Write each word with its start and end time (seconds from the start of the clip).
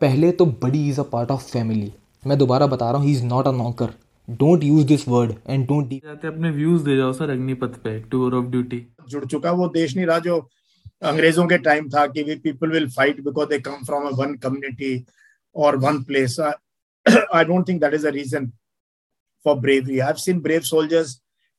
पहले 0.00 0.30
तो 0.32 0.44
buddy 0.62 0.88
is 0.88 1.00
a 1.00 1.02
part 1.02 1.30
of 1.30 1.42
family 1.42 1.92
मैं 2.22 2.38
दोबारा 2.38 2.66
बता 2.66 2.90
रहा 2.90 3.00
हूँ 3.00 3.06
he 3.06 3.12
is 3.12 3.24
not 3.24 3.46
a 3.46 3.50
knocker 3.52 3.90
don't 4.28 4.62
use 4.64 4.86
this 4.86 5.06
word 5.08 5.34
and 5.48 5.66
don't 5.68 5.92
जाते 5.94 6.28
अपने 6.28 6.50
व्यूज़ 6.50 6.84
दे 6.84 6.96
जाओ 6.96 7.12
सर 7.12 7.30
अग्निपथ 7.30 7.74
पे 7.84 7.98
टूर 8.10 8.34
ऑफ़ 8.34 8.46
ड्यूटी 8.46 8.86
जुड़ 9.08 9.24
चुका 9.24 9.50
वो 9.50 9.68
देश 9.68 9.94
नहीं 9.96 10.06
रहा 10.06 10.18
जो 10.18 10.38
अंग्रेज़ों 11.02 11.46
के 11.46 11.58
टाइम 11.58 11.88
था 11.88 12.06
कि 12.06 12.22
we 12.22 12.34
people 12.38 12.70
will 12.70 12.88
fight 12.90 13.20
because 13.20 13.48
they 13.48 13.58
come 13.60 13.84
from 13.86 14.08
a 14.08 14.10
one 14.16 14.34
community 14.38 14.92
और 15.56 15.76
one 15.76 16.02
place 16.02 16.38
I 16.40 17.44
don't 17.44 17.68
think 17.68 17.80
that 17.80 17.94
is 17.94 18.06
a 18.06 18.10
reason 18.10 18.50
for 19.46 19.58
bravery 19.60 19.98
I 19.98 20.06
have 20.06 20.16
seen 20.24 20.40
brave 20.40 20.60
soldiers 20.70 21.16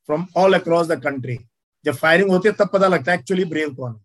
from 0.08 0.26
all 0.36 0.54
across 0.54 0.86
the 0.86 1.00
country 1.04 1.38
जब 1.84 1.94
firing 1.96 2.30
होती 2.30 2.48
है 2.48 2.54
तब 2.54 2.68
पता 2.72 2.88
लगता 2.88 3.12
है 3.12 3.18
actually 3.18 3.44
brave 3.44 3.74
कौन 3.74 3.92
है। 3.92 4.00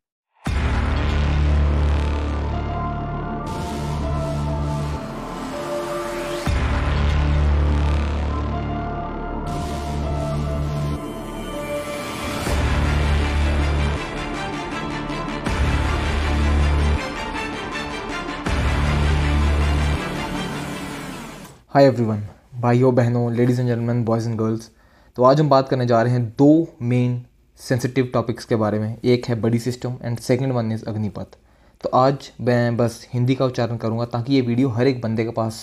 हाय 21.78 21.86
एवरीवन 21.86 22.22
भाइयों, 22.62 22.94
बहनों 22.96 23.34
ladies 23.34 23.60
and 23.62 23.68
gentleman 23.68 24.04
boys 24.06 24.28
and 24.30 24.38
girls 24.38 24.70
तो 25.18 25.24
आज 25.24 25.40
हम 25.40 25.50
बात 25.50 25.68
करने 25.70 25.86
जा 25.86 26.02
रहे 26.02 26.14
हैं 26.14 26.24
दो 26.38 26.48
मेन 26.82 27.22
सेंसिटिव 27.60 28.10
टॉपिक्स 28.14 28.46
के 28.46 28.56
बारे 28.56 28.80
में। 28.80 28.96
एक 28.96 29.26
है 29.26 29.36
buddy 29.42 29.60
system 29.60 29.98
and 30.04 30.18
second 30.20 30.54
one 30.54 30.72
is 30.72 30.86
Agnipath. 30.86 31.36
तो 31.84 31.90
आज 31.90 32.30
मैं 32.42 32.78
बस 32.78 33.06
हिंदी 33.14 33.36
का 33.36 33.46
उच्चारण 33.46 33.78
करूँगा 33.78 34.06
ताकि 34.06 34.34
ये 34.34 34.40
वीडियो 34.42 34.70
हर 34.70 34.88
एक 34.88 35.02
बंदे 35.02 35.24
के 35.24 35.32
पास 35.32 35.60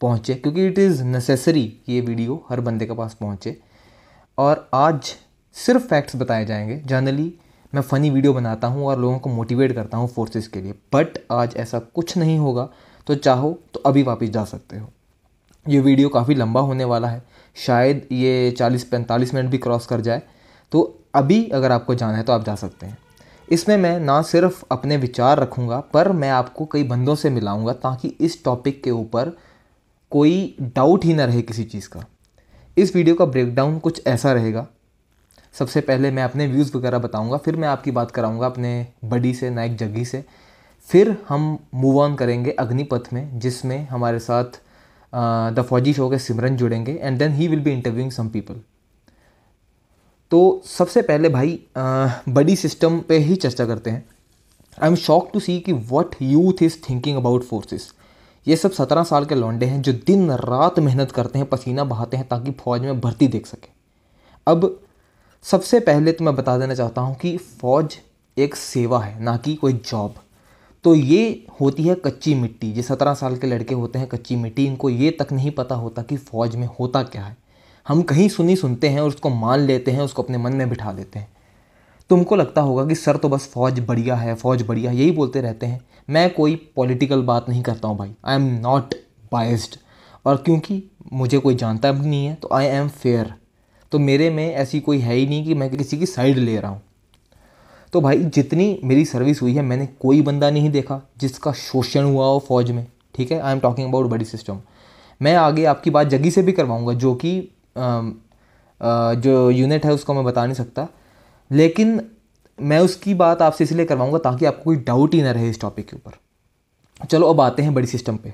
पहुँचे, 0.00 0.34
क्योंकि 0.34 0.66
इट 0.66 0.78
इज़ 0.78 1.02
नेसेसरी 1.04 1.64
कि 1.86 1.92
ये 1.92 2.00
वीडियो 2.00 2.42
हर 2.48 2.60
बंदे 2.60 2.86
के 2.86 2.94
पास 2.94 3.14
पहुँचे। 3.20 3.56
और 4.38 4.68
आज 4.74 5.14
सिर्फ़ 5.56 5.84
फैक्ट्स 5.84 6.16
बताए 6.16 6.46
जाएँगे। 6.46 6.80
जनरली 6.86 7.32
मैं 7.72 7.82
फ़नी 7.82 8.10
वीडियो 8.10 8.32
बनाता 8.32 8.68
हूँ 8.68 8.86
और 8.86 8.98
लोगों 9.00 9.18
को 9.18 9.30
मोटिवेट 9.30 9.74
करता 9.74 9.98
हूँ 9.98 10.08
फोर्सेस 10.08 10.48
के 10.48 10.60
लिए। 10.60 10.74
बट 10.94 11.18
आज 11.32 11.54
ऐसा 11.56 11.78
कुछ 11.78 12.16
नहीं 12.18 12.38
होगा 12.38 12.68
तो 13.06 13.14
चाहो 13.14 13.58
तो 13.74 13.80
अभी 13.80 14.02
वापस 14.02 14.28
जा 14.28 14.44
सकते 14.44 14.78
हो। 14.78 14.90
ये 15.66 15.80
वीडियो 15.80 16.08
काफ़ी 16.08 16.34
लंबा 16.34 16.60
होने 16.60 16.84
वाला 16.84 17.08
है। 17.08 17.22
शायद 17.56 18.06
ये 18.12 18.50
चालीस, 18.50 18.84
पैंतालीस 18.84 19.34
मिनट 19.34 19.50
भी 19.50 19.58
क्रॉस 19.58 19.86
कर 19.86 20.00
जाए। 20.00 20.22
तो 20.72 20.98
अभी 21.14 21.44
अगर 21.48 21.72
आपको 21.72 21.94
जाना 21.94 22.16
है 22.16 22.22
तो 22.22 22.32
आप 22.32 22.44
जा 22.44 22.54
सकते 22.54 22.86
हैं। 22.86 22.98
इसमें 23.48 23.76
मैं 23.76 23.98
ना 24.00 24.20
सिर्फ़ 24.22 24.62
अपने 24.70 24.96
विचार 24.96 25.38
रखूँगा, 25.38 25.80
पर 25.80 26.12
मैं 26.12 26.30
आपको 26.30 26.64
कई 26.64 26.82
बंदों 26.84 27.14
से 27.14 27.30
मिलाऊँगा 27.30 27.72
ताकि 27.72 28.08
इस 28.20 28.42
टॉपिक 28.44 28.82
के 28.82 28.90
ऊपर 28.90 29.32
कोई 30.12 30.56
डाउट 30.60 31.04
ही 31.04 31.14
ना 31.14 31.24
रहे 31.24 31.42
किसी 31.42 31.64
चीज़ 31.64 31.88
का। 31.88 32.04
इस 32.76 32.94
वीडियो 32.96 33.14
का 33.14 33.24
ब्रेकडाउन 33.24 33.78
कुछ 33.78 34.06
ऐसा 34.06 34.32
रहेगा। 34.32 34.66
सबसे 35.54 35.80
पहले 35.80 36.10
मैं 36.10 36.22
अपने 36.22 36.46
व्यूज़ 36.46 36.76
वगैरह 36.76 36.98
बताऊँगा, 36.98 37.36
फिर 37.36 37.56
मैं 37.56 37.68
आपकी 37.68 37.90
बात 37.90 38.10
कराऊँगा 38.10 38.46
अपने 38.46 38.86
बडी 39.04 39.34
से, 39.34 39.50
नायक 39.50 39.76
जग्गी 39.76 40.04
से। 40.04 40.24
फिर 40.88 41.16
हम 41.28 41.58
मूव 41.74 42.00
ऑन 42.00 42.14
करेंगे 42.14 42.50
अग्निपथ 42.50 43.12
में, 43.12 43.38
जिसमें 43.38 43.88
हमारे 43.88 44.18
साथ 44.18 44.60
द 45.14 45.64
फौजी 45.68 45.92
शो 45.94 46.08
के 46.10 46.18
सिमरन 46.18 46.56
जुड़ेंगे 46.56 46.92
and 46.92 47.18
then 47.18 47.32
he 47.32 47.48
will 47.48 47.60
be 47.60 47.72
interviewing 47.72 48.10
some 48.10 48.28
people 48.28 48.60
तो 50.30 50.62
सबसे 50.66 51.02
पहले 51.02 51.28
भाई 51.28 51.58
uh, 51.78 52.10
बड़ी 52.28 52.56
सिस्टम 52.56 53.00
पे 53.00 53.18
ही 53.18 53.36
चर्चा 53.36 53.66
करते 53.66 53.90
हैं। 53.90 54.04
I 54.82 54.88
am 54.88 54.94
shock 54.96 55.30
to 55.32 55.40
see 55.40 55.58
कि 55.60 55.72
what 55.90 56.14
youth 56.22 56.62
is 56.62 56.76
thinking 56.88 57.16
about 57.16 57.42
forces 57.44 57.92
ये 58.46 58.56
सब 58.56 58.72
सत्रह 58.72 59.04
साल 59.04 59.24
के 59.24 59.34
लौंडे 59.34 59.66
हैं 59.66 59.82
जो 59.82 59.92
दिन 60.06 60.30
रात 60.30 60.78
मेहनत 60.78 61.12
करते 61.12 61.38
हैं 61.38 61.48
पसीना 61.48 61.84
बहाते 61.84 62.16
हैं 62.16 62.26
ताकि 62.28 62.50
फ़ौज 62.60 62.80
में 62.80 63.00
भर्ती 63.00 63.28
देख 63.28 63.46
सकें। 63.46 63.68
अब 64.46 64.80
सबसे 65.44 65.80
पहले 65.80 66.12
तो 66.12 66.24
मैं 66.24 66.34
बता 66.36 66.56
देना 66.58 66.74
चाहता 66.74 67.00
हूँ 67.00 67.14
कि 67.14 67.36
फ़ौज 67.36 67.96
एक 68.36 68.54
सेवा 68.56 69.00
है 69.00 69.22
ना 69.22 69.36
कि 69.36 69.54
कोई 69.54 69.72
जॉब 69.72 70.14
तो 70.84 70.94
ये 70.94 71.46
होती 71.60 71.82
है 71.82 71.94
कच्ची 71.94 72.34
मिट्टी। 72.34 72.72
जो 72.72 72.82
सत्रह 72.82 73.14
साल 73.14 73.36
के 73.36 73.46
लड़के 73.46 73.74
होते 73.74 73.98
हैं 73.98 74.08
कच्ची 74.08 74.36
मिट्टी। 74.36 74.64
इनको 74.66 74.88
ये 74.90 75.10
तक 75.10 75.32
नहीं 75.32 75.50
पता 75.50 75.74
होता 75.74 76.02
कि 76.02 76.16
फ़ौज 76.16 76.56
में 76.56 76.68
होता 76.80 77.02
क्या 77.02 77.22
है। 77.22 77.36
हम 77.86 78.02
कहीं 78.02 78.28
सुनी 78.28 78.56
सुनते 78.56 78.88
हैं 78.88 79.00
और 79.00 79.08
उसको 79.08 79.30
मान 79.30 79.60
लेते 79.60 79.90
हैं, 79.90 80.00
उसको 80.00 80.22
अपने 80.22 80.38
मन 80.38 80.52
में 80.52 80.68
बिठा 80.68 80.92
लेते 80.92 81.18
हैं। 81.18 81.28
तुमको 82.10 82.36
लगता 82.36 82.60
होगा 82.60 82.84
कि 82.86 82.94
सर 82.94 83.16
तो 83.16 83.28
बस 83.28 83.48
फ़ौज 83.48 83.80
बढ़िया 83.80 84.14
है, 84.16 84.34
फ़ौज 84.34 84.62
बढ़िया 84.62 84.90
यही 84.92 85.10
बोलते 85.10 85.40
रहते 85.40 85.66
हैं। 85.66 85.80
मैं 86.10 86.28
कोई 86.34 86.54
पॉलिटिकल 86.76 87.22
बात 87.22 87.48
नहीं 87.48 87.62
करता 87.62 87.88
हूँ 87.88 87.98
भाई। 87.98 88.14
आई 88.24 88.36
एम 88.36 88.48
नॉट 88.60 88.94
बायस्ड 89.32 89.76
और 90.24 90.36
क्योंकि 90.36 90.82
मुझे 91.12 91.38
कोई 91.38 91.54
जानता 91.54 91.92
भी 91.92 92.08
नहीं 92.08 92.26
है 92.26 92.34
तो 92.34 92.48
आई 92.52 92.66
एम 92.66 92.88
फेयर 92.90 93.32
तो 93.92 93.98
मेरे 93.98 94.30
में 94.30 94.46
ऐसी 94.46 94.80
कोई 94.80 94.98
है 94.98 95.14
ही 95.14 95.26
नहीं 95.26 95.44
कि 95.44 95.54
मैं 95.54 95.70
किसी 95.70 95.98
की 95.98 96.06
साइड 96.06 96.38
ले 96.38 96.58
रहा 96.60 96.70
हूँ। 96.70 96.82
तो 97.92 98.00
भाई 98.00 98.18
जितनी 98.26 98.78
मेरी 98.84 99.04
सर्विस 99.04 99.42
हुई 99.42 99.54
है, 99.54 99.62
मैंने 99.62 99.86
कोई 100.00 100.20
बंदा 100.22 100.50
नहीं 100.50 100.70
देखा 100.70 101.00
जिसका 101.18 101.52
शोषण 101.54 102.04
हुआ 102.04 102.26
हो 102.26 102.38
फौज 102.48 102.70
में, 102.70 102.86
ठीक 103.14 103.32
है? 103.32 103.40
I 103.40 103.52
am 103.52 103.60
talking 103.60 103.88
about 103.88 104.06
buddy 104.06 104.24
system 104.24 104.60
मैं 105.20 105.34
आगे 105.36 105.64
आपकी 105.64 105.90
बात 105.90 106.06
जगी 106.08 106.30
से 106.30 106.42
भी 106.42 106.52
करवाऊँगा, 106.52 106.92
जो 106.94 107.14
कि 107.14 107.50
जो 108.80 109.50
यूनिट 109.50 109.84
है 109.86 109.92
उसको 109.92 110.14
मैं 110.14 110.24
बता 110.24 110.44
नहीं 110.44 110.54
सकता। 110.54 110.86
लेकिन 111.50 112.00
मैं 112.58 112.78
उसकी 112.80 113.14
बात 113.14 113.42
आपसे 113.42 113.64
इसलिए 113.64 113.84
करवाऊँगा 113.86 114.18
ताकि 114.20 114.44
आपको 114.46 114.64
कोई 114.64 114.76
डाउट 114.78 115.14
ही 115.14 115.22
ना 115.22 115.30
रहे 115.30 115.48
इस 115.50 115.60
टॉपिक 115.60 115.88
के 115.88 115.96
ऊपर। 115.96 117.06
चलो, 117.06 117.26
अब 117.26 117.40
आते 117.40 117.62
हैं 117.62 117.74
बड़ी 117.74 117.86
सिस्टम 117.86 118.16
पे। 118.16 118.32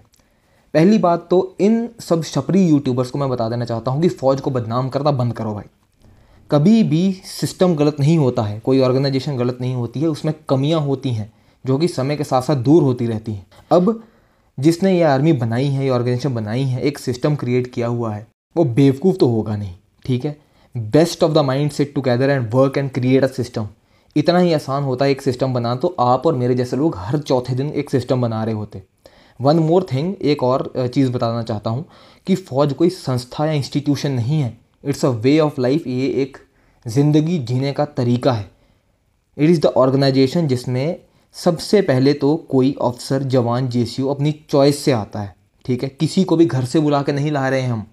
पहली 0.74 0.98
बात 0.98 1.26
तो 1.30 1.56
इन 1.60 1.88
सब 2.00 2.22
छपरी 2.24 2.66
यूट्यूबर्स 2.68 3.10
को 3.10 3.18
मैं 3.18 3.28
बता 3.28 3.48
देना 3.48 3.64
चाहता 3.64 3.90
हूँ 3.90 4.02
कि 4.02 4.08
फ़ौज 4.10 4.40
को 4.40 4.50
बदनाम 4.50 4.88
करना 4.88 5.10
बंद 5.12 5.32
करो 5.32 5.54
भाई। 5.54 5.64
कभी 6.50 6.82
भी 6.82 7.12
सिस्टम 7.24 7.74
गलत 7.76 7.96
नहीं 8.00 8.16
होता 8.18 8.42
है, 8.42 8.58
कोई 8.60 8.80
ऑर्गेनाइजेशन 8.80 9.36
गलत 9.36 9.58
नहीं 9.60 9.74
होती 9.74 10.00
है, 10.00 10.06
उसमें 10.06 10.34
कमियाँ 10.48 10.80
होती 10.80 11.12
हैं, 11.12 11.32
जो 11.64 11.78
कि 11.78 11.88
समय 11.88 12.16
के 12.16 12.24
साथ 12.24 12.42
साथ 12.42 12.56
दूर 12.58 12.82
होती 12.82 13.06
रहती 13.06 13.32
हैं। 13.32 13.46
अब 13.72 14.02
जिसने 14.58 14.94
ये 14.96 15.02
आर्मी 15.04 15.32
बनाई 15.34 15.66
है, 15.66 15.84
ये 15.84 15.90
ऑर्गेनाइजेशन 15.90 16.34
बनाई 16.34 16.62
है, 16.62 16.80
एक 16.82 16.98
सिस्टम 16.98 17.34
क्रिएट 17.36 17.72
किया 17.72 17.86
हुआ 17.86 18.14
है, 18.14 18.26
वो 18.56 18.64
बेवकूफ़ 18.66 19.16
तो 19.16 19.26
होगा 19.26 19.56
नहीं, 19.56 19.74
ठीक 20.04 20.24
है? 20.24 20.36
Best 20.74 21.22
of 21.24 21.32
the 21.32 21.38
mind 21.38 21.70
set 21.70 21.94
together 21.94 22.30
and 22.30 22.50
work 22.54 22.78
and 22.78 22.90
create 22.90 23.24
a 23.24 23.26
system 23.26 23.68
इतना 24.16 24.38
ही 24.38 24.52
आसान 24.52 24.82
होता 24.82 25.04
है 25.04 25.10
एक 25.10 25.22
सिस्टम 25.22 25.54
बनाना 25.54 25.76
तो 25.76 25.94
आप 26.00 26.26
और 26.26 26.34
मेरे 26.34 26.54
जैसे 26.54 26.76
लोग 26.76 26.96
हर 26.98 27.18
चौथे 27.18 27.54
दिन 27.54 27.68
एक 27.70 27.90
सिस्टम 27.90 28.22
बना 28.22 28.42
रहे 28.44 28.54
होते। 28.54 28.82
वन 29.40 29.58
मोर 29.58 29.86
थिंग 29.92 30.14
एक 30.22 30.42
और 30.42 30.72
चीज़ 30.94 31.10
बताना 31.12 31.42
चाहता 31.42 31.70
हूँ 31.70 31.84
कि 32.26 32.34
फ़ौज 32.36 32.72
कोई 32.72 32.90
संस्था 32.90 33.46
या 33.46 33.52
इंस्टीट्यूशन 33.52 34.12
नहीं 34.12 34.40
है। 34.40 34.56
It's 34.84 35.04
a 35.04 35.08
way 35.08 35.38
of 35.40 35.60
life, 35.60 35.86
ये 35.86 36.06
एक 36.22 36.36
ज़िंदगी 36.86 37.38
जीने 37.38 37.72
का 37.72 37.84
तरीका 37.84 38.32
है। 38.32 38.50
इट 39.36 39.50
इज़ 39.50 39.60
द 39.60 39.66
ऑर्गेनाइजेशन 39.66 40.46
जिसमें 40.48 41.00
सबसे 41.36 41.82
पहले 41.82 42.12
तो 42.12 42.36
कोई 42.50 42.74
ऑफिसर, 42.80 43.22
जवान 43.22 43.68
जे 43.68 43.84
अपनी 44.10 44.32
चॉइस 44.50 44.84
से 44.84 44.92
आता 44.92 45.20
है, 45.20 45.34
ठीक 45.64 45.82
है? 45.82 45.88
किसी 45.90 46.24
को 46.24 46.36
भी 46.36 46.46
घर 46.46 46.64
से 46.64 46.80
बुला 46.80 47.02
के 47.02 47.12
नहीं 47.12 47.30
ला 47.32 47.48
रहे 47.48 47.60
हैं 47.60 47.70
हम। 47.70 47.86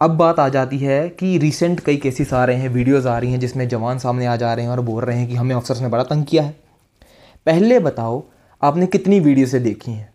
अब 0.00 0.10
बात 0.10 0.38
आ 0.40 0.48
जाती 0.48 0.78
है 0.78 1.08
कि 1.08 1.36
रिसेंट 1.38 1.80
कई 1.80 1.96
केसेस 1.96 2.32
आ 2.32 2.44
रहे 2.44 2.56
हैं 2.56 2.68
वीडियोस 2.68 3.06
आ 3.06 3.18
रही 3.18 3.32
हैं 3.32 3.40
जिसमें 3.40 3.68
जवान 3.68 3.98
सामने 3.98 4.26
आ 4.26 4.36
जा 4.36 4.52
रहे 4.54 4.64
हैं 4.64 4.72
और 4.72 4.80
बोल 4.80 5.02
रहे 5.04 5.18
हैं 5.18 5.28
कि 5.28 5.34
हमें 5.34 5.54
ऑफिसर्स 5.54 5.80
ने 5.80 5.88
बड़ा 5.88 6.04
तंग 6.04 6.24
किया 6.24 6.42
है। 6.42 6.54
पहले 7.46 7.78
बताओ, 7.78 8.22
आपने 8.62 8.86
कितनी 8.86 9.20
वीडियो 9.20 9.46
से 9.46 9.60
देखी 9.60 9.92
हैं? 9.92 10.09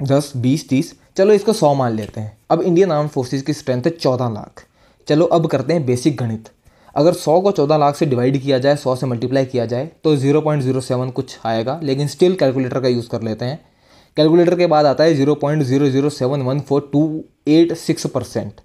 दस, 0.00 0.32
बीस, 0.36 0.68
तीस। 0.68 0.94
चलो 1.16 1.32
इसको 1.34 1.52
सौ 1.52 1.72
मान 1.74 1.92
लेते 1.92 2.20
हैं। 2.20 2.36
अब 2.50 2.62
इंडियन 2.62 2.90
आर्म 2.92 3.06
फोर्सेज 3.08 3.42
की 3.42 3.52
स्ट्रेंथ 3.52 3.82
है 3.82 3.90
चौदह 3.90 4.28
लाख। 4.30 4.64
चलो 5.08 5.24
अब 5.26 5.46
करते 5.46 5.72
हैं 5.72 5.84
बेसिक 5.86 6.16
गणित। 6.16 6.48
अगर 6.94 7.12
सौ 7.14 7.40
को 7.40 7.50
चौदह 7.52 7.76
लाख 7.76 7.96
से 7.96 8.06
डिवाइड 8.06 8.40
किया 8.42 8.58
जाए, 8.58 8.76
सौ 8.76 8.94
से 8.96 9.06
मल्टीप्लाई 9.06 9.44
किया 9.46 9.66
जाए 9.66 9.90
तो 10.04 10.14
ज़ीरो 10.16 10.40
पॉइंट 10.40 10.62
ज़ीरो 10.62 10.80
सेवन 10.80 11.10
कुछ 11.10 11.38
आएगा, 11.44 11.78
लेकिन 11.82 12.08
स्टिल 12.08 12.34
कैलकुलेटर 12.34 12.80
का 12.80 12.88
यूज़ 12.88 13.08
कर 13.08 13.22
लेते 13.22 13.44
हैं। 13.44 13.58
कैलकुलेटर 14.16 14.56
के 14.56 14.66
बाद 14.66 14.86
आता 14.86 15.04
है 15.04 15.14
zero 15.14 15.34
point 15.36 15.62
zero 15.62 15.88
zero 15.88 16.10
seven 16.10 16.42
one 16.42 16.60
four 16.60 16.88
two 16.92 17.24
eight 17.48 17.72
six 17.76 18.06
percent 18.06 18.60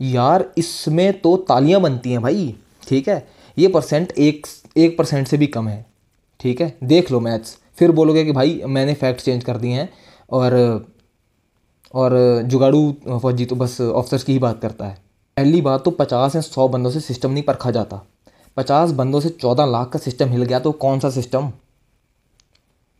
यार, 0.00 0.44
इसमें 0.58 1.20
तो 1.20 1.36
तालियाँ 1.38 1.80
बनती 1.80 2.10
हैं 2.10 2.20
भाई, 2.22 2.54
ठीक 2.88 3.08
है? 3.08 3.26
ये 3.56 3.68
परसेंट 3.68 4.12
एक 4.12 4.46
एक 4.76 4.96
परसेंट 4.98 5.26
से 5.28 5.36
भी 5.36 5.46
कम 5.48 5.68
है, 5.68 5.84
ठीक 6.40 6.60
है? 6.60 6.76
देख 6.84 7.10
लो 7.12 7.20
मैथ्स 7.20 7.56
फिर 7.78 7.90
बोलोगे 7.92 8.24
कि 8.24 8.32
भाई, 8.32 8.60
मैंने 8.66 8.94
फैक्ट 8.94 9.20
चेंज 9.20 9.44
कर 9.44 9.56
दिए 9.56 9.72
हैं। 9.72 9.88
और 10.30 10.54
और 11.94 12.12
जुगाड़ू 12.44 13.18
फौजी 13.22 13.44
तो 13.44 13.56
बस 13.56 13.80
ऑफिसर्स 13.80 14.24
की 14.24 14.32
ही 14.32 14.38
बात 14.38 14.60
करता 14.62 14.86
है। 14.86 14.94
पहली 15.36 15.60
बात 15.60 15.84
तो 15.84 15.90
पचास 15.90 16.34
या 16.34 16.40
सौ 16.42 16.68
बंदों 16.68 16.90
से 16.90 17.00
सिस्टम 17.00 17.30
नहीं 17.30 17.42
परखा 17.42 17.70
जाता। 17.70 18.00
पचास 18.56 18.90
बंदों 18.92 19.20
से 19.20 19.28
चौदह 19.30 19.66
लाख 19.66 19.88
का 19.88 19.98
सिस्टम 19.98 20.28
हिल 20.28 20.42
गया 20.42 20.58
तो 20.58 20.72
कौन 20.74 21.00
सा 21.00 21.10
सिस्टम 21.10 21.48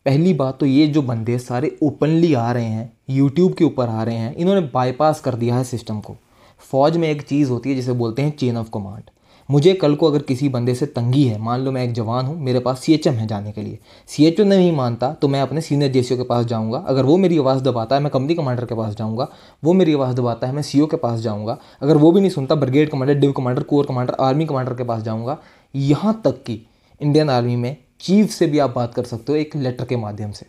पहली 0.07 0.33
बात 0.35 0.59
तो 0.61 0.67
ये 0.67 0.87
जो 0.87 1.03
बंदे 1.03 1.39
सारे 1.39 1.77
ओपनली 1.83 2.33
आ 2.35 2.51
रहे 2.53 2.65
हैं 2.65 2.93
यूट्यूब 3.11 3.55
के 3.55 3.65
ऊपर 3.65 3.89
आ 3.89 4.03
रहे 4.03 4.17
हैं, 4.17 4.35
इन्होंने 4.35 4.61
बाईपास 4.75 5.21
कर 5.21 5.35
दिया 5.35 5.57
है 5.57 5.65
सिस्टम 5.65 6.01
को। 6.01 6.17
फ़ौज 6.63 6.97
में 6.97 7.09
एक 7.09 7.23
चीज़ 7.23 7.51
होती 7.51 7.71
है 7.71 7.77
जिसे 7.77 7.93
बोलते 7.95 8.23
हैं 8.23 8.37
चेन 8.37 8.57
ऑफ़ 8.57 8.71
कमांड 8.75 9.11
मुझे 9.51 9.75
कल 9.75 9.95
को 9.95 10.07
अगर 10.07 10.23
किसी 10.23 10.49
बंदे 10.49 10.75
से 10.75 10.87
तंगी 10.87 11.25
है, 11.25 11.39
मान 11.39 11.61
लो 11.61 11.73
मैं 11.73 11.85
एक 11.85 11.93
जवान 11.93 12.27
हूँ, 12.27 12.41
मेरे 12.41 12.61
पास 12.61 12.81
सीएचएम 12.81 13.15
है 13.15 13.27
जाने 13.27 13.53
के 13.53 13.63
लिए। 13.63 13.79
सी 14.07 14.45
नहीं 14.45 14.73
मानता 14.73 15.13
तो 15.13 15.29
मैं 15.29 15.41
अपने 15.43 15.61
सीनियर 15.61 15.93
जे 15.93 16.03
के 16.03 16.23
पास 16.23 16.47
जाऊँगा। 16.47 16.79
अगर 16.79 17.05
वो 17.05 17.17
मेरी 17.17 17.39
आवाज़ 17.39 17.63
दबाता 17.63 17.97
है, 17.97 18.03
मैं 18.03 18.11
कंपनी 18.11 18.35
कमांडर 18.35 18.65
के 18.65 18.75
पास 18.75 18.95
जाऊँगा। 18.95 19.29
वो 19.65 19.73
मेरी 19.73 19.95
आवाज़ 19.95 20.17
दबाता 20.17 20.47
है, 20.47 20.53
मैं 20.53 20.63
सी 20.63 20.81
के 20.81 20.97
पास 20.97 21.21
जाऊँगा। 21.21 21.59
अगर 21.81 21.97
वो 21.97 22.13
भी 22.13 22.21
नहीं 22.21 22.31
सुनता 22.31 22.55
brigade 22.55 22.91
commander 22.91 23.15
div 23.15 23.33
commander 23.33 23.63
corps 23.63 23.87
commander 23.87 24.15
army 24.21 24.47
commander 24.47 24.75
के 24.75 24.85
पास 24.85 25.03
जाऊँगा। 25.03 25.39
यहाँ 25.75 26.23
तक 26.25 26.43
कि 26.43 26.67
इंडियन 27.01 27.31
आर्मी 27.31 27.57
में 27.57 27.77
चीफ 28.01 28.31
से 28.31 28.47
भी 28.47 28.59
आप 28.59 28.75
बात 28.77 28.95
कर 28.95 29.05
सकते 29.05 29.33
हो, 29.33 29.39
एक 29.39 29.57
लेटर 29.57 29.85
के 29.85 29.97
माध्यम 29.97 30.33
से। 30.33 30.47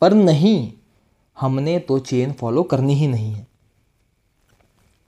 पर 0.00 0.14
नहीं, 0.14 0.72
हमने 1.40 1.78
तो 1.78 1.98
चेन 1.98 2.32
फॉलो 2.32 2.62
करनी 2.62 2.94
ही 2.94 3.06
नहीं 3.06 3.32
है। 3.32 3.46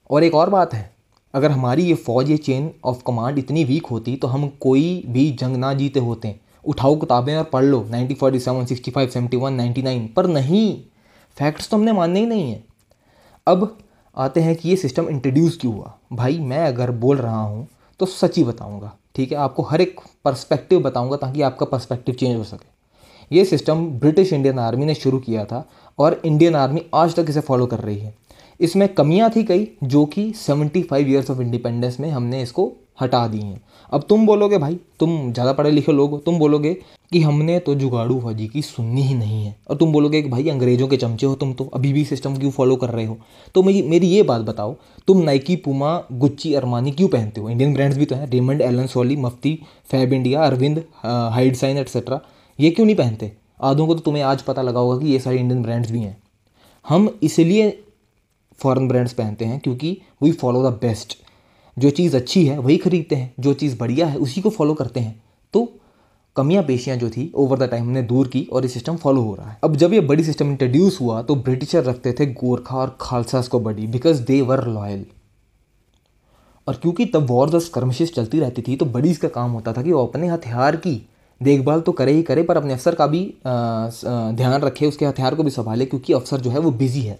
और 0.09 0.23
एक 0.23 0.35
और 0.35 0.49
बात 0.49 0.73
है 0.73 0.96
अगर 1.37 1.51
हमारी 1.51 1.83
ये 1.83 1.93
फ़ौज, 1.95 2.29
ये 2.29 2.37
चेन 2.39 2.69
ऑफ़ 2.85 3.01
कमांड 3.07 3.37
इतनी 3.39 3.63
वीक 3.63 3.85
होती 3.85 4.15
तो 4.15 4.27
हम 4.27 4.47
कोई 4.61 5.03
भी 5.07 5.29
जंग 5.31 5.55
ना 5.55 5.73
जीते 5.73 5.99
होते। 5.99 6.35
उठाओ 6.65 6.95
किताबें 6.95 7.35
और 7.35 7.43
पढ़ 7.43 7.63
लो, 7.63 7.83
nineteen 7.91 8.17
forty 8.17 8.39
seven, 8.39 8.65
sixty 8.65 8.91
five, 8.91 9.09
seventy 9.09 9.37
one, 9.37 9.53
ninety 9.53 9.81
nine, 9.81 10.07
पर 10.07 10.27
नहीं। 10.27 10.79
फैक्ट्स 11.37 11.69
तो 11.69 11.77
हमने 11.77 11.91
मानने 11.93 12.19
ही 12.19 12.25
नहीं 12.25 12.51
है। 12.51 12.63
अब 13.47 13.77
आते 14.17 14.41
हैं 14.41 14.55
कि 14.55 14.69
ये 14.69 14.75
सिस्टम 14.75 15.09
इंट्रोड्यूस 15.09 15.57
क्यों 15.61 15.73
हुआ? 15.75 15.93
भाई, 16.13 16.39
मैं 16.39 16.65
अगर 16.67 16.91
बोल 16.93 17.17
रहा 17.17 17.41
हूँ 17.41 17.67
तो 17.99 18.05
सच 18.05 18.37
ही 18.37 18.43
बताऊँगा, 18.43 18.91
ठीक 19.15 19.31
है? 19.31 19.37
आपको 19.37 19.63
हर 19.63 19.81
एक 19.81 19.99
पर्सपेक्टिव 20.25 20.79
बताऊँगा 20.79 21.17
ताकि 21.17 21.41
आपका 21.41 21.65
पर्सपेक्टिव 21.65 22.15
चेंज 22.15 22.35
हो 22.37 22.43
सके। 22.43 22.75
ये 23.31 23.45
सिस्टम 23.45 23.85
ब्रिटिश 23.99 24.33
इंडियन 24.33 24.59
आर्मी 24.59 24.85
ने 24.85 24.95
शुरू 24.95 25.19
किया 25.19 25.45
था 25.45 25.67
और 25.99 26.21
इंडियन 26.25 26.55
आर्मी 26.55 26.81
आज 26.95 27.15
तक 27.15 27.25
इसे 27.29 27.39
फॉलो 27.39 27.65
कर 27.65 27.79
रही 27.79 27.97
है। 27.99 28.13
इसमें 28.59 28.87
कमियाँ 28.93 29.29
थी 29.35 29.43
कई, 29.43 29.67
जो 29.83 30.05
कि 30.05 30.31
75 30.33 30.83
फाइव 30.83 31.09
ईयर्स 31.09 31.31
ऑफ़ 31.31 31.41
इंडिपेंडेंस 31.41 31.99
में 31.99 32.09
हमने 32.09 32.41
इसको 32.41 32.71
हटा 33.01 33.27
दी 33.27 33.39
हैं। 33.39 33.61
अब 33.91 34.03
तुम 34.09 34.25
बोलोगे, 34.25 34.57
भाई, 34.57 34.79
तुम 34.99 35.33
ज़्यादा 35.33 35.51
पढ़े 35.53 35.71
लिखे 35.71 35.91
लोग 35.91 36.11
हो। 36.11 36.17
तुम 36.17 36.37
बोलोगे 36.39 36.73
कि 37.11 37.21
हमने 37.21 37.57
तो 37.59 37.75
जुगाड़ू 37.75 38.19
फौजी 38.21 38.47
की 38.47 38.61
सुननी 38.61 39.01
ही 39.01 39.13
नहीं 39.13 39.45
है। 39.45 39.55
और 39.69 39.77
तुम 39.77 39.91
बोलोगे 39.91 40.21
कि, 40.21 40.29
भाई, 40.29 40.47
अंग्रेज़ों 40.49 40.87
के 40.87 40.97
चमचे 40.97 41.25
हो 41.25 41.35
तुम 41.35 41.53
तो 41.53 41.65
अभी 41.73 41.93
भी 41.93 42.03
सिस्टम 42.05 42.37
क्यों 42.37 42.51
फॉलो 42.51 42.75
कर 42.75 42.89
रहे 42.89 43.05
हो? 43.05 43.17
तो 43.55 43.63
मेरी 43.63 43.81
मेरी 43.81 44.07
ये 44.07 44.23
बात 44.23 44.41
बताओ, 44.41 44.75
तुम 45.07 45.21
नाइकी 45.21 45.55
पुमा 45.55 45.95
गुच्ची 46.13 46.53
अरमानी 46.53 46.91
क्यों 46.91 47.07
पहनते 47.07 47.41
हो? 47.41 47.49
इंडियन 47.49 47.73
ब्रांड्स 47.73 47.97
भी 47.97 48.05
तो 48.05 48.15
हैं 48.15 48.27
Raymond 48.27 48.61
Allen 48.61 48.87
Solly 48.87 49.15
Mufti 49.15 49.57
Fabindia 50.13 50.43
Arvind 50.43 50.83
Hidesign 51.55 51.77
etcetera 51.77 52.19
ये 52.59 52.69
क्यों 52.69 52.85
नहीं 52.85 52.95
पहनते? 52.95 53.31
आधों 53.61 53.87
को 53.87 53.93
तो 53.95 53.99
तुम्हें 53.99 54.23
आज 54.23 54.41
पता 54.41 54.61
लगा 54.61 54.79
होगा 54.79 54.97
कि 54.99 55.11
ये 55.11 55.19
सारे 55.19 55.37
इंडियन 55.37 55.61
ब्रांड्स 55.63 55.91
भी 55.91 55.99
हैं। 55.99 56.17
हम 56.85 57.09
इसलिए 57.23 57.77
फॉरेन 58.59 58.87
ब्रांड्स 58.87 59.13
पहनते 59.13 59.45
हैं 59.45 59.59
क्योंकि 59.59 59.97
वी 60.23 60.31
फॉलो 60.33 60.69
द 60.69 60.73
बेस्ट 60.73 61.17
जो 61.77 61.89
चीज़ 61.91 62.15
अच्छी 62.15 62.45
है, 62.45 62.57
वही 62.59 62.77
खरीदते 62.77 63.15
हैं। 63.15 63.33
जो 63.39 63.53
चीज़ 63.53 63.77
बढ़िया 63.79 64.07
है, 64.07 64.17
उसी 64.17 64.41
को 64.41 64.49
फॉलो 64.49 64.73
करते 64.73 64.99
हैं। 64.99 65.23
तो 65.53 65.67
कमियाँ 66.35 66.63
पेशियाँ 66.63 66.97
जो 66.97 67.09
थी 67.09 67.31
ओवर 67.35 67.57
द 67.57 67.69
टाइम 67.69 67.83
हमने 67.83 68.01
दूर 68.03 68.27
की 68.27 68.43
और 68.53 68.63
ये 68.63 68.69
सिस्टम 68.69 68.95
फॉलो 68.95 69.21
हो 69.21 69.35
रहा 69.35 69.49
है। 69.49 69.57
अब 69.63 69.75
जब 69.75 69.93
ये 69.93 69.99
बड़ी 70.01 70.23
सिस्टम 70.23 70.49
इंट्रोड्यूस 70.49 70.99
हुआ 71.01 71.21
तो 71.21 71.35
ब्रिटिशर 71.37 71.83
रखते 71.83 72.13
थे 72.13 72.25
गोरखा 72.33 72.77
और 72.77 72.97
खालसास 73.01 73.47
को 73.47 73.59
बड़ी 73.59 73.87
बिकॉज़ 73.87 74.21
दे 74.21 74.41
वर 74.41 74.65
लॉयल 74.67 75.05
और 76.67 76.75
क्योंकि 76.75 77.05
तब 77.05 77.27
वॉर 77.29 77.49
दस 77.49 77.65
स्कर्मिशेस 77.65 78.13
चलती 78.13 78.39
रहती 78.39 78.61
थी 78.61 78.75
तो 78.75 78.85
बड़ीज 78.87 79.17
का 79.17 79.27
काम 79.29 79.51
होता 79.51 79.73
था 79.73 79.81
कि 79.81 79.91
वो 79.91 80.05
अपने 80.05 80.27
हथियार 80.27 80.75
की 80.75 81.01
देखभाल 81.41 81.81
तो 81.81 81.91
करे 81.91 82.11
ही 82.11 82.23
करे, 82.23 82.43
पर 82.43 82.57
अपने 82.57 82.73
अफसर 82.73 82.95
का 82.95 83.07
भी 83.07 83.19
ध्यान 83.45 84.61
रखे, 84.61 84.85
उसके 84.85 85.05
हथियार 85.05 85.35
को 85.35 85.43
भी 85.43 85.51
संभाले, 85.51 85.85
क्योंकि 85.85 86.13
अफसर 86.13 86.39
जो 86.39 86.49
है 86.49 86.59
वो 86.59 86.71
बिज़ी 86.73 87.01
है। 87.01 87.19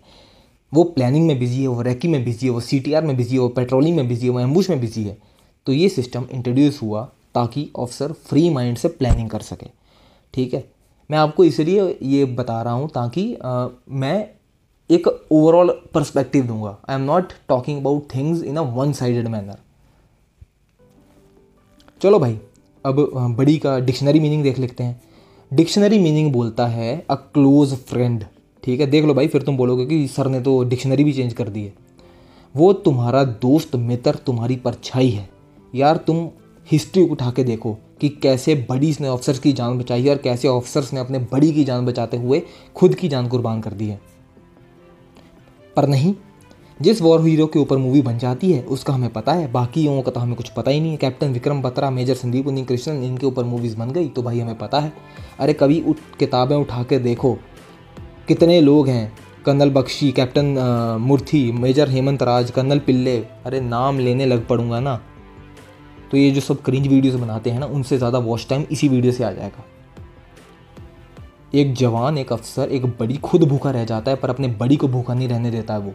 वो 0.72 0.84
प्लानिंग 0.84 1.28
में 1.28 1.38
बिज़ी 1.40 1.62
है 1.62 1.68
वो 1.68 1.82
रैकी 1.82 2.08
में 2.08 2.24
बिज़ी 2.26 2.48
है 2.48 2.54
वो 2.54 2.60
सीटीआर 2.62 3.06
में 3.06 3.16
बिज़ी 3.18 3.36
है 3.36 3.40
वो 3.42 3.48
पेट्रोलिंग 3.50 3.96
में 3.96 4.08
बिज़ी 4.08 4.28
है 4.28 4.34
वो 4.34 4.40
एम्बुश 4.40 4.70
में 4.70 4.80
बिज़ी 4.82 5.04
है। 5.04 5.18
तो 5.68 5.74
ये 5.74 5.90
सिस्टम 5.90 6.26
इंट्रोड्यूस 6.32 6.82
हुआ 6.82 7.04
ताकि 7.36 7.70
ऑफिसर 7.76 8.12
फ्री 8.22 8.50
माइंड 8.50 8.78
से 8.78 8.88
प्लानिंग 8.90 9.30
कर 9.30 9.42
सके। 9.42 9.68
ठीक 10.34 10.54
है? 10.54 10.64
मैं 11.10 11.18
आपको 11.18 11.44
इसलिए 11.44 11.98
ये 12.04 12.26
बता 12.26 12.62
रहा 12.62 12.74
हूँ 12.74 12.90
ताकि 12.90 13.34
आ, 13.36 13.68
मैं 13.90 14.30
एक 14.90 15.08
ओवरऑल 15.08 15.70
पर्सपेक्टिव 15.94 16.46
दूँगा। 16.48 16.78
I 16.90 16.96
am 16.96 17.02
not 17.02 17.34
talking 17.50 17.80
about 17.80 18.08
things 18.16 18.44
in 18.44 18.58
a 18.58 18.62
one 18.76 18.94
sided 18.94 19.28
manner 19.28 19.58
चलो 22.02 22.20
भाई 22.20 22.40
अब 22.86 23.00
बड़ी 23.38 23.58
का 23.58 23.78
डिक्शनरी 23.80 24.20
मीनिंग 24.20 24.44
देख 24.44 24.60
लेते 24.60 24.84
हैं। 24.84 25.02
डिक्शनरी 25.52 26.00
मीनिंग 26.00 26.32
बोलता 26.34 26.68
है 26.68 27.06
अ 27.10 27.16
क्लोज 27.16 27.74
फ्रेंड 27.76 28.24
ठीक 28.68 28.80
है, 28.80 28.86
देख 28.88 29.06
लो 29.06 29.14
भाई, 29.14 29.28
फिर 29.28 29.42
तुम 29.42 29.58
बोलोगे 29.58 29.86
कि 29.86 30.08
सर 30.08 30.28
ने 30.28 30.40
तो 30.42 30.64
डिक्शनरी 30.64 31.04
भी 31.04 31.12
चेंज 31.14 31.34
कर 31.34 31.50
दी 31.50 31.62
है। 31.64 31.74
वो 32.56 32.72
तुम्हारा 32.74 33.24
दोस्त 33.24 33.76
मित्र 33.76 34.16
तुम्हारी 34.26 34.56
परछाई 34.56 35.10
है। 35.10 35.30
यार 35.74 35.98
तुम 35.98 36.18
हिस्ट्री 36.68 37.04
उठा 37.04 37.32
के 37.32 37.44
देखो 37.44 37.74
कि 38.02 38.10
कैसे 38.24 38.56
बडीज 38.70 39.00
ने 39.02 39.08
ऑफिसर्स 39.08 39.40
की 39.40 39.54
जान 39.54 39.78
बचाई 39.80 40.04
है 40.04 40.10
और 40.10 40.18
कैसे 40.18 40.48
ऑफिसर्स 40.48 40.94
ने 40.94 41.00
अपने 41.00 41.20
बड़ी 41.32 41.52
की 41.52 41.64
जान 41.64 41.86
बचाते 41.86 42.18
हुए 42.18 42.42
खुद 42.76 42.96
की 42.96 43.10
जान 43.10 43.28
कुर्बान 43.28 43.62
कर 43.62 43.72
दी 43.72 43.88
है। 43.88 44.00
पर 45.76 45.88
नहीं, 45.88 46.14
जिस 46.80 47.02
वॉर 47.02 47.26
हीरो 47.26 47.48
के 47.48 47.60
ऊपर 47.60 47.78
मूवी 47.78 48.02
बन 48.02 48.18
जाती 48.18 48.52
है, 48.52 48.62
उसका 48.64 48.94
हमें 48.94 49.10
पता 49.10 49.34
है। 49.34 49.52
बाकी 49.52 49.86
लोगों 49.86 50.02
का 50.02 50.12
तो 50.12 50.20
हमें 50.20 50.36
कुछ 50.36 50.50
पता 50.50 50.72
ही 50.72 50.80
नहीं 50.80 50.92
है। 50.92 50.98
कैप्टन 50.98 51.34
विक्रम 51.34 51.62
बत्रा 51.62 51.90
मेजर 51.90 52.16
संदीप 52.16 52.48
उन्नी 52.48 52.66
कृष्णन 52.66 53.04
इनके 53.04 53.26
ऊपर 53.26 53.44
मूवीज़ 53.44 53.78
बन 53.78 53.92
गई 53.92 54.08
तो 54.08 54.24
भाई 54.24 54.40
हमें 54.40 54.58
पता 54.58 54.80
है। 54.80 54.94
अरे 55.40 55.54
कभी 55.54 55.82
उठ 55.82 55.98
किताबें 56.20 56.56
उठा 56.56 56.84
के 56.84 57.00
देखो 57.00 57.38
कितने 58.28 58.60
लोग 58.62 58.88
हैं? 58.88 59.12
Colonel 59.46 59.70
Bakshi, 59.70 60.12
captain 60.12 60.46
Murthy 61.02 61.52
major 61.52 61.90
Hemant 61.90 62.24
Raj, 62.24 62.52
colonel 62.52 62.80
Pillai. 62.80 63.18
अरे, 63.46 63.60
नाम 63.62 64.00
लेने 64.00 64.26
लग 64.26 64.46
पड़ूँगा 64.48 64.80
ना। 64.80 64.96
तो 66.12 66.18
ये 66.18 66.30
जो 66.32 66.42
सब 66.42 66.62
क्रिंज 66.62 66.88
वीडियोस 66.88 67.16
बनाते 67.16 67.50
हैं 67.50 67.60
ना, 67.60 67.66
उनसे 67.66 67.98
ज़्यादा 67.98 68.20
वॉच 68.20 68.46
टाइम 68.50 68.66
इसी 68.72 68.88
वीडियो 68.88 69.14
से 69.14 69.24
आ 69.24 69.32
जाएगा। 69.32 69.64
एक 71.54 71.74
जवान, 71.74 72.18
एक 72.18 72.34
अफसर, 72.34 72.70
एक 72.70 72.86
बड़ी 73.00 73.18
खुद 73.18 73.44
भूखा 73.44 73.72
रह 73.72 73.86
जाता 73.86 74.12
है, 74.12 74.18
पर 74.18 74.30
अपने 74.30 74.48
बड़ी 74.48 74.76
को 74.76 74.88
भूखा 74.88 75.14
नहीं 75.14 75.28
रहने 75.28 75.52
देता 75.52 75.74
है 75.74 75.80
वो। 75.80 75.94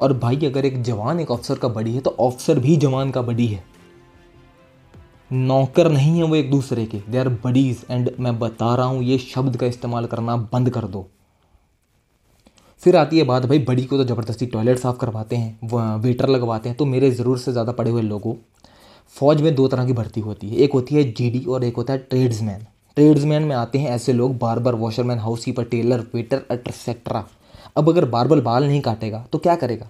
और 0.00 0.12
भाई, 0.12 0.36
अगर 0.36 0.64
एक 0.64 0.82
जवान, 0.82 1.20
एक 1.20 1.32
अफसर 1.32 1.54
का 1.54 1.68
बड़ी 1.68 1.94
है 1.94 2.00
तो 2.00 2.10
अफसर 2.10 2.58
भी 2.58 2.76
जवान 2.76 3.10
का 3.10 3.22
बड़ी 3.22 3.46
है। 3.46 3.62
नौकर 5.30 5.90
नहीं 5.90 6.16
है 6.16 6.24
वो 6.24 6.36
एक 6.36 6.50
दूसरे 6.50 6.84
के। 6.86 6.98
दे 7.02 7.18
आर 7.18 7.28
बडीज 7.44 7.84
एंड 7.90 8.10
मैं 8.20 8.38
बता 8.38 8.74
रहा 8.74 8.86
हूँ, 8.86 9.02
ये 9.02 9.18
शब्द 9.20 9.56
का 9.56 9.66
इस्तेमाल 9.66 10.06
करना 10.06 10.36
बंद 10.36 10.70
कर 10.70 10.84
दो। 10.86 11.06
फिर 12.82 12.96
आती 12.96 13.18
है 13.18 13.24
बात, 13.24 13.44
भाई 13.44 13.58
बड़ी 13.60 13.84
को 13.84 13.96
तो 13.96 14.04
ज़बरदस्ती 14.04 14.46
टॉयलेट 14.46 14.78
साफ़ 14.78 14.96
करवाते 14.98 15.36
हैं 15.36 15.98
वेटर 15.98 16.28
लगवाते 16.28 16.68
हैं 16.68 16.76
तो 16.78 16.84
मेरे 16.86 17.10
ज़रूर 17.12 17.38
से 17.38 17.52
ज़्यादा 17.52 17.72
पड़े 17.72 17.90
हुए 17.90 18.02
लोगों, 18.02 18.34
फ़ौज 19.16 19.40
में 19.42 19.54
दो 19.54 19.66
तरह 19.68 19.86
की 19.86 19.92
भर्ती 19.92 20.20
होती 20.20 20.48
है। 20.48 20.56
एक 20.58 20.72
होती 20.72 20.94
है 20.94 21.02
जीडी 21.12 21.44
और 21.44 21.64
एक 21.64 21.76
होता 21.76 21.92
है 21.92 21.98
ट्रेड्समैन 22.00 22.66
ट्रेड्समैन 22.96 23.42
में 23.42 23.54
आते 23.56 23.78
हैं 23.78 23.90
ऐसे 23.90 24.12
लोग 24.12 24.36
barber 24.38 24.74
washerman 24.76 25.18
housekeeper 25.44 25.64
tailor 25.66 26.00
waiter 26.14 26.42
etcetera 26.52 27.24
अब 27.76 27.88
अगर 27.88 28.04
बारबर 28.06 28.40
बाल 28.42 28.64
नहीं 28.64 28.80
काटेगा 28.80 29.24
तो 29.32 29.38
क्या 29.38 29.54
करेगा? 29.56 29.88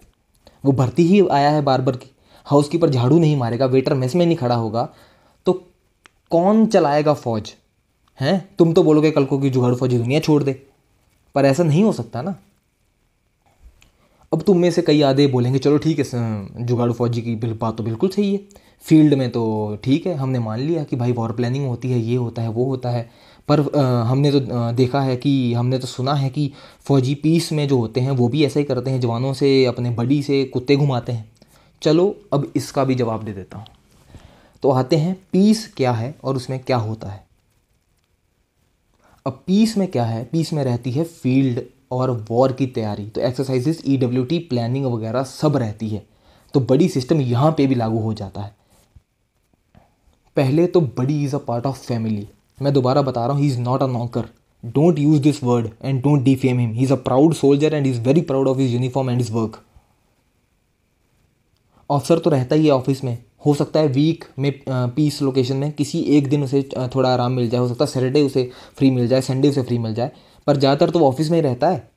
वो 0.65 0.73
भर्ती 0.73 1.03
ही 1.05 1.21
आया 1.29 1.51
है 1.51 1.63
बारबर 1.63 1.97
की। 1.97 2.11
हाउस 2.47 2.69
कीपर 2.69 2.91
झाड़ू 2.91 3.19
नहीं 3.19 3.37
मारेगा 3.37 3.67
वेटर 3.69 3.95
मेस 3.95 4.15
में 4.15 4.25
नहीं 4.27 4.37
खड़ा 4.37 4.55
होगा 4.55 4.89
कौन 6.35 6.67
चलाएगा 6.67 7.15
फौज? 7.15 7.53
हैं? 8.21 8.49
तुम 8.59 8.73
तो 8.73 8.83
बोलोगे 8.83 9.11
कल 9.11 9.25
को 9.25 9.39
कि 9.39 9.51
जुगाड़ू 9.51 9.77
फौजी 9.77 9.99
दुनिया 9.99 10.21
छोड़ 10.21 10.43
दे। 10.43 10.53
पर 11.35 11.45
ऐसा 11.45 11.63
नहीं 11.63 11.83
हो 11.85 11.93
सकता 11.93 12.23
ना। 12.23 12.35
अब 14.33 14.43
तुम 14.43 14.59
में 14.59 14.71
से 14.71 14.83
कई 14.83 15.03
आधे 15.03 15.27
बोलेंगे 15.27 15.59
चलो 15.59 15.79
ठीक 15.79 15.99
है 15.99 16.67
जुगाड़ू 16.67 16.93
फौजी 16.93 17.23
की 17.23 17.35
बात 17.37 17.77
तो 17.77 17.83
बिल्कुल 17.83 18.09
सही 18.09 18.33
है। 18.33 18.41
फ़ील्ड 18.85 19.15
में 19.15 19.31
तो 19.31 19.45
ठीक 19.85 20.07
है 20.07 20.15
हमने 20.15 20.39
मान 20.39 20.61
लिया 20.61 20.83
कि 20.85 20.97
भाई 20.97 21.13
वॉर 21.13 21.33
प्लानिंग 21.33 21.67
होती 21.67 21.91
है 21.91 21.99
ये 21.99 22.17
होता 22.17 22.43
है 22.43 22.49
वो 22.49 22.65
होता 22.65 22.91
है। 22.91 23.09
पर 23.49 23.61
आ, 23.61 24.03
हमने 24.03 24.33
तो 24.33 24.41
देखा 24.73 25.01
है 25.01 25.17
कि 25.17 25.53
हमने 25.55 25.79
तो 25.79 25.87
सुना 25.87 26.15
है 26.15 26.31
कि 26.31 26.51
फ़ौजी 26.83 27.15
पीस 27.15 27.53
में 27.53 27.67
जो 27.69 27.79
होते 27.79 28.01
हैं 28.01 28.11
वो 28.13 28.29
भी 28.29 28.45
ऐसा 28.45 28.61
ही 28.61 28.65
करते 28.65 28.91
हैं 28.91 29.01
जवानों 29.01 29.33
से 29.35 29.65
अपने 29.67 29.91
बड़ी 29.93 30.23
से 30.23 30.45
कुत्ते 30.45 30.77
घुमाते 30.77 31.13
हैं। 31.13 31.31
चलो 31.83 32.15
अब 32.33 32.53
इसका 32.57 32.85
भी 32.85 32.95
जवाब 32.95 33.25
दे 33.25 33.33
देता 33.33 33.59
हूँ। 33.59 33.67
तो 34.65 34.71
आते 34.71 34.97
हैं, 34.97 35.15
पीस 35.33 35.67
क्या 35.77 35.91
है 35.93 36.15
और 36.25 36.37
उसमें 36.37 36.59
क्या 36.59 36.77
होता 36.77 37.09
है। 37.09 37.23
अब 39.27 39.43
पीस 39.47 39.77
में 39.79 39.87
क्या 39.89 40.05
है? 40.05 40.25
पीस 40.25 40.53
में 40.53 40.63
रहती 40.65 40.91
है 40.91 41.05
फ़ील्ड 41.05 41.61
और 41.93 42.11
वॉर 42.31 42.53
की 42.53 42.67
तैयारी। 42.69 43.05
तो 43.07 43.21
exercises 43.21 43.83
E 43.87 43.97
W 43.97 44.25
T 44.25 44.39
planning 44.51 44.87
वगैरह 44.87 45.23
सब 45.25 45.57
रहती 45.57 45.89
है। 45.89 46.03
तो 46.55 46.61
बड़ी 46.63 46.89
सिस्टम 46.89 47.21
यहाँ 47.21 47.51
पे 47.57 47.67
भी 47.67 47.75
लागू 47.75 47.99
हो 47.99 48.15
जाता 48.15 48.43
है। 48.43 48.55
पहले 50.37 50.67
तो 50.67 50.81
buddy 50.81 51.23
is 51.25 51.35
a 51.37 51.39
part 51.41 51.67
of 51.67 51.79
family 51.79 52.27
मैं 52.59 52.73
दोबारा 52.73 53.03
बता 53.03 53.27
रहा 53.27 53.37
हूँ 53.37 53.43
he 53.43 53.49
is 53.49 53.61
not 53.61 53.83
a 53.83 53.87
knocker 53.89 54.29
don't 54.65 54.99
use 54.99 55.23
this 55.23 55.43
word 55.45 55.69
and 55.83 56.03
don't 56.03 56.23
defame 56.23 56.59
him 56.59 56.73
he 56.73 56.83
is 56.85 56.93
a 56.93 56.97
proud 57.03 57.35
soldier 57.35 57.75
and 57.75 57.87
is 57.87 58.01
very 58.01 58.21
proud 58.23 58.49
of 58.49 58.59
his 58.59 58.73
uniform 58.73 59.11
and 59.11 59.21
is 59.21 59.33
work 59.33 59.63
officer 61.91 62.19
तो 62.19 62.31
रहता 62.31 62.57
ही 62.57 62.67
है 62.67 62.73
office 62.73 63.05
में। 63.05 63.24
हो 63.45 63.55
सकता 63.55 63.81
है 63.81 63.89
वीक 63.89 64.25
में 64.39 64.53
peace 64.69 65.21
location 65.23 65.57
में 65.57 65.73
किसी 65.73 66.01
एक 66.17 66.29
दिन 66.29 66.43
उसे 66.45 66.63
थोड़ा 66.95 67.09
आराम 67.09 67.33
मिल 67.33 67.49
जाए, 67.51 67.61
हो 67.61 67.69
सकता 67.69 67.85
है 67.85 67.91
सैटरडे 67.91 68.23
उसे 68.23 68.51
फ्री 68.77 68.91
मिल 68.91 69.09
जाए 69.09 69.21
संडे 69.23 69.49
उसे 69.49 69.63
फ्री 69.63 69.79
मिल 69.79 69.95
जाए, 69.95 70.11
पर 70.47 70.57
ज़्यादातर 70.57 70.91
तो 70.91 71.07
ऑफ़िस 71.07 71.31
में 71.31 71.39
ही 71.39 71.43
रहता 71.43 71.69
है। 71.69 71.89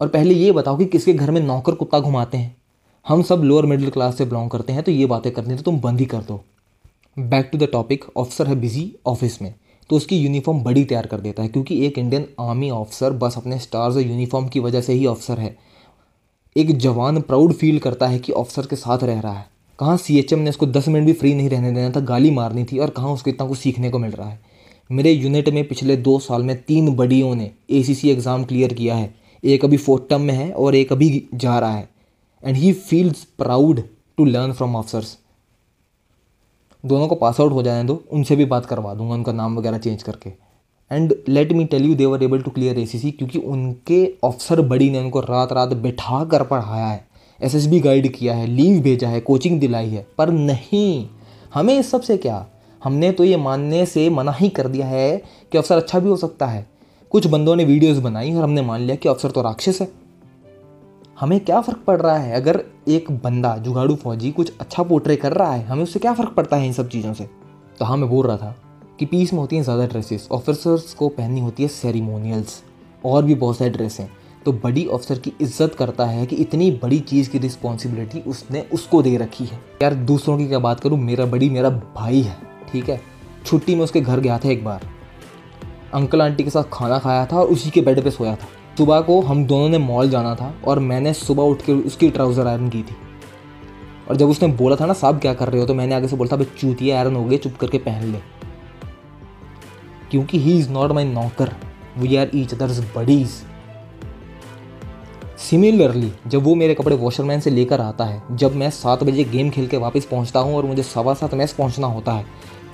और 0.00 0.08
पहले 0.08 0.34
ये 0.34 0.52
बताओ 0.52 0.76
कि 0.78 0.84
किसके 0.86 1.12
घर 1.14 1.30
में 1.30 1.40
नौकर 1.42 1.74
कुत्ता 1.74 2.00
घुमाते 2.00 2.38
हैं? 2.38 2.56
हम 3.06 3.22
सब 3.22 3.42
लोअर 3.44 3.66
मिडिल 3.66 3.90
क्लास 3.90 4.18
से 4.18 4.24
बिलोंग 4.24 4.50
करते 4.50 4.72
हैं 4.72 4.82
तो 4.82 4.92
ये 4.92 5.06
बातें 5.06 5.32
करनी 5.32 5.56
तो 5.56 5.62
तुम 5.62 5.80
बंद 5.80 6.00
ही 6.00 6.06
कर 6.06 6.22
दो। 6.22 6.40
Back 7.16 7.48
to 7.52 7.58
the 7.58 7.68
topic 7.72 8.04
officer 8.16 8.46
है 8.46 8.54
बिज़ी 8.56 8.92
ऑफ़िस 9.06 9.40
में 9.42 9.54
तो 9.90 9.96
उसकी 9.96 10.16
यूनिफॉर्म 10.16 10.62
बड़ी 10.62 10.84
तैयार 10.84 11.06
कर 11.06 11.20
देता 11.20 11.42
है, 11.42 11.48
क्योंकि 11.48 11.84
एक 11.86 11.98
इंडियन 11.98 12.26
आर्मी 12.40 12.70
ऑफिसर 12.70 13.12
बस 13.14 13.36
अपने 13.36 13.58
स्टार्स 13.58 13.96
और 13.96 14.02
यूनिफॉर्म 14.02 14.48
की 14.48 14.60
वजह 14.60 14.80
से 14.80 14.92
ही 14.92 15.06
ऑफिसर 15.06 15.38
है। 15.38 15.56
एक 16.56 16.76
जवान 16.78 17.20
प्राउड 17.20 17.52
फील 17.52 17.78
करता 17.78 18.06
है 18.06 18.18
कि 18.18 18.32
ऑफिसर 18.34 18.66
के 18.66 18.76
साथ 18.76 19.02
रह 19.02 19.20
रहा 19.20 19.32
है। 19.32 19.46
कहाँ 19.78 19.96
सी 19.96 20.18
एच 20.18 20.32
एम 20.32 20.38
ने 20.38 20.50
उसको 20.50 20.66
दस 20.66 20.88
मिनट 20.88 21.06
भी 21.06 21.12
फ्री 21.12 21.34
नहीं 21.34 21.48
रहने 21.50 21.70
देना 21.72 21.90
था, 21.90 22.00
गाली 22.00 22.30
मारनी 22.30 22.64
थी 22.64 22.78
और 22.78 22.90
कहाँ 22.90 23.12
उसको 23.12 23.30
इतना 23.30 23.46
कुछ 23.48 23.58
सीखने 23.58 23.90
को 23.90 23.98
मिल 23.98 24.10
रहा 24.10 24.28
है। 24.28 24.40
मेरे 24.90 25.10
यूनिट 25.12 25.48
में 25.48 25.66
पिछले 25.68 25.96
दो 25.98 26.18
साल 26.18 26.42
में 26.42 26.56
तीन 26.62 26.94
बड़ियों 26.96 27.34
ने 27.34 27.50
एसीसी 27.70 28.10
एग्ज़ाम 28.10 28.44
क्लियर 28.44 28.72
किया 28.72 28.94
है। 28.94 29.14
एक 29.42 29.64
अभी 29.64 29.76
फोर्थ 29.76 30.08
टर्म 30.10 30.22
में 30.22 30.34
है 30.34 30.50
और 30.52 30.74
एक 30.74 30.92
अभी 30.92 31.28
जा 31.34 31.58
रहा 31.58 31.74
है। 31.74 31.88
And 32.42 32.56
he 32.56 32.72
feels 32.72 33.24
proud 33.38 33.82
to 34.18 34.24
learn 34.24 34.52
from 34.52 34.76
officers 34.76 35.16
दोनों 36.84 37.08
को 37.08 37.14
पास 37.14 37.40
आउट 37.40 37.52
हो 37.52 37.62
जाने 37.62 37.84
दो, 37.84 38.02
उनसे 38.12 38.36
भी 38.36 38.44
बात 38.44 38.66
करवा 38.66 38.94
दूँगा, 38.94 39.14
उनका 39.14 39.32
नाम 39.32 39.56
वगैरह 39.58 39.78
चेंज 39.78 40.02
करके। 40.02 40.30
And 40.90 41.14
let 41.28 41.52
me 41.52 41.64
tell 41.64 41.84
you 41.84 41.94
they were 41.94 42.22
able 42.22 42.42
to 42.42 42.50
clear 42.50 42.78
ACC 42.78 43.10
क्योंकि 43.10 43.38
उनके 43.38 44.06
ऑफिसर 44.24 44.60
बड़ी 44.62 44.90
ने 44.90 45.00
उनको 45.00 45.20
रात 45.20 45.52
रात 45.52 45.72
बैठा 45.76 46.24
कर 46.24 46.42
पढ़ाया 46.44 46.86
है। 46.86 47.06
एस 47.40 47.68
गाइड 47.74 48.12
किया 48.12 48.34
है 48.34 48.46
लीव 48.46 48.80
भेजा 48.82 49.08
है 49.08 49.20
कोचिंग 49.20 49.60
दिलाई 49.60 49.88
है, 49.88 50.06
पर 50.18 50.30
नहीं। 50.30 51.08
हमें 51.54 51.78
इस 51.78 51.90
सबसे 51.90 52.16
क्या? 52.16 52.46
हमने 52.82 53.10
तो 53.12 53.24
ये 53.24 53.36
मानने 53.36 53.86
से 53.86 54.08
मना 54.10 54.32
ही 54.32 54.48
कर 54.48 54.68
दिया 54.68 54.86
है 54.86 55.16
कि 55.52 55.58
अफसर 55.58 55.76
अच्छा 55.76 55.98
भी 55.98 56.08
हो 56.08 56.16
सकता 56.16 56.46
है। 56.46 56.66
कुछ 57.10 57.26
बंदों 57.26 57.56
ने 57.56 57.64
वीडियोस 57.64 57.98
बनाई 57.98 58.34
और 58.34 58.42
हमने 58.42 58.62
मान 58.62 58.80
लिया 58.80 58.96
कि 58.96 59.08
अफसर 59.08 59.30
तो 59.30 59.42
राक्षस 59.42 59.80
है। 59.80 59.88
हमें 61.20 61.38
क्या 61.40 61.60
फ़र्क 61.60 61.78
पड़ 61.86 62.00
रहा 62.00 62.16
है? 62.16 62.34
अगर 62.34 62.62
एक 62.88 63.10
बंदा, 63.10 63.56
जुगाड़ू 63.56 63.94
फौजी, 63.94 64.30
कुछ 64.30 64.52
अच्छा 64.60 64.82
पोर्ट्रे 64.82 65.16
कर 65.16 65.32
रहा 65.32 65.52
है, 65.52 65.64
हमें 65.64 65.82
उससे 65.82 65.98
क्या 65.98 66.14
फ़र्क 66.14 66.28
पड़ता 66.28 66.56
है 66.56 66.66
इन 66.66 66.72
सब 66.72 66.88
चीज़ों 66.88 67.14
से? 67.14 67.28
तो 67.78 67.84
हाँ 67.84 67.96
मैं 67.96 68.08
बोल 68.10 68.26
रहा 68.26 68.36
था 68.36 68.54
कि 68.98 69.06
पीस 69.06 69.32
में 69.32 69.40
होती 69.40 69.56
हैं 69.56 69.62
ज़्यादा 69.62 69.86
ड्रेसेस 69.86 70.28
ऑफिसर्स 70.32 70.94
को 70.94 71.08
पहननी 71.08 71.40
होती 71.40 71.62
है 71.62 71.68
सेरिमोनियल्स 71.68 72.62
और 73.04 73.24
भी 73.24 73.34
बहुत 73.34 73.58
सारे 73.58 73.70
ड्रेस 73.70 74.00
तो 74.44 74.52
बड़ी 74.52 74.84
ऑफिसर 74.86 75.18
की 75.18 75.32
इज़्ज़त 75.40 75.74
करता 75.74 76.04
है 76.04 76.26
कि 76.26 76.36
इतनी 76.36 76.70
बड़ी 76.82 76.98
चीज़ 77.00 77.30
की 77.30 77.38
रिस्पॉन्सिबिलिटी 77.38 78.20
उसने 78.20 78.60
उसको 78.72 79.02
दे 79.02 79.16
रखी 79.16 79.44
है। 79.44 79.60
यार, 79.82 79.94
दूसरों 79.94 80.38
की 80.38 80.46
क्या 80.48 80.58
बात 80.58 80.80
करूँ? 80.80 80.98
मेरा 80.98 81.26
बड़ी, 81.26 81.50
मेरा 81.50 81.70
भाई 81.70 82.20
है, 82.20 82.36
ठीक 82.72 82.88
है? 82.88 83.00
छुट्टी 83.46 83.74
में 83.74 83.82
उसके 83.82 84.00
घर 84.00 84.20
गया 84.20 84.38
था 84.38 84.48
एक 84.48 84.64
बार। 84.64 84.86
अंकल 85.94 86.22
आंटी 86.22 86.44
के 86.44 86.50
साथ 86.50 86.64
खाना 86.72 86.98
खाया 86.98 87.26
था 87.26 87.36
और 87.36 87.46
उसी 87.46 87.70
के 87.70 87.80
बेड 87.80 88.02
पे 88.04 88.10
सोया 88.10 88.34
था। 88.36 88.48
सुबह 88.78 89.00
को 89.00 89.20
हम 89.20 89.44
दोनों 89.44 89.68
ने 89.68 89.78
मॉल 89.78 90.10
जाना 90.10 90.34
था 90.34 90.54
और 90.66 90.78
मैंने 90.78 91.12
सुबह 91.14 91.42
उठ 91.42 91.62
के 91.62 91.72
उसकी 91.72 92.10
ट्राउज़र 92.10 92.46
आयरन 92.46 92.68
की 92.68 92.82
थी। 92.82 92.96
और 94.08 94.16
जब 94.16 94.28
उसने 94.28 94.48
बोला 94.48 94.76
था 94.76 94.86
ना, 94.86 94.92
साहब, 94.92 95.18
क्या 95.18 95.34
कर 95.34 95.48
रहे 95.48 95.60
हो? 95.60 95.66
तो 95.66 95.74
मैंने 95.74 95.94
आगे 95.94 96.08
से 96.08 96.16
बोला 96.16 96.32
था 96.32 96.36
भाई 96.36 96.46
चूतिया 96.58 96.96
आयरन 96.98 97.16
हो 97.16 97.24
गए 97.24 97.36
चुप 97.36 97.56
करके 97.56 97.78
पहन 97.78 98.12
ले। 98.12 98.18
क्योंकि 100.10 100.38
ही 100.38 100.58
इज़ 100.58 100.70
नॉट 100.70 100.92
माई 100.92 101.04
नौकर 101.04 101.54
we 101.98 102.16
are 102.16 102.30
each 102.34 102.54
others 102.54 102.80
buddies 102.96 103.30
similarly 105.40 106.10
जब 106.26 106.42
वो 106.42 106.54
मेरे 106.54 106.74
कपड़े 106.74 106.96
वॉशरमैन 106.96 107.40
से 107.40 107.50
लेकर 107.50 107.80
आता 107.80 108.04
है, 108.04 108.22
जब 108.32 108.54
मैं 108.54 108.70
सात 108.72 109.02
बजे 109.02 109.24
गेम 109.24 109.50
खेल 109.50 109.66
के 109.66 109.76
वापस 109.76 110.04
पहुँचता 110.04 110.40
हूँ 110.40 110.56
और 110.56 110.66
मुझे 110.66 110.82
सवा 110.84 111.14
सात 111.14 111.34
मैच 111.34 111.52
पहुँचना 111.52 111.86
होता 111.86 112.12
है 112.12 112.24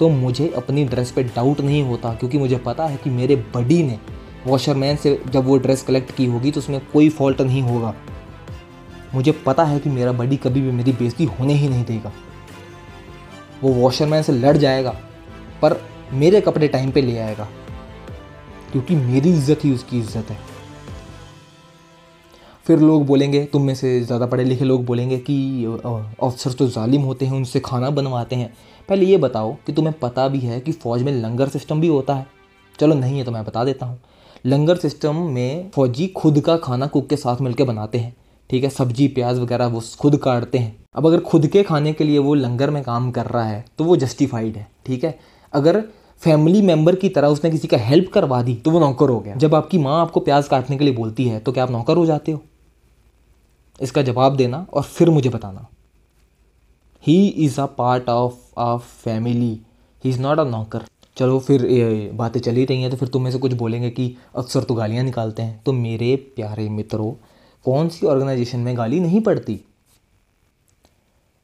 तो 0.00 0.08
मुझे 0.10 0.48
अपनी 0.56 0.84
ड्रेस 0.84 1.10
पे 1.12 1.22
डाउट 1.24 1.60
नहीं 1.60 1.82
होता, 1.82 2.14
क्योंकि 2.14 2.38
मुझे 2.38 2.56
पता 2.58 2.86
है 2.86 2.96
कि 2.96 3.10
मेरे 3.10 3.36
बडी 3.54 3.82
ने 3.82 3.98
वॉशरमैन 4.46 4.96
से 4.96 5.18
जब 5.26 5.44
वो 5.44 5.56
ड्रेस 5.58 5.82
कलेक्ट 5.82 6.14
की 6.16 6.26
होगी 6.26 6.50
तो 6.50 6.60
उसमें 6.60 6.80
कोई 6.92 7.08
फॉल्ट 7.10 7.40
नहीं 7.40 7.62
होगा। 7.62 7.94
मुझे 9.14 9.32
पता 9.46 9.64
है 9.64 9.78
कि 9.78 9.90
मेरा 9.90 10.12
बडी 10.12 10.36
कभी 10.38 10.60
भी 10.60 10.70
मेरी 10.72 10.92
बेइज्जती 10.92 11.24
होने 11.30 11.54
ही 11.54 11.68
नहीं 11.68 11.84
देगा। 11.84 12.12
वो 13.62 13.72
वॉशरमैन 13.72 14.22
से 14.22 14.32
लड़ 14.32 14.56
जाएगा, 14.56 14.90
पर 15.62 15.80
मेरे 16.14 16.40
कपड़े 16.40 16.68
टाइम 16.68 16.90
पे 16.90 17.02
ले 17.02 17.18
आएगा, 17.18 17.48
क्योंकि 18.72 18.96
मेरी 18.96 19.30
इज़्ज़त 19.30 19.64
ही 19.64 19.72
उसकी 19.74 19.98
इज़्ज़त 19.98 20.30
है। 20.30 20.38
फिर 22.66 22.78
लोग 22.80 23.04
बोलेंगे, 23.06 23.44
तुम 23.44 23.62
में 23.62 23.74
से 23.74 24.00
ज़्यादा 24.00 24.26
पढ़े 24.26 24.44
लिखे 24.44 24.64
लोग 24.64 24.84
बोलेंगे 24.86 25.18
कि 25.20 25.66
ऑफिसर 25.66 26.52
तो 26.54 26.68
ालिम 26.80 27.02
होते 27.02 27.26
हैं, 27.26 27.32
उनसे 27.32 27.60
खाना 27.60 27.90
बनवाते 27.90 28.36
हैं। 28.36 28.52
पहले 28.88 29.06
ये 29.06 29.16
बताओ 29.18 29.52
कि 29.66 29.72
तुम्हें 29.72 29.94
पता 29.98 30.26
भी 30.28 30.38
है 30.40 30.60
कि 30.60 30.72
फ़ौज 30.74 31.02
में 31.02 31.12
लंगर 31.14 31.48
सिस्टम 31.48 31.80
भी 31.80 31.88
होता 31.88 32.14
है। 32.14 32.26
चलो 32.78 32.94
नहीं 32.94 33.18
है 33.18 33.24
तो 33.24 33.32
मैं 33.32 33.44
बता 33.44 33.64
देता 33.64 33.86
हूँ। 33.86 33.98
लंगर 34.44 34.76
सिस्टम 34.76 35.16
में 35.28 35.70
फौजी 35.74 36.06
खुद 36.16 36.40
का 36.40 36.56
खाना 36.58 36.86
कुक 36.86 37.08
के 37.08 37.16
साथ 37.16 37.40
मिलकर 37.40 37.64
बनाते 37.64 37.98
हैं, 37.98 38.14
ठीक 38.50 38.64
है? 38.64 38.70
सब्ज़ी, 38.70 39.08
प्याज 39.08 39.38
वगैरह 39.38 39.66
वो 39.66 39.82
खुद 40.00 40.16
काटते 40.18 40.58
हैं। 40.58 40.76
अब 40.94 41.06
अगर 41.06 41.20
खुद 41.22 41.46
के 41.46 41.62
खाने 41.62 41.92
के 41.92 42.04
लिए 42.04 42.18
वो 42.20 42.34
लंगर 42.36 42.70
में 42.70 42.82
काम 42.84 43.10
कर 43.10 43.26
रहा 43.26 43.44
है 43.44 43.64
तो 43.78 43.84
वो 43.84 43.96
जस्टिफाइड 43.96 44.56
है, 44.56 44.66
ठीक 44.86 45.04
है? 45.04 45.18
अगर 45.52 45.82
फैमिली 46.22 46.60
मेंबर 46.62 46.94
की 46.94 47.08
तरह 47.10 47.28
उसने 47.28 47.50
किसी 47.50 47.68
का 47.68 47.76
हेल्प 47.78 48.10
करवा 48.12 48.42
दी 48.42 48.54
तो 48.56 48.70
वो 48.70 48.80
नौकर 48.80 49.08
हो 49.08 49.20
गया। 49.20 49.34
जब 49.36 49.54
आपकी 49.54 49.78
माँ 49.78 50.00
आपको 50.00 50.20
प्याज 50.22 50.48
काटने 50.48 50.76
के 50.76 50.84
लिए 50.84 50.94
बोलती 50.94 51.24
है 51.24 51.38
तो 51.40 51.52
क्या 51.52 51.64
आप 51.64 51.70
नौकर 51.70 51.96
हो 51.96 52.04
जाते 52.06 52.32
हो? 52.32 52.42
इसका 53.78 54.02
जवाब 54.02 54.36
देना 54.36 54.66
और 54.72 54.82
फिर 54.82 55.10
मुझे 55.10 55.30
बताना। 55.30 55.66
He 57.04 57.26
is 57.26 57.60
a 57.60 57.66
part 57.68 58.08
of 58.08 58.60
a 58.60 58.76
family 58.76 59.52
he 60.04 60.10
is 60.10 60.20
not 60.20 60.38
a 60.38 60.44
नौकर 60.44 60.84
चलो 61.16 61.38
फिर 61.38 61.62
बातें 62.14 62.40
चली 62.40 62.64
रही 62.64 62.82
हैं 62.82 62.90
तो 62.90 62.96
फिर 62.96 63.08
तुम 63.08 63.22
में 63.22 63.30
से 63.30 63.38
कुछ 63.38 63.52
बोलेंगे 63.52 63.90
कि 63.90 64.16
अक्सर 64.36 64.64
तो 64.64 64.74
गालियाँ 64.74 65.04
निकालते 65.04 65.42
हैं। 65.42 65.62
तो 65.62 65.72
मेरे 65.72 66.14
प्यारे 66.36 66.68
मित्रों, 66.68 67.12
कौन 67.66 67.88
सी 67.88 68.06
ऑर्गेनाइजेशन 68.06 68.58
में 68.58 68.76
गाली 68.76 69.00
नहीं 69.00 69.20
पड़ती? 69.20 69.60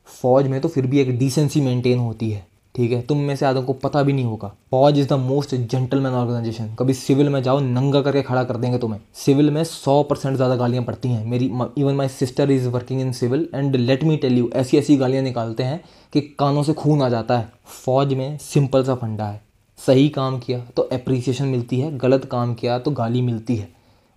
फौज 0.08 0.46
में 0.46 0.60
तो 0.60 0.68
फिर 0.68 0.86
भी 0.86 1.00
एक 1.00 1.18
डिसेंसी 1.18 1.60
मेंटेन 1.60 1.98
होती 1.98 2.30
है। 2.30 2.46
ठीक 2.74 2.92
है? 2.92 3.00
तुम 3.02 3.18
में 3.18 3.34
से 3.36 3.46
आदों 3.46 3.62
को 3.62 3.72
पता 3.74 4.02
भी 4.02 4.12
नहीं 4.12 4.24
होगा। 4.24 4.48
फौज 4.70 4.98
is 4.98 5.08
the 5.08 5.12
most 5.12 5.54
gentleman 5.54 6.12
organisation. 6.12 6.74
कभी 6.78 6.94
सिविल 6.94 7.28
में 7.28 7.42
जाओ, 7.42 7.60
नंगा 7.60 8.00
करके 8.02 8.22
खड़ा 8.22 8.44
कर 8.44 8.56
देंगे 8.56 8.78
तुम्हें। 8.78 9.00
सिविल 9.16 9.50
में 9.50 9.62
सौ 9.64 10.02
परसेंट 10.02 10.36
ज़्यादा 10.36 10.56
गालियाँ 10.56 10.84
पड़ती 10.84 11.08
हैं। 11.08 11.24
मेरी 11.26 11.46
even 11.78 11.94
my 11.94 12.08
sister 12.08 12.50
is 12.50 12.68
working 12.68 13.00
in 13.00 13.12
civil 13.12 13.48
and 13.54 13.76
let 13.76 14.04
me 14.04 14.16
tell 14.16 14.38
you 14.38 14.50
ऐसी 14.54 14.78
ऐसी 14.78 14.96
गालियाँ 14.96 15.22
निकालते 15.22 15.62
हैं 15.62 15.80
कि 16.12 16.20
कानों 16.38 16.62
से 16.62 16.72
खून 16.74 17.02
आ 17.02 17.08
जाता 17.08 17.38
है। 17.38 17.52
फौज 17.84 18.14
में 18.14 18.38
सिंपल 18.38 18.84
सा 18.84 18.94
फंडा 18.94 19.26
है। 19.26 19.42
सही 19.78 20.08
काम 20.08 20.38
किया 20.38 20.58
तो 20.76 20.82
अप्रिसिएशन 20.82 21.44
मिलती 21.44 21.80
है, 21.80 21.96
गलत 21.98 22.24
काम 22.24 22.54
किया 22.54 22.78
तो 22.78 22.90
गाली 22.90 23.22
मिलती 23.22 23.56
है। 23.56 23.68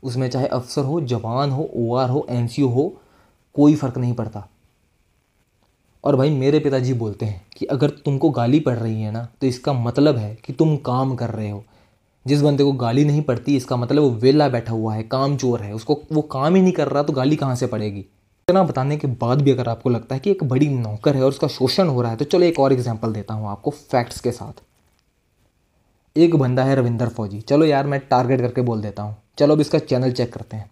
उसमें 0.04 0.30
चाहे 0.30 0.48
अफसर 0.48 0.82
हो, 0.82 1.02
जवान 1.02 1.52
हो 1.52 1.70
ओआर 1.76 2.10
हो 2.10 2.26
एनसीओ 2.30 2.68
हो, 2.68 2.94
कोई 3.56 3.76
फ़र्क 3.76 3.98
नहीं 3.98 4.14
पड़ता। 4.14 4.48
और 6.04 6.16
भाई 6.16 6.30
मेरे 6.32 6.60
पिताजी 6.60 6.94
बोलते 6.94 7.26
हैं 7.26 7.42
कि 7.58 7.66
अगर 7.66 7.90
तुमको 8.06 8.30
गाली 8.32 8.60
पड़ 8.60 8.76
रही 8.76 9.02
है 9.02 9.12
ना 9.12 9.28
तो 9.42 9.48
इसका 9.48 9.74
मतलब 9.74 10.18
है 10.18 10.34
कि 10.46 10.54
तुम 10.54 10.76
काम 10.86 11.16
कर 11.16 11.30
रहे 11.30 11.50
हो। 11.50 11.64
जिस 12.26 12.42
बंदे 12.42 12.64
को 12.64 12.72
गाली 12.74 13.04
नहीं 13.06 13.22
पड़ती, 13.22 13.56
इसका 13.58 13.76
मतलब 13.76 14.04
वो 14.04 14.10
वेला 14.12 14.48
बैठा 14.50 14.74
हुआ 14.74 14.94
है, 14.96 15.04
काम 15.04 15.38
चोर 15.38 15.62
है, 15.62 15.74
उसको 15.74 16.00
वो 16.12 16.22
काम 16.24 16.56
ही 16.56 16.62
नहीं 16.62 16.74
कर 16.74 16.88
रहा 16.88 17.04
तो 17.04 17.14
गाली 17.14 17.36
कहाँ 17.36 17.56
से 17.56 17.68
पड़ेगी? 17.68 18.00
इतना 18.00 18.64
बताने 18.64 18.98
के 18.98 19.08
बाद 19.08 19.42
भी 19.42 19.52
अगर 19.52 19.70
आपको 19.70 19.90
लगता 19.90 20.16
है 20.16 20.22
कि 20.22 20.32
एक 20.32 20.44
बड़ी 20.44 20.68
नौकर 20.70 21.16
है 21.16 21.24
और 21.24 21.30
उसका 21.30 21.48
शोषण 21.50 21.88
हो 21.88 22.02
रहा 22.02 22.12
है 22.12 22.18
तो 22.18 22.26
चलो 22.26 22.46
एक 22.46 22.60
और 22.60 22.74
एग्ज़ाम्पल 22.74 23.14
देता 23.14 23.34
हूँ 23.34 23.50
आपको 23.50 23.72
फैक्ट्स 23.72 24.20
के 24.22 24.32
साथ। 24.32 24.62
एक 26.16 26.36
बंदा 26.36 26.64
है 26.64 26.76
रविंदर 26.76 27.10
फौजी। 27.10 27.40
चलो 27.42 27.66
यार 27.66 27.88
मैं 27.88 28.00
टारगेट 28.02 28.42
करके 28.42 28.62
बोल 28.62 28.82
देता 28.82 29.04
हूँ। 29.04 29.16
चलो 29.38 29.54
अब 29.54 29.62
इसका 29.62 29.80
चैनल 29.82 30.12
चेक 30.12 30.34
करते 30.34 30.58
हैं। 30.58 30.70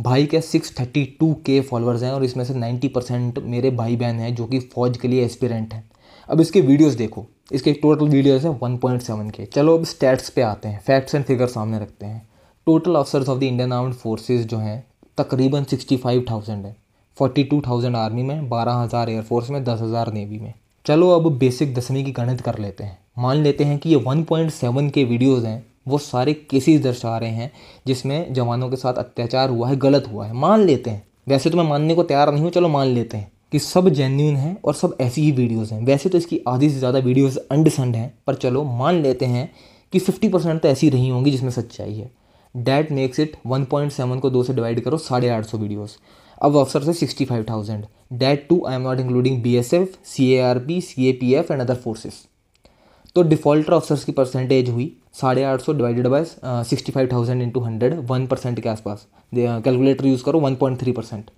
भाई 0.00 0.26
के 0.26 0.40
six 0.40 0.72
thirty 0.80 1.04
two 1.20 1.32
K 1.46 1.60
followers 1.60 2.02
हैं 2.02 2.10
और 2.10 2.24
इसमें 2.24 2.44
से 2.44 2.54
नाइन्टी 2.54 2.88
परसेंट 2.88 3.38
मेरे 3.44 3.70
भाई 3.70 3.96
बहन 3.96 4.18
हैं 4.18 4.34
जो 4.34 4.44
कि 4.46 4.58
फ़ौज 4.60 4.96
के 4.96 5.08
लिए 5.08 5.24
एस्पिरेंट 5.24 5.72
हैं। 5.74 5.82
अब 6.28 6.40
इसके 6.40 6.60
वीडियोस 6.60 6.94
देखो। 6.94 7.26
इसके 7.52 7.72
टोटल 7.72 8.08
वीडियोस 8.08 8.44
हैं 8.44 8.50
वन 8.62 8.76
पॉइंट 8.76 9.02
सेवन 9.02 9.30
के 9.30 9.44
चलो 9.46 9.76
अब 9.78 9.84
स्टैट्स 9.84 10.30
पे 10.30 10.42
आते 10.42 10.68
हैं। 10.68 10.80
फैक्ट्स 10.80 11.14
एंड 11.14 11.24
फिगर 11.24 11.46
सामने 11.46 11.78
रखते 11.78 12.06
हैं। 12.06 12.26
Total 12.66 12.96
officers 12.96 13.28
of 13.28 13.38
the 13.38 13.42
Indian 13.42 13.72
armed 13.72 13.94
forces 13.94 14.46
जो 14.46 14.58
हैं, 14.58 14.84
तकरीबन 15.18 15.64
सिक्सटी 15.64 15.96
फाइव 15.96 16.24
थाउज़ेंड 16.30 16.66
है। 16.66 16.76
फोर्टी 17.16 17.44
टू 17.44 17.62
थाउज़ेंड 17.66 17.96
आर्मी 17.96 18.22
में, 18.22 18.48
बारह 18.48 18.72
हज़ार 18.72 19.10
एयरफोर्स 19.10 19.50
में, 19.50 19.62
दस 19.64 19.80
हज़ार 19.80 20.12
नेवी 20.12 20.38
में। 20.38 20.52
चलो 20.86 21.10
अब 21.10 21.32
बेसिक 21.38 21.74
दसवीं 21.74 22.04
की 22.04 22.12
गणित 22.12 22.40
कर 22.40 22.58
लेते 22.58 22.84
हैं। 22.84 22.98
मान 23.18 23.36
लेते 23.36 23.64
हैं 23.64 23.78
कि 23.78 23.90
ये 23.90 24.04
1.7 24.06 24.90
के 24.90 25.04
वीडियोज़ 25.04 25.46
हैं। 25.46 25.64
वो 25.86 25.98
सारे 25.98 26.32
केसेस 26.50 26.80
दर्शा 26.82 27.16
रहे 27.18 27.30
हैं, 27.30 27.50
जिसमें 27.86 28.32
जवानों 28.34 28.68
के 28.70 28.76
साथ 28.76 28.94
अत्याचार 28.94 29.50
हुआ 29.50 29.68
है, 29.68 29.76
गलत 29.78 30.08
हुआ 30.12 30.26
है। 30.26 30.32
मान 30.34 30.60
लेते 30.60 30.90
हैं। 30.90 31.06
वैसे 31.28 31.50
तो 31.50 31.56
मैं 31.56 31.64
मानने 31.64 31.94
को 31.94 32.02
तैयार 32.04 32.32
नहीं 32.32 32.42
हूँ, 32.42 32.50
चलो 32.50 32.68
मान 32.68 32.86
लेते 32.88 33.16
हैं 33.16 33.30
कि 33.52 33.58
सब 33.58 33.88
जेन्यून 33.90 34.36
हैं 34.36 34.56
और 34.64 34.74
सब 34.74 34.96
ऐसी 35.00 35.22
ही 35.22 35.32
वीडियोज़ 35.32 35.72
हैं। 35.74 35.84
वैसे 35.86 36.08
तो 36.08 36.18
इसकी 36.18 36.40
आधी 36.48 36.70
से 36.70 36.78
ज़्यादा 36.78 36.98
वीडियोज़ 37.00 37.38
अंडसंड 37.40 37.96
हैं, 37.96 38.12
पर 38.26 38.34
चलो 38.36 38.64
मान 38.64 39.02
लेते 39.02 39.26
हैं 39.26 39.50
कि 39.92 39.98
फिफ्टी 39.98 40.28
परसेंट 40.28 40.60
तो 40.62 40.68
ऐसी 40.68 40.88
रही 40.90 41.08
होंगी 41.08 41.30
जिसमें 41.30 41.50
सच्चाई 41.50 41.94
है। 41.94 42.10
That 42.54 42.90
makes 42.92 43.20
it 43.20 43.36
one 43.46 43.64
point 43.64 43.92
seven 43.92 44.18
को 44.18 44.30
दो 44.30 44.42
से 44.42 44.54
डिवाइड 44.54 44.80
करो, 44.80 44.98
साढ़े 44.98 45.28
आठ 45.28 45.44
सौ 45.46 45.58
वीडियोज़ 45.58 45.96
अब 46.38 46.56
अफसर 46.56 46.82
से 46.82 46.92
sixty 46.94 47.24
five 47.24 47.44
thousand 47.50 47.84
that 48.12 48.46
too 48.48 48.64
I 48.66 48.74
am 48.74 48.82
not 48.82 49.00
including 49.00 49.42
B 49.42 49.54
S 49.56 49.72
F 49.74 49.96
C 50.06 50.30
A 50.32 50.38
R 50.40 50.58
P 50.58 50.80
C 50.80 51.08
A 51.08 51.12
P 51.12 51.32
F 51.34 51.52
and 51.52 51.60
other 51.60 51.74
forces 51.76 52.24
तो 53.16 53.22
डिफ़ॉल्टर 53.22 53.72
ऑफिसर्स 53.72 54.04
की 54.04 54.12
परसेंटेज 54.12 54.68
हुई 54.70 54.92
साढ़े 55.20 55.44
आठ 55.44 55.60
सौ 55.60 55.72
divided 55.72 56.06
by 56.06 56.24
sixty 56.24 56.92
five 56.92 57.08
thousand 57.12 57.42
into 57.42 57.60
hundred 57.60 57.94
one 58.10 58.26
percent 58.26 58.60
के 58.60 58.68
आसपास। 58.68 59.06
Calculator 59.34 60.06
use 60.06 60.22
करो 60.24 60.40
one 60.40 60.56
point 60.56 60.80
three 60.80 60.92
percent 60.92 61.30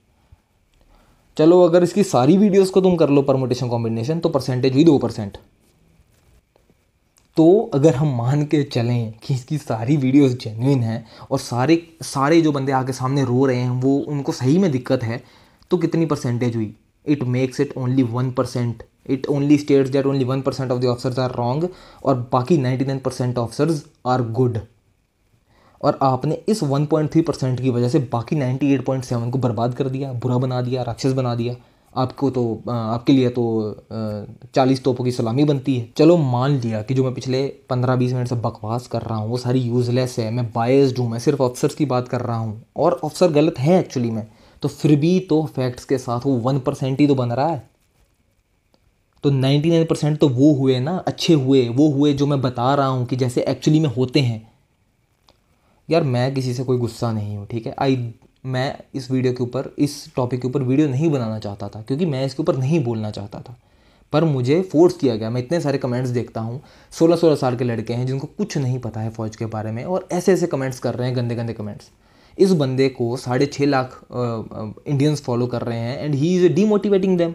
चलो, 1.37 1.61
अगर 1.63 1.83
इसकी 1.83 2.03
सारी 2.05 2.37
वीडियोस 2.37 2.71
को 2.71 2.81
तुम 2.81 2.97
कर 2.97 3.11
लो 3.11 3.23
परमोटेशन 3.23 3.69
कॉम्बिनेशन 3.69 4.19
तो 4.21 4.29
परसेंटेज 4.29 4.73
हुई 4.73 4.85
दो 4.85 4.99
परसेंट 4.99 5.39
तो 7.37 7.71
अगर 7.75 7.95
हम 7.95 8.15
मान 8.17 8.45
के 8.47 8.63
चलें 8.65 9.13
कि 9.23 9.35
इसकी 9.35 9.59
सारी 9.59 9.97
वीडियोस 9.97 10.33
जेन्युइन 10.41 10.83
हैं 10.83 11.05
और 11.31 11.39
सारे 11.39 11.83
सारे 12.03 12.41
जो 12.43 12.53
बंदे 12.53 12.73
आके 12.73 12.93
सामने 12.93 13.25
रो 13.25 13.45
रहे 13.47 13.57
हैं, 13.57 13.71
वो 13.71 13.99
उनको 13.99 14.33
सही 14.33 14.59
में 14.59 14.71
दिक्कत 14.71 15.03
है 15.03 15.23
तो 15.71 15.79
कितनी 15.79 16.07
परसेंटेज 16.07 16.57
हुई? 16.57 16.75
It 17.07 17.23
makes 17.25 17.61
it 17.61 17.73
only 17.77 18.03
one 18.03 18.31
percent 18.33 18.83
it 19.07 19.27
only 19.27 19.59
states 19.59 19.91
that 19.91 20.07
only 20.07 20.25
one 20.25 20.41
percent 20.41 20.71
of 20.73 20.81
the 20.81 20.85
officers 20.85 21.19
are 21.19 21.35
wrong 21.37 21.69
और 22.05 22.29
बाकी 22.33 22.59
ninety 22.59 22.85
nine 22.85 22.99
percent 22.99 23.39
officers 23.39 23.85
are 24.07 24.23
good 24.31 24.59
और 25.81 25.99
आपने 26.03 26.35
इस 26.49 26.63
1.3 26.65 27.23
परसेंट 27.23 27.61
की 27.61 27.71
वजह 27.71 27.89
से 27.89 27.99
बाकी 28.13 28.37
98.7 28.37 29.31
को 29.31 29.39
बर्बाद 29.39 29.75
कर 29.75 29.89
दिया, 29.89 30.13
बुरा 30.13 30.39
बना 30.39 30.61
दिया, 30.63 30.83
राक्षस 30.83 31.13
बना 31.13 31.35
दिया। 31.35 31.55
आपको 31.95 32.29
तो 32.31 32.43
आपके 32.71 33.13
लिए 33.13 33.29
तो 33.29 33.43
चालीस 34.55 34.83
तोपों 34.85 35.05
की 35.05 35.13
सलामी 35.13 35.45
बनती 35.45 35.77
है। 35.77 35.89
चलो 35.97 36.17
मान 36.17 36.51
लिया 36.51 36.83
कि 36.83 36.95
जो 36.95 37.05
मैं 37.05 37.13
पिछले 37.15 37.43
पंद्रह 37.71 37.97
बीस 37.97 38.13
मिनट 38.13 38.29
से 38.29 38.35
बकवास 38.37 38.87
कर 38.87 39.03
रहा 39.03 39.19
हूँ, 39.19 39.31
वो 39.31 39.39
सारी 39.39 39.61
यूज़लेस 39.61 40.19
है, 40.19 40.31
मैं 40.31 40.47
बायस्ड 40.53 40.99
हूँ, 40.99 41.09
मैं 41.11 41.19
सिर्फ़ 41.19 41.43
ऑफिसर्स 41.43 41.75
की 41.75 41.85
बात 41.87 42.09
कर 42.09 42.21
रहा 42.21 42.37
हूँ। 42.37 42.63
और 42.77 43.01
ऑफिसर 43.05 43.33
गलत 43.33 43.59
है 43.59 43.79
एक्चुअली 43.81 44.11
में। 44.11 44.27
तो 44.63 44.69
फिर 44.69 44.97
भी 44.97 45.19
तो 45.21 45.43
फैक्ट्स 45.57 45.85
के 45.85 45.99
साथ 45.99 46.27
वो 46.27 46.37
वन 46.41 46.59
परसेंट 46.59 47.01
ही 47.01 47.07
तो 47.07 47.15
बन 47.15 47.33
रहा 47.33 47.47
है। 47.47 47.71
तो 49.25 49.31
99 49.31 49.85
परसेंट 49.87 50.19
तो 50.19 50.29
वो 50.29 50.53
हुए 50.55 50.79
ना, 50.81 50.97
अच्छे 50.99 51.35
हुए, 51.35 51.69
वो 51.69 51.89
हुए 51.91 52.13
जो 52.13 52.27
मैं 52.27 52.41
बता 52.41 52.75
रहा 52.75 52.87
हूँ 52.87 53.07
कि 53.07 53.17
जैसे 53.17 53.43
एक्चुअली 53.49 53.81
में 53.81 53.89
होते 53.89 54.21
हैं। 54.21 54.41
यार 55.89 56.03
मैं 56.05 56.33
किसी 56.35 56.55
से 56.55 56.65
कोई 56.65 56.79
गुस्सा 56.79 57.13
नहीं 57.13 57.37
हूँ, 57.37 57.47
ठीक 57.47 57.67
है? 57.67 57.75
आई 57.79 58.13
मैं 58.47 58.77
इस 58.95 59.11
वीडियो 59.11 59.33
के 59.33 59.43
ऊपर, 59.43 59.71
इस 59.79 60.15
टॉपिक 60.17 60.41
के 60.41 60.49
ऊपर 60.49 60.63
वीडियो 60.63 60.89
नहीं 60.89 61.11
बनाना 61.11 61.39
चाहता 61.39 61.69
था, 61.69 61.83
क्योंकि 61.83 62.07
मैं 62.07 62.25
इसके 62.27 62.43
ऊपर 62.43 62.57
नहीं 62.57 62.83
बोलना 62.85 63.11
चाहता 63.11 63.41
था। 63.41 63.57
पर 64.13 64.25
मुझे 64.25 64.61
फोर्स 64.63 64.95
किया 64.97 65.15
गया, 65.17 65.31
मैं 65.31 65.43
इतने 65.43 65.61
सारे 65.61 65.79
कमेंट्स 65.79 66.11
देखता 66.11 66.41
हूँ 66.41 66.61
सोलह 66.93 67.17
सोलह 67.17 67.35
साल 67.37 67.57
के 67.57 67.65
लड़के 67.65 67.93
हैं 67.93 68.07
जिनको 68.07 68.27
कुछ 68.29 68.57
नहीं 68.59 68.79
पता 68.79 69.01
है 69.01 69.11
फ़ौज 69.11 69.37
के 69.37 69.47
बारे 69.47 69.73
में, 69.73 69.85
और 69.85 70.09
ऐसे 70.13 70.33
ऐसे 70.33 70.47
कमेंट्स 70.47 70.79
कर 70.79 70.95
रहे 70.95 71.09
हैं 71.09 71.17
गंदे 71.17 71.35
गंदे 71.35 71.53
कमेंट्स 71.53 71.91
इस 72.39 72.53
बंदे 72.55 72.89
को 72.89 73.17
साढ़े 73.17 73.47
छः 73.47 73.67
लाख 73.67 74.01
इंडियंस 74.13 75.23
फॉलो 75.23 75.47
कर 75.47 75.63
रहे 75.63 75.79
हैं 75.79 75.99
and 75.99 76.15
he 76.15 76.35
is 76.37 76.53
demotivating 76.53 77.17
them 77.19 77.35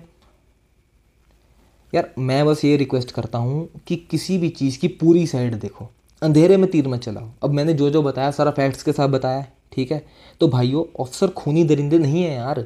यार, 1.93 2.09
मैं 2.19 2.45
बस 2.45 2.65
ये 2.65 2.77
रिक्वेस्ट 2.77 3.11
करता 3.11 3.37
हूँ 3.37 3.67
कि 3.87 3.95
किसी 3.95 4.37
भी 4.37 4.49
चीज़ 4.49 4.79
की 4.79 4.87
पूरी 4.87 5.27
साइड 5.27 5.59
देखो। 5.59 5.89
अंधेरे 6.21 6.57
में 6.57 6.69
तीर 6.71 6.87
मत 6.87 6.99
चलाओ। 6.99 7.29
अब 7.43 7.49
मैंने 7.49 7.73
जो 7.73 7.89
जो 7.89 8.01
बताया, 8.03 8.31
सारा 8.31 8.51
फैक्ट्स 8.51 8.83
के 8.83 8.91
साथ 8.91 9.07
बताया, 9.07 9.45
ठीक 9.71 9.91
है? 9.91 10.05
तो 10.39 10.47
भाइयों 10.47 10.83
ऑफिसर 10.99 11.27
खूनी 11.27 11.63
दरिंदे 11.63 11.99
नहीं 11.99 12.23
है 12.23 12.35
यार। 12.35 12.65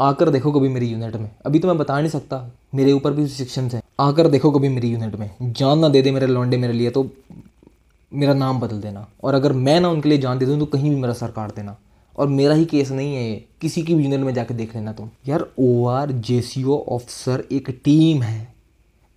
आकर 0.00 0.30
देखो 0.30 0.52
कभी 0.52 0.68
मेरी 0.68 0.86
यूनिट 0.86 1.16
में। 1.16 1.30
अभी 1.46 1.58
तो 1.58 1.68
मैं 1.68 1.78
बता 1.78 1.98
नहीं 2.00 2.10
सकता, 2.10 2.50
मेरे 2.74 2.92
ऊपर 2.92 3.12
भी 3.12 3.22
रिस्ट्रिक्शन 3.22 3.68
हैं। 3.68 3.82
आकर 4.00 4.28
देखो 4.28 4.50
कभी 4.50 4.68
मेरी 4.68 4.88
यूनिट 4.88 5.16
में। 5.16 5.30
जान 5.42 5.78
ना 5.78 5.88
दे 5.88 6.02
दे 6.02 6.10
मेरे 6.10 6.26
लौंडे 6.26 6.56
मेरे 6.56 6.72
लिए 6.72 6.90
तो 6.90 7.10
मेरा 8.12 8.34
नाम 8.34 8.60
बदल 8.60 8.80
देना। 8.80 9.08
और 9.24 9.34
अगर 9.34 9.52
मैं 9.52 9.80
ना 9.80 9.88
उनके 9.88 10.08
लिए 10.08 10.18
जान 10.18 10.38
दे 10.38 10.46
दूँ 10.46 10.58
तो 10.58 10.66
कहीं 10.66 10.90
भी 10.90 10.96
मेरा 10.96 11.12
सर 11.12 11.30
काट 11.30 11.54
देना। 11.54 11.76
और 12.18 12.28
मेरा 12.28 12.54
ही 12.54 12.64
केस 12.64 12.90
नहीं 12.90 13.14
है 13.14 13.22
ये। 13.22 13.44
किसी 13.60 13.82
की 13.82 13.94
भी 13.94 14.02
यूनियन 14.02 14.22
में 14.24 14.32
जाके 14.34 14.54
देख 14.54 14.74
लेना 14.76 14.92
तुम। 14.92 15.10
यार 15.28 15.46
O 15.58 15.86
R 15.86 16.12
J 16.12 16.40
C 16.42 16.62
O 16.64 16.78
officer 16.88 17.44
एक 17.52 17.70
टीम 17.84 18.22
है। 18.22 18.54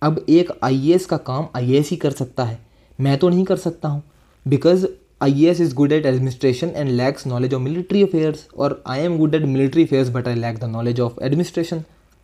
अब 0.02 0.24
एक 0.28 0.50
आई 0.64 0.90
एस 0.92 1.06
का 1.06 1.16
काम 1.18 1.48
आई 1.56 1.74
एस 1.76 1.90
ही 1.90 1.96
कर 1.96 2.10
सकता 2.12 2.44
है। 2.44 2.58
मैं 2.98 3.16
तो 3.18 3.28
नहीं 3.28 3.44
कर 3.44 3.56
सकता 3.56 3.88
हूँ। 3.88 4.02
Because 4.46 4.86
I 5.22 5.44
S 5.46 5.60
is 5.60 5.74
good 5.74 5.92
at 5.92 6.06
administration 6.06 6.68
and 6.68 6.88
lacks 6.90 7.26
knowledge 7.26 7.54
of 7.54 7.62
military 7.62 8.02
affairs 8.02 8.46
और 8.56 8.82
I 8.86 9.00
am 9.00 9.18
good 9.18 9.34
at 9.34 9.42
military 9.42 9.84
affairs 9.84 10.08
but 10.08 10.28
I 10.28 10.34
lack 10.34 10.58
the 10.58 10.64
knowledge 10.64 11.00
of 11.00 11.22
administration 11.22 11.82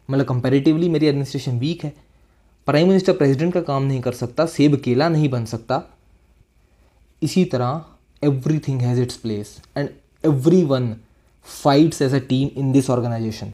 मतलब 0.09 0.27
कंपेरेटिवली 0.27 0.89
मेरी 0.89 1.07
एडमिनिस्ट्रेशन 1.07 1.59
वीक 1.59 1.85
है। 1.85 1.93
प्राइम 2.69 2.89
मिनिस्टर 2.89 3.13
प्रेसिडेंट 3.13 3.53
का 3.55 3.61
काम 3.61 3.83
नहीं 3.83 4.01
कर 4.01 4.13
सकता, 4.13 4.47
सेब 4.47 4.77
केला 4.77 5.09
नहीं 5.09 5.29
बन 5.29 5.45
सकता। 5.45 5.83
इसी 7.23 7.45
तरह 7.45 7.85
everything 8.59 8.81
has 8.81 9.01
its 9.01 9.17
place 9.17 9.57
and 9.77 9.89
everyone 10.65 10.95
fights 11.47 12.03
as 12.03 12.15
a 12.15 12.19
team 12.29 12.49
in 12.57 12.73
this 12.73 12.91
organisation 12.91 13.53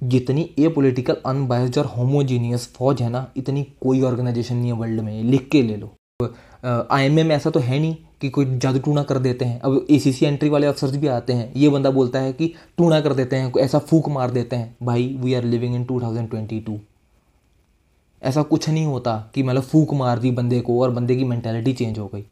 जितनी 0.00 0.48
ए 0.58 0.68
पोलिटिकल 0.68 1.16
अनबायस्ड 1.26 1.78
और 1.78 1.86
होमोजीनियस 1.86 2.66
फौज 2.74 3.02
है 3.02 3.08
ना, 3.10 3.26
इतनी 3.36 3.62
कोई 3.80 4.02
ऑर्गेनाइजेशन 4.02 4.56
नहीं 4.56 4.72
है 4.72 4.78
वर्ल्ड 4.78 5.00
में 5.00 5.22
लिख 5.24 5.48
के 5.52 5.62
ले 5.62 5.76
लो। 5.76 5.94
आई 6.64 7.04
एम 7.04 7.14
में 7.16 7.34
ऐसा 7.34 7.50
तो 7.50 7.60
है 7.60 7.78
नहीं 7.78 7.96
कि 8.20 8.28
कोई 8.30 8.58
जादू 8.58 8.78
टूना 8.78 9.02
कर 9.02 9.18
देते 9.18 9.44
हैं। 9.44 9.60
अब 9.60 9.86
ए 9.90 9.98
सी 9.98 10.12
सी 10.12 10.26
एंट्री 10.26 10.48
वाले 10.48 10.66
अफसर 10.66 10.96
भी 10.96 11.06
आते 11.08 11.32
हैं। 11.32 11.52
ये 11.56 11.68
बंदा 11.68 11.90
बोलता 11.90 12.20
है 12.20 12.32
कि 12.32 12.52
टूना 12.78 13.00
कर 13.00 13.14
देते 13.14 13.36
हैं, 13.36 13.52
ऐसा 13.56 13.78
फूक 13.80 14.08
मार 14.08 14.30
देते 14.30 14.56
हैं। 14.56 14.76
भाई 14.82 15.06
we 15.20 15.34
are 15.34 15.44
living 15.44 15.74
in 15.74 15.84
two 15.84 16.00
thousand 16.02 16.30
twenty 16.30 16.60
two 16.60 16.78
ऐसा 18.22 18.42
कुछ 18.44 18.68
नहीं 18.68 18.86
होता 18.86 19.16
कि 19.34 19.42
मतलब 19.42 19.62
फूक 19.64 19.94
मार 19.94 20.18
दी 20.18 20.30
बंदे 20.32 20.60
को 20.60 20.80
और 20.82 20.90
बंदे 20.90 21.16
की 21.16 21.24
मैंटेलिटी 21.24 21.72
चेंज 21.72 21.98
हो 21.98 22.10
गई। 22.14 22.24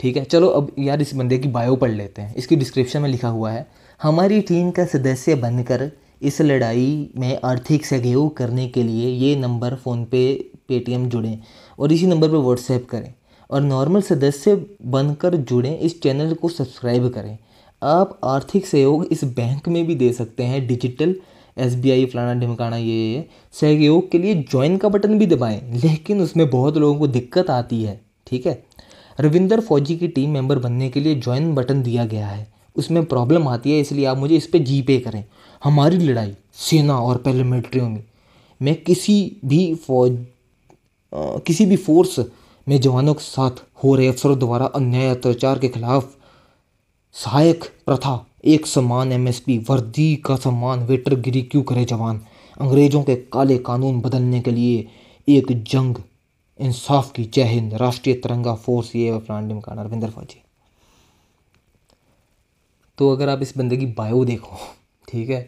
ठीक 0.00 0.16
है? 0.16 0.24
चलो 0.24 0.48
अब 0.48 0.74
यार 0.78 1.00
इस 1.02 1.14
बंदे 1.14 1.38
की 1.38 1.48
बायो 1.48 1.76
पढ़ 1.76 1.90
लेते 1.90 2.22
हैं। 2.22 2.34
इसकी 2.34 2.56
डिस्क्रिप्शन 2.56 3.02
में 3.02 3.08
लिखा 3.08 3.28
हुआ 3.28 3.50
है, 3.50 3.66
हमारी 4.00 4.40
टीम 4.42 4.70
का 4.70 4.84
सदस्य 4.86 5.34
बनकर 5.36 5.90
इस 6.22 6.40
लड़ाई 6.40 7.10
में 7.16 7.38
आर्थिक 7.44 7.86
सहयोग 7.86 8.36
करने 8.36 8.68
के 8.68 8.82
लिए 8.82 9.08
ये 9.08 9.34
नंबर 9.36 9.74
फ़ोनपे 9.74 10.32
पेटीएम 10.68 11.08
जुड़ें 11.08 11.38
और 11.78 11.92
इसी 11.92 12.06
नंबर 12.06 12.28
पर 12.28 12.36
व्हाट्सएप 12.36 12.86
करें 12.90 13.12
और 13.50 13.60
नॉर्मल 13.60 14.02
सदस्य 14.02 14.54
बनकर 14.86 15.36
जुड़ें 15.36 15.78
इस 15.78 16.00
चैनल 16.02 16.34
को 16.34 16.48
सब्सक्राइब 16.48 17.08
करें। 17.08 17.36
आप 17.82 18.18
आर्थिक 18.24 18.66
सहयोग 18.66 19.04
इस 19.06 19.24
बैंक 19.26 19.68
में 19.68 19.86
भी 19.86 19.94
दे 19.94 20.12
सकते 20.12 20.42
हैं। 20.42 20.66
डिजिटल 20.66 21.14
एस 21.56 21.74
बी 21.74 21.90
आई 21.90 22.06
फलाना 22.06 22.34
ढिमकाना, 22.40 22.76
ये 22.76 23.28
सहयोग 23.54 24.10
के 24.10 24.18
लिए 24.18 24.34
ज्वाइन 24.42 24.76
का 24.76 24.88
बटन 24.88 25.18
भी 25.18 25.26
दबाएँ, 25.26 25.60
लेकिन 25.74 26.20
उसमें 26.20 26.48
बहुत 26.50 26.76
लोगों 26.76 26.98
को 26.98 27.06
दिक्कत 27.08 27.50
आती 27.50 27.82
है, 27.82 28.00
ठीक 28.26 28.46
है? 28.46 28.62
रविंदर 29.20 29.60
फौजी 29.60 29.96
की 29.96 30.08
टीम 30.08 30.30
मेंबर 30.30 30.58
बनने 30.58 30.88
के 30.88 31.00
लिए 31.00 31.14
ज्वाइन 31.14 31.54
बटन 31.54 31.82
दिया 31.82 32.04
गया 32.04 32.26
है। 32.28 32.52
उसमें 32.76 33.04
प्रॉब्लम 33.04 33.48
आती 33.48 33.72
है 33.72 33.80
इसलिए 33.80 34.04
आप 34.04 34.18
मुझे 34.18 34.36
इस 34.36 34.46
पर 34.46 34.58
जी 34.58 34.82
पे 34.82 34.98
करें। 35.00 35.24
हमारी 35.64 35.96
लड़ाई 35.96 36.32
सेना 36.54 36.98
और 36.98 37.16
पैरामिलिट्रियों 37.16 37.88
में। 37.88 38.04
मैं 38.62 38.74
किसी 38.82 39.36
भी 39.44 39.74
फौज 39.74 40.18
आ, 41.12 41.38
किसी 41.38 41.66
भी 41.66 41.76
फोर्स 41.76 42.18
में 42.68 42.80
जवानों 42.80 43.14
के 43.14 43.22
साथ 43.22 43.50
हो 43.84 43.94
रहे 43.94 44.08
अफसरों 44.08 44.38
द्वारा 44.38 44.66
अन्याय 44.66 45.08
अत्याचार 45.08 45.58
के 45.58 45.68
खिलाफ 45.68 46.16
सहायक 47.12 47.64
प्रथा 47.86 48.26
एक 48.44 48.66
समान 48.66 49.12
एमएसपी 49.12 49.58
वर्दी 49.58 50.16
का 50.16 50.36
सम्मान 50.36 50.80
वेटरगिरी 50.80 51.42
क्यों 51.42 51.62
करे 51.62 51.84
जवान? 51.84 52.20
अंग्रेज़ों 52.60 53.02
के 53.02 53.16
काले 53.16 53.58
कानून 53.58 54.00
बदलने 54.00 54.40
के 54.40 54.50
लिए 54.50 54.86
एक 55.28 55.62
जंग 55.64 55.94
इंसाफ 56.58 57.10
की 57.12 57.24
जय 57.24 57.42
हिंद, 57.44 57.74
राष्ट्रीय 57.74 58.14
तिरंगा 58.16 58.54
फोर्स 58.56 58.94
ये 58.96 59.18
फलान 59.18 59.60
का 59.60 59.72
रविंदर 59.74 60.10
फौजी 60.10 60.42
तो 62.98 63.10
अगर 63.12 63.28
आप 63.28 63.42
इस 63.42 63.56
बंदे 63.58 63.76
की 63.76 63.86
बायो 63.88 64.24
देखो, 64.24 64.56
ठीक 65.08 65.30
है 65.30 65.42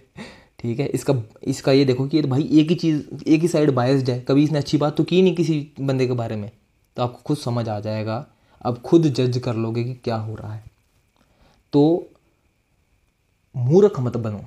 ठीक 0.59 0.81
है, 0.81 0.87
इसका 0.87 1.15
इसका 1.45 1.73
ये 1.73 1.85
देखो 1.85 2.07
कि 2.07 2.17
ये 2.17 2.23
तो 2.23 2.29
भाई 2.29 2.43
एक 2.53 2.69
ही 2.71 2.75
चीज़, 2.75 3.03
एक 3.27 3.41
ही 3.41 3.49
साइड 3.49 3.71
बायस्ड 3.75 4.11
है, 4.11 4.19
कभी 4.21 4.45
इसने 4.45 4.59
अच्छी 4.59 4.79
बात 4.79 4.97
तो 4.97 5.05
की 5.05 5.23
नहीं 5.23 5.35
किसी 5.35 5.73
बंदे 5.81 6.07
के 6.07 6.13
बारे 6.15 6.37
में 6.37 6.51
तो 6.97 7.03
आपको 7.03 7.23
खुद 7.27 7.37
समझ 7.39 7.69
आ 7.69 7.79
जाएगा 7.81 8.25
अब 8.61 8.81
खुद 8.81 9.07
जज 9.09 9.39
कर 9.45 9.55
लोगे 9.57 9.85
कि 9.85 9.95
क्या 9.95 10.17
हो 10.17 10.35
रहा 10.35 10.53
है। 10.55 10.65
तो 11.73 12.09
मूर्ख 13.55 14.01
मत 14.01 14.17
बनो, 14.17 14.41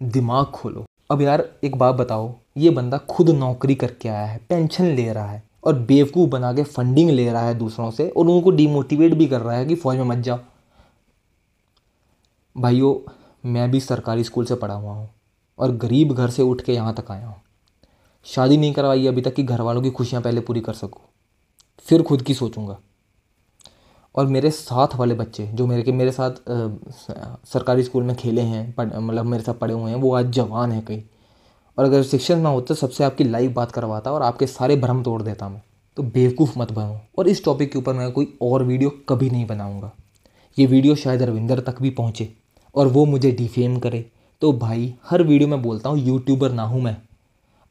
दिमाग 0.00 0.46
खोलो। 0.46 0.84
अब 1.10 1.22
यार 1.22 1.48
एक 1.64 1.76
बात 1.76 1.94
बताओ, 1.94 2.34
ये 2.56 2.70
बंदा 2.70 2.98
खुद 3.10 3.30
नौकरी 3.30 3.74
करके 3.74 4.08
आया 4.08 4.26
है 4.26 4.38
पेंशन 4.48 4.84
ले 4.86 5.12
रहा 5.12 5.30
है 5.30 5.42
और 5.64 5.78
बेवकूफ़ 5.80 6.30
बना 6.30 6.52
के 6.52 6.62
फंडिंग 6.64 7.10
ले 7.10 7.30
रहा 7.30 7.42
है 7.42 7.54
दूसरों 7.54 7.90
से 7.90 8.08
और 8.08 8.26
उनको 8.26 8.50
डिमोटिवेट 8.50 9.14
भी 9.14 9.26
कर 9.26 9.40
रहा 9.40 9.56
है 9.56 9.66
कि 9.66 9.74
फ़ौज 9.74 9.96
में 9.96 10.04
मत 10.04 10.18
जाओ। 10.18 10.38
भाइयों 12.56 12.94
मैं 13.44 13.70
भी 13.70 13.80
सरकारी 13.80 14.24
स्कूल 14.24 14.44
से 14.44 14.54
पढ़ा 14.54 14.74
हुआ 14.74 14.92
हूँ 14.92 15.08
और 15.58 15.76
गरीब 15.76 16.12
घर 16.12 16.30
से 16.30 16.42
उठ 16.42 16.60
के 16.60 16.72
यहाँ 16.72 16.94
तक 16.94 17.10
आया 17.10 17.26
हूँ। 17.26 17.40
शादी 18.26 18.56
नहीं 18.56 18.72
करवाई 18.72 19.06
अभी 19.06 19.22
तक 19.22 19.34
कि 19.34 19.42
घर 19.42 19.60
वालों 19.60 19.82
की 19.82 19.90
खुशियाँ 19.90 20.22
पहले 20.22 20.40
पूरी 20.40 20.60
कर 20.60 20.72
सकूँ। 20.74 21.02
फिर 21.86 22.02
खुद 22.02 22.22
की 22.22 22.34
सोचूँगा। 22.34 22.78
और 24.14 24.26
मेरे 24.26 24.50
साथ 24.50 24.94
वाले 24.96 25.14
बच्चे 25.14 25.46
जो 25.46 25.66
मेरे 25.66 25.82
के 25.82 25.92
मेरे 25.92 26.12
साथ 26.12 26.30
आ, 26.30 27.36
सरकारी 27.44 27.82
स्कूल 27.82 28.02
में 28.02 28.14
खेले 28.16 28.42
हैं 28.42 28.74
मतलब 28.78 29.24
मेरे 29.24 29.42
साथ 29.42 29.54
पढ़े 29.54 29.74
हुए 29.74 29.90
हैं 29.90 29.98
वो 29.98 30.14
आज 30.14 30.30
जवान 30.32 30.72
हैं 30.72 30.84
कहीं। 30.84 31.02
और 31.80 31.86
अगर 31.86 32.02
शिक्षक 32.02 32.34
ना 32.34 32.48
होते 32.48 32.74
सबसे 32.74 33.04
आपकी 33.04 33.24
लाइव 33.24 33.52
बात 33.52 33.70
करवाता 33.72 34.12
और 34.12 34.22
आपके 34.22 34.46
सारे 34.46 34.76
भ्रम 34.76 35.02
तोड़ 35.02 35.22
देता 35.22 35.48
मैं। 35.48 35.62
तो 35.96 36.02
बेवकूफ़ 36.02 36.58
मत 36.58 36.72
बनो। 36.72 37.00
और 37.18 37.28
इस 37.28 37.44
टॉपिक 37.44 37.72
के 37.72 37.78
ऊपर 37.78 37.92
मैं 37.92 38.12
कोई 38.12 38.38
और 38.42 38.62
वीडियो 38.62 38.90
कभी 39.08 39.30
नहीं 39.30 39.46
बनाऊँगा। 39.46 39.92
ये 40.58 40.66
वीडियो 40.66 40.94
शायद 40.94 41.22
रविंदर 41.22 41.60
तक 41.60 41.82
भी 41.82 41.90
पहुँचे 41.90 42.28
और 42.74 42.86
वो 42.86 43.04
मुझे 43.04 43.30
डिफेम 43.30 43.78
करे। 43.78 44.04
तो 44.42 44.52
भाई, 44.52 44.94
हर 45.04 45.22
वीडियो 45.22 45.48
में 45.48 45.62
बोलता 45.62 45.90
हूँ 45.90 45.98
यूट्यूबर 45.98 46.52
ना 46.52 46.62
हूँ 46.62 46.82
मैं 46.82 46.96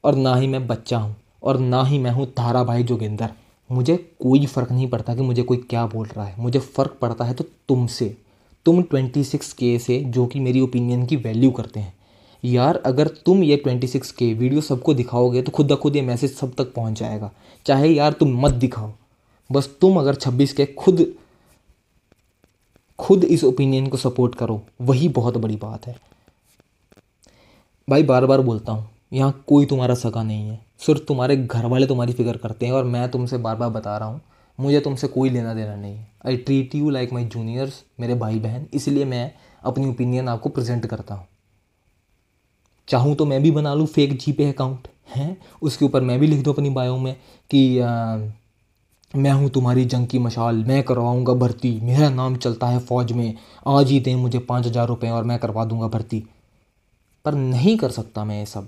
और 0.04 0.16
ना 0.16 0.36
ही 0.36 0.48
मैं 0.48 0.68
बच्चा 0.68 0.98
हूँ 0.98 1.16
और 1.44 1.60
ना 1.60 1.84
ही 1.84 2.00
मैं 2.00 2.12
हूँ 2.12 2.26
तारा 2.26 2.64
भाई 2.64 2.84
जोगिंदर। 2.84 3.30
मुझे 3.72 3.98
कोई 3.98 4.46
फ़र्क 4.46 4.72
नहीं 4.72 4.90
पड़ता 4.90 5.16
कि 5.16 5.22
मुझे 5.22 5.44
कोई 5.44 5.58
क्या 5.58 5.86
बोल 5.86 6.08
रहा 6.08 6.26
है। 6.26 6.36
मुझे 6.40 6.60
फ़र्क 6.60 6.98
पड़ता 7.02 7.26
है 7.26 7.34
तो 7.34 7.44
तुमसे। 7.68 8.18
तुम 8.66 8.82
ट्वेंटी 8.82 9.24
सिक्स 9.24 9.54
के 9.54 9.80
से 9.80 10.00
जो 10.00 10.26
कि 10.26 10.40
मेरी 10.40 10.62
ओपिनियन 10.62 11.06
की 11.06 11.16
वैल्यू 11.16 11.52
करते 11.52 11.80
हैं। 11.80 11.99
यार, 12.44 12.78
अगर 12.78 13.08
तुम 13.26 13.44
ये 13.44 13.58
26 13.58 14.12
के 14.12 14.34
वीडियो 14.34 14.62
सबको 14.62 14.94
दिखाओगे 14.94 15.42
तो 15.42 15.52
खुद 15.52 15.72
ब 15.72 15.76
खुद 15.76 15.96
ये 15.96 16.02
मैसेज 16.02 16.34
सब 16.34 16.54
तक 16.56 16.74
पहुँच 16.74 17.00
जाएगा। 17.00 17.32
चाहे 17.66 17.90
यार 17.90 18.14
तुम 18.14 18.40
मत 18.42 18.54
दिखाओ, 18.56 18.92
बस 19.50 19.70
तुम 19.82 20.00
अगर 20.00 20.16
26 20.18 20.54
के 20.54 20.66
खुद 20.68 21.06
खुद 23.00 23.24
इस 23.24 23.44
ओपिनियन 23.44 23.88
को 23.88 23.98
सपोर्ट 23.98 24.36
करो, 24.36 24.62
वही 24.82 25.08
बहुत 25.10 25.38
बड़ी 25.38 25.56
बात 25.58 25.86
है। 25.88 25.96
भाई 27.88 28.04
बार 28.04 28.26
बार 28.26 28.42
बोलता 28.42 28.72
हूँ, 28.72 28.88
यहाँ 29.14 29.44
कोई 29.48 29.66
तुम्हारा 29.66 29.96
सगा 29.96 30.24
नहीं 30.24 30.50
है। 30.50 30.60
सिर्फ़ 30.80 31.02
तुम्हारे 31.04 31.38
घर 31.38 31.66
वाले 31.66 31.86
तुम्हारी 31.88 32.14
फ़िक्र 32.14 32.38
करते 32.38 32.66
हैं 32.66 32.74
और 32.74 32.84
मैं 32.86 33.10
तुमसे 33.12 33.38
बार 33.38 33.56
बार 33.56 33.70
बता 33.70 33.98
रहा 33.98 34.10
हूँ, 34.10 34.22
मुझे 34.60 34.80
तुमसे 34.80 35.08
कोई 35.08 35.30
लेना 35.30 35.54
देना 35.54 35.76
नहीं 35.76 35.96
है। 35.96 36.08
I 36.26 36.38
treat 36.38 36.76
you 36.76 36.90
like 36.90 37.14
my 37.14 37.26
juniors 37.26 37.84
मेरे 38.00 38.16
भाई 38.16 38.40
बहन 38.40 38.68
इसलिए 38.74 39.06
मैं 39.06 39.32
अपनी 39.64 39.90
ओपिनियन 39.90 40.28
आपको 40.30 40.50
प्रेजेंट 40.50 40.86
करता 40.86 41.16
हूँ। 41.16 41.28
चाहूँ 42.90 43.16
तो 43.16 43.26
मैं 43.26 43.42
भी 43.44 43.52
बना 43.52 43.74
लूँ 43.74 43.86
फेक 43.88 44.18
जी 44.20 44.32
पे 44.32 44.50
अकाउंट 44.50 44.88
हैं? 45.16 45.38
उसके 45.62 45.86
ऊपर 45.86 46.02
मैं 46.02 46.20
भी 46.20 46.28
लिख 46.28 46.44
दूँ 46.44 46.54
अपनी 46.54 46.70
बायो 46.72 46.98
में 46.98 47.16
कि 47.52 47.80
आ, 47.80 48.18
मैं 49.12 49.32
हूँ 49.32 49.50
तुम्हारी 49.50 49.86
जंग 49.86 50.08
की 50.08 50.20
मशाल 50.20 50.64
मैं 50.64 50.82
करवाऊँगा 50.84 51.34
भर्ती 51.36 51.80
मेरा 51.84 52.10
नाम 52.10 52.36
चलता 52.38 52.68
है 52.68 52.80
फ़ौज 52.80 53.12
में 53.12 53.34
आज 53.68 53.92
ही 53.92 54.00
दें 54.00 54.16
मुझे 54.16 54.40
पाँच 54.40 54.66
हज़ार 54.68 54.88
रुपये 54.88 55.10
और 55.12 55.24
मैं 55.24 55.38
करवा 55.40 55.66
दूँगा 55.66 55.88
भर्ती। 55.88 56.24
पर 57.26 57.34
नहीं 57.34 57.78
कर 57.78 57.92
सकता 57.92 58.24
मैं 58.26 58.40
ये 58.40 58.46
सब। 58.46 58.68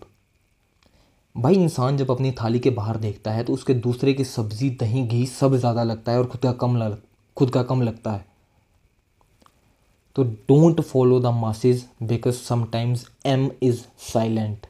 भाई 1.36 1.56
इंसान 1.56 1.98
जब 1.98 2.12
अपनी 2.12 2.32
थाली 2.42 2.60
के 2.60 2.70
बाहर 2.70 2.98
देखता 2.98 3.32
है 3.32 3.44
तो 3.44 3.54
उसके 3.54 3.74
दूसरे 3.76 4.14
की 4.14 4.24
सब्ज़ी 4.24 4.70
दही 4.80 5.04
घी 5.04 5.26
सब 5.28 5.56
ज़्यादा 5.56 5.84
लगता 5.84 6.12
है 6.12 6.18
और 6.18 6.26
खुद 6.26 6.42
का 6.42 6.52
कम 6.62 6.76
लग 6.78 6.98
खुद 7.38 7.50
का 7.50 7.64
कम 7.64 7.82
लगता 7.82 8.12
है। 8.12 8.26
तो 10.16 10.24
don't 10.24 10.82
follow 10.82 11.20
the 11.20 11.26
masses 11.36 11.86
because 12.04 12.36
sometimes 12.38 13.06
M 13.26 13.50
is 13.64 13.82
silent. 14.04 14.66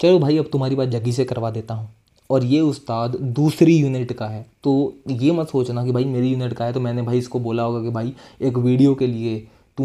चलो 0.00 0.18
भाई, 0.18 0.38
अब 0.38 0.48
तुम्हारी 0.52 0.74
बात 0.74 0.88
जगी 0.88 1.12
से 1.12 1.24
करवा 1.24 1.50
देता 1.50 1.74
हूँ। 1.74 1.88
और 2.30 2.44
ये 2.44 2.60
उस्ताद 2.60 3.16
दूसरी 3.16 3.76
यूनिट 3.76 4.12
का 4.12 4.26
है। 4.26 4.44
तो 4.64 4.94
ये 5.10 5.30
मत 5.32 5.48
सोचना 5.48 5.84
कि 5.84 5.92
भाई 5.92 6.04
मेरी 6.04 6.30
यूनिट 6.30 6.52
का 6.52 6.64
है 6.64 6.72
तो 6.72 6.80
मैंने 6.80 7.02
भाई 7.02 7.18
इसको 7.18 7.40
बोला 7.40 7.62
होगा 7.62 7.82
कि 7.82 7.90
भाई 7.90 8.12
एक 8.40 8.58
वीडियो 8.58 8.94
के 8.94 9.06
लिए 9.06 9.38
तू 9.78 9.84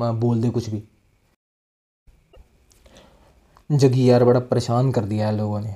बोल 0.00 0.40
दे 0.42 0.50
कुछ 0.50 0.68
भी। 0.70 0.82
जगी 3.70 4.08
यार 4.10 4.24
बड़ा 4.24 4.40
परेशान 4.40 4.90
कर 4.92 5.04
दिया 5.04 5.26
है 5.26 5.36
लोगों 5.36 5.60
ने। 5.60 5.74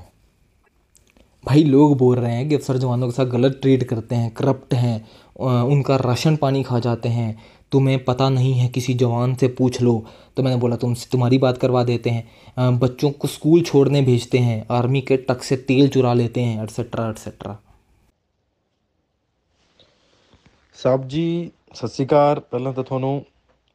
भाई 1.45 1.62
लोग 1.64 1.97
बोल 1.99 2.17
रहे 2.17 2.35
हैं 2.35 2.49
कि 2.49 2.55
अफसर 2.55 2.77
जवानों 2.77 3.07
के 3.09 3.12
साथ 3.12 3.27
गलत 3.27 3.59
ट्रीट 3.62 3.83
करते 3.85 4.14
हैं, 4.14 4.31
करप्ट 4.31 4.75
हैं 4.75 5.07
उनका 5.39 5.95
राशन 5.97 6.36
पानी 6.36 6.63
खा 6.63 6.80
जाते 6.80 7.10
हैं 7.10 7.30
तुम्हें 7.71 8.04
पता 8.04 8.30
नहीं 8.30 8.54
है 8.54 8.67
किसी 8.69 8.93
जवान 8.95 9.36
से 9.36 9.47
पूछ 9.54 9.82
लो 9.82 9.93
तो 10.38 10.43
मैंने 10.43 10.58
बोला 10.58 10.75
तुम 10.75 10.93
तुम्हारी 11.12 11.38
बात 11.38 11.58
करवा 11.58 11.84
देते 11.84 12.10
हैं 12.10 12.78
बच्चों 12.80 13.12
को 13.13 13.28
स्कूल 13.28 13.62
छोड़ने 13.63 14.02
भेजते 14.02 14.38
हैं 14.39 14.65
आर्मी 14.73 15.02
के 15.02 15.17
टक 15.25 15.43
से 15.43 15.58
तेल 15.65 15.89
चुरा 15.89 16.13
लेते 16.15 16.41
हैं 16.41 16.63
एटसेट्रा 16.63 17.10
एटसेट्रा 17.10 17.58
ਸਾਹਿਬ 20.78 21.08
ਜੀ 21.08 21.52
ਸਤਿ 21.75 21.88
ਸ਼੍ਰੀ 21.88 22.06
ਅਕਾਲ 22.06 22.39
ਪਹਿਲਾਂ 22.41 22.71
ਤਾਂ 22.73 22.84
ਤੁਹਾਨੂੰ 22.84 23.10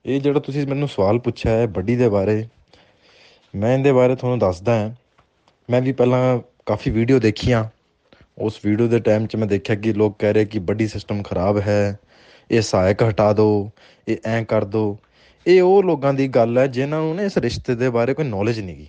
ਇਹ 0.04 0.20
ਜਿਹੜਾ 0.20 0.40
ਤੁਸੀਂ 0.40 0.66
ਮੈਨੂੰ 0.66 0.86
ਸਵਾਲ 0.88 1.18
ਪੁੱਛਿਆ 1.18 1.52
ਹੈ 1.52 1.66
ਬੱਡੀ 1.68 1.96
ਦੇ 1.96 2.08
ਬਾਰੇ 2.08 2.36
ਮੈਂ 3.54 3.76
ਇਹਦੇ 3.78 3.92
ਬਾਰੇ 3.92 4.14
ਤੁਹਾਨੂੰ 4.14 4.38
ਦੱਸਦਾ 4.38 4.74
ਹਾਂ 4.74 4.90
ਮੈਂ 5.68 5.80
ਵੀ 5.82 5.92
ਪਹਿਲਾਂ 5.92 6.38
ਕਾਫੀ 6.66 6.90
ਵੀਡੀਓ 6.90 7.18
ਦੇਖੀਆਂ 7.18 7.62
ਉਸ 8.39 8.59
ਵੀਡੀਓ 8.65 8.87
ਦੇ 8.87 8.99
ਟਾਈਮ 8.99 9.25
'ਚ 9.27 9.35
ਮੈਂ 9.35 9.47
ਦੇਖਿਆ 9.47 9.75
ਕਿ 9.75 9.93
ਲੋਕ 9.93 10.15
ਕਹਿ 10.19 10.33
ਰਹੇ 10.33 10.45
ਕਿ 10.45 10.59
ਬੱਡੀ 10.59 10.87
ਸਿਸਟਮ 10.87 11.23
ਖਰਾਬ 11.23 11.59
ਹੈ, 11.59 11.99
ਇਹ 12.51 12.61
ਸਹਾਇਕ 12.61 13.03
ਹਟਾ 13.03 13.33
ਦਿਓ 13.33 13.69
ਇਹ 14.07 14.17
ਐਂ 14.25 14.45
ਕਰ 14.45 14.63
ਦਿਓ 14.63 14.97
ਇਹ 15.47 15.61
ਉਹ 15.61 15.83
ਲੋਕਾਂ 15.83 16.13
ਦੀ 16.13 16.27
ਗੱਲ 16.27 16.57
ਹੈ 16.57 16.67
ਜਿਨ੍ਹਾਂ 16.67 17.01
ਨੂੰ 17.01 17.15
ਨੇ 17.15 17.25
ਇਸ 17.25 17.37
ਰਿਸ਼ਤੇ 17.37 17.75
ਦੇ 17.75 17.89
ਬਾਰੇ 17.89 18.13
ਕੋਈ 18.13 18.25
ਨੌਲੇਜ 18.25 18.59
ਨਹੀਂ 18.59 18.75
ਗੀ। 18.75 18.87